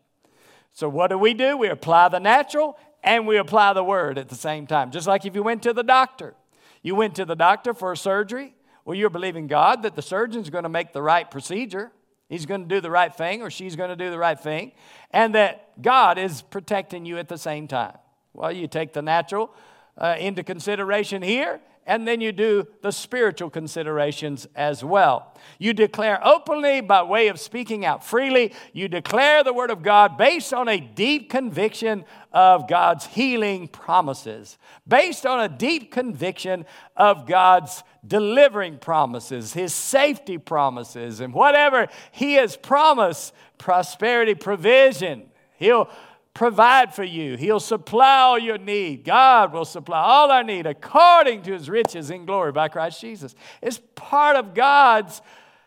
So, 0.72 0.88
what 0.88 1.08
do 1.08 1.18
we 1.18 1.34
do? 1.34 1.56
We 1.56 1.68
apply 1.68 2.08
the 2.08 2.20
natural 2.20 2.78
and 3.02 3.26
we 3.26 3.36
apply 3.36 3.72
the 3.74 3.84
word 3.84 4.16
at 4.16 4.28
the 4.28 4.34
same 4.34 4.66
time. 4.66 4.90
Just 4.90 5.06
like 5.06 5.26
if 5.26 5.34
you 5.34 5.42
went 5.42 5.62
to 5.64 5.72
the 5.72 5.82
doctor, 5.82 6.34
you 6.82 6.94
went 6.94 7.16
to 7.16 7.24
the 7.24 7.34
doctor 7.34 7.74
for 7.74 7.92
a 7.92 7.96
surgery. 7.96 8.54
Well, 8.84 8.96
you're 8.96 9.10
believing 9.10 9.46
God 9.46 9.82
that 9.82 9.96
the 9.96 10.02
surgeon's 10.02 10.50
going 10.50 10.64
to 10.64 10.68
make 10.68 10.92
the 10.92 11.02
right 11.02 11.30
procedure. 11.30 11.90
He's 12.28 12.46
going 12.46 12.62
to 12.62 12.68
do 12.68 12.80
the 12.80 12.90
right 12.90 13.14
thing 13.14 13.42
or 13.42 13.50
she's 13.50 13.76
going 13.76 13.90
to 13.90 13.96
do 13.96 14.10
the 14.10 14.18
right 14.18 14.38
thing, 14.38 14.72
and 15.10 15.34
that 15.34 15.80
God 15.82 16.18
is 16.18 16.42
protecting 16.42 17.04
you 17.04 17.18
at 17.18 17.28
the 17.28 17.38
same 17.38 17.68
time. 17.68 17.96
Well, 18.32 18.52
you 18.52 18.66
take 18.66 18.92
the 18.92 19.02
natural 19.02 19.54
uh, 19.96 20.16
into 20.18 20.42
consideration 20.42 21.22
here, 21.22 21.60
and 21.86 22.08
then 22.08 22.20
you 22.20 22.32
do 22.32 22.66
the 22.82 22.90
spiritual 22.90 23.50
considerations 23.50 24.46
as 24.54 24.82
well. 24.82 25.34
You 25.58 25.72
declare 25.72 26.24
openly 26.26 26.80
by 26.80 27.02
way 27.02 27.28
of 27.28 27.38
speaking 27.38 27.84
out 27.84 28.04
freely. 28.04 28.54
You 28.72 28.88
declare 28.88 29.44
the 29.44 29.52
Word 29.52 29.70
of 29.70 29.82
God 29.82 30.16
based 30.16 30.54
on 30.54 30.68
a 30.68 30.80
deep 30.80 31.30
conviction 31.30 32.04
of 32.32 32.68
God's 32.68 33.06
healing 33.06 33.68
promises, 33.68 34.58
based 34.88 35.26
on 35.26 35.40
a 35.40 35.48
deep 35.48 35.92
conviction 35.92 36.64
of 36.96 37.26
God's 37.26 37.82
delivering 38.06 38.78
promises, 38.78 39.52
His 39.52 39.74
safety 39.74 40.38
promises, 40.38 41.20
and 41.20 41.34
whatever 41.34 41.88
He 42.12 42.34
has 42.34 42.56
promised 42.56 43.34
prosperity, 43.58 44.34
provision. 44.34 45.30
He'll 45.56 45.88
provide 46.34 46.92
for 46.92 47.04
you. 47.04 47.36
He'll 47.36 47.60
supply 47.60 48.18
all 48.18 48.38
your 48.38 48.58
need. 48.58 49.04
God 49.04 49.52
will 49.52 49.64
supply 49.64 50.00
all 50.00 50.30
our 50.30 50.42
need 50.42 50.66
according 50.66 51.42
to 51.42 51.52
his 51.52 51.70
riches 51.70 52.10
in 52.10 52.26
glory 52.26 52.52
by 52.52 52.68
Christ 52.68 53.00
Jesus. 53.00 53.34
It's 53.62 53.80
part 53.94 54.36
of 54.36 54.52
God's 54.52 55.22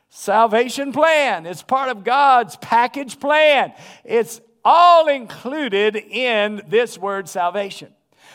salvation 0.10 0.92
plan, 0.92 1.46
it's 1.46 1.64
part 1.64 1.90
of 1.90 2.04
God's 2.04 2.58
package 2.58 3.20
plan. 3.20 3.74
It's 4.04 4.42
all 4.64 5.08
included 5.08 5.96
in 5.96 6.62
this 6.68 6.98
word 6.98 7.30
salvation. 7.30 7.94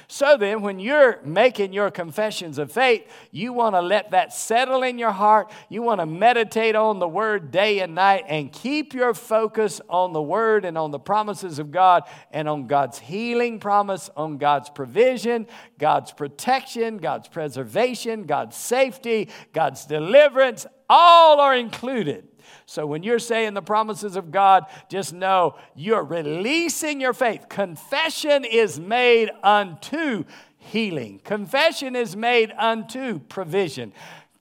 So 0.08 0.36
then, 0.36 0.62
when 0.62 0.78
you're 0.78 1.20
making 1.24 1.72
your 1.72 1.90
confessions 1.90 2.58
of 2.58 2.72
faith, 2.72 3.06
you 3.30 3.52
want 3.52 3.74
to 3.74 3.80
let 3.80 4.10
that 4.10 4.32
settle 4.32 4.82
in 4.82 4.98
your 4.98 5.12
heart. 5.12 5.50
You 5.68 5.82
want 5.82 6.00
to 6.00 6.06
meditate 6.06 6.74
on 6.76 6.98
the 6.98 7.08
word 7.08 7.50
day 7.50 7.80
and 7.80 7.94
night 7.94 8.24
and 8.28 8.52
keep 8.52 8.94
your 8.94 9.14
focus 9.14 9.80
on 9.88 10.12
the 10.12 10.22
word 10.22 10.64
and 10.64 10.76
on 10.76 10.90
the 10.90 10.98
promises 10.98 11.58
of 11.58 11.70
God 11.70 12.04
and 12.30 12.48
on 12.48 12.66
God's 12.66 12.98
healing 12.98 13.60
promise, 13.60 14.10
on 14.16 14.38
God's 14.38 14.70
provision, 14.70 15.46
God's 15.78 16.12
protection, 16.12 16.98
God's 16.98 17.28
preservation, 17.28 18.24
God's 18.24 18.56
safety, 18.56 19.28
God's 19.52 19.86
deliverance. 19.86 20.66
All 20.88 21.40
are 21.40 21.54
included. 21.56 22.28
So 22.66 22.86
when 22.86 23.02
you're 23.02 23.18
saying 23.18 23.54
the 23.54 23.62
promises 23.62 24.16
of 24.16 24.30
God, 24.30 24.66
just 24.88 25.12
know 25.12 25.56
you're 25.74 26.04
releasing 26.04 27.00
your 27.00 27.12
faith. 27.12 27.48
Confession 27.48 28.44
is 28.44 28.78
made 28.78 29.30
unto 29.42 30.24
healing, 30.58 31.20
confession 31.24 31.96
is 31.96 32.14
made 32.14 32.52
unto 32.56 33.18
provision. 33.18 33.92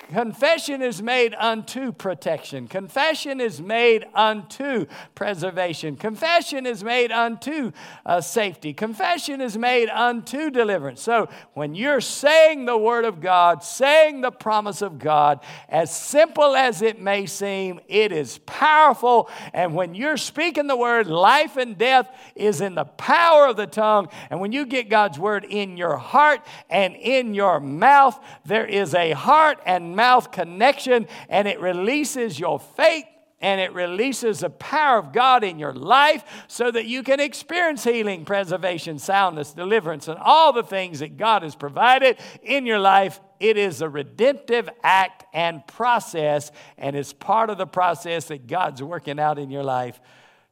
Confession 0.09 0.81
is 0.81 1.01
made 1.01 1.33
unto 1.35 1.93
protection. 1.93 2.67
Confession 2.67 3.39
is 3.39 3.61
made 3.61 4.05
unto 4.13 4.85
preservation. 5.15 5.95
Confession 5.95 6.65
is 6.65 6.83
made 6.83 7.11
unto 7.13 7.71
uh, 8.05 8.19
safety. 8.19 8.73
Confession 8.73 9.39
is 9.39 9.57
made 9.57 9.89
unto 9.89 10.49
deliverance. 10.49 11.01
So 11.01 11.29
when 11.53 11.75
you're 11.75 12.01
saying 12.01 12.65
the 12.65 12.77
word 12.77 13.05
of 13.05 13.21
God, 13.21 13.63
saying 13.63 14.19
the 14.19 14.31
promise 14.31 14.81
of 14.81 14.99
God, 14.99 15.39
as 15.69 15.95
simple 15.95 16.57
as 16.57 16.81
it 16.81 16.99
may 16.99 17.25
seem, 17.25 17.79
it 17.87 18.11
is 18.11 18.39
powerful. 18.39 19.29
And 19.53 19.73
when 19.73 19.95
you're 19.95 20.17
speaking 20.17 20.67
the 20.67 20.75
word, 20.75 21.07
life 21.07 21.55
and 21.55 21.77
death 21.77 22.09
is 22.35 22.59
in 22.59 22.75
the 22.75 22.85
power 22.85 23.47
of 23.47 23.55
the 23.55 23.67
tongue. 23.67 24.09
And 24.29 24.41
when 24.41 24.51
you 24.51 24.65
get 24.65 24.89
God's 24.89 25.17
word 25.17 25.45
in 25.45 25.77
your 25.77 25.95
heart 25.95 26.45
and 26.69 26.95
in 26.95 27.33
your 27.33 27.61
mouth, 27.61 28.19
there 28.45 28.65
is 28.65 28.93
a 28.93 29.11
heart 29.11 29.59
and 29.65 29.95
mouth 30.01 30.31
connection 30.31 31.07
and 31.29 31.47
it 31.47 31.59
releases 31.59 32.39
your 32.39 32.59
faith 32.59 33.05
and 33.39 33.61
it 33.61 33.71
releases 33.73 34.39
the 34.39 34.49
power 34.49 34.97
of 34.97 35.13
God 35.13 35.43
in 35.43 35.59
your 35.59 35.73
life 35.73 36.23
so 36.47 36.71
that 36.71 36.87
you 36.87 37.03
can 37.03 37.19
experience 37.19 37.83
healing, 37.83 38.25
preservation, 38.25 38.97
soundness, 38.97 39.53
deliverance, 39.53 40.07
and 40.07 40.17
all 40.17 40.53
the 40.53 40.63
things 40.63 40.99
that 40.99 41.17
God 41.17 41.43
has 41.43 41.55
provided 41.55 42.17
in 42.41 42.65
your 42.65 42.79
life. 42.79 43.19
It 43.39 43.57
is 43.57 43.81
a 43.81 43.89
redemptive 43.89 44.69
act 44.81 45.25
and 45.33 45.65
process, 45.67 46.51
and 46.79 46.95
it's 46.95 47.13
part 47.13 47.51
of 47.51 47.59
the 47.59 47.67
process 47.67 48.25
that 48.25 48.47
God's 48.47 48.81
working 48.81 49.19
out 49.19 49.37
in 49.37 49.51
your 49.51 49.63
life 49.63 50.01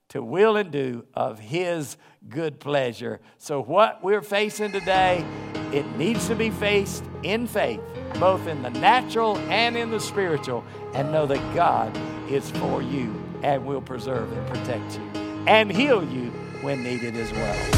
to 0.09 0.21
will 0.21 0.57
and 0.57 0.71
do 0.71 1.05
of 1.15 1.39
His 1.39 1.97
good 2.27 2.59
pleasure. 2.59 3.19
So, 3.39 3.61
what 3.61 4.03
we're 4.03 4.21
facing 4.21 4.71
today, 4.71 5.25
it 5.71 5.85
needs 5.97 6.27
to 6.27 6.35
be 6.35 6.51
faced 6.51 7.03
in 7.23 7.47
faith 7.47 7.81
both 8.15 8.47
in 8.47 8.61
the 8.61 8.69
natural 8.69 9.37
and 9.49 9.77
in 9.77 9.91
the 9.91 9.99
spiritual, 9.99 10.63
and 10.93 11.11
know 11.11 11.25
that 11.25 11.55
God 11.55 11.95
is 12.29 12.49
for 12.51 12.81
you 12.81 13.13
and 13.43 13.65
will 13.65 13.81
preserve 13.81 14.31
and 14.31 14.47
protect 14.47 14.97
you 14.97 15.09
and 15.47 15.71
heal 15.71 16.03
you 16.03 16.29
when 16.61 16.83
needed 16.83 17.15
as 17.15 17.31
well. 17.31 17.69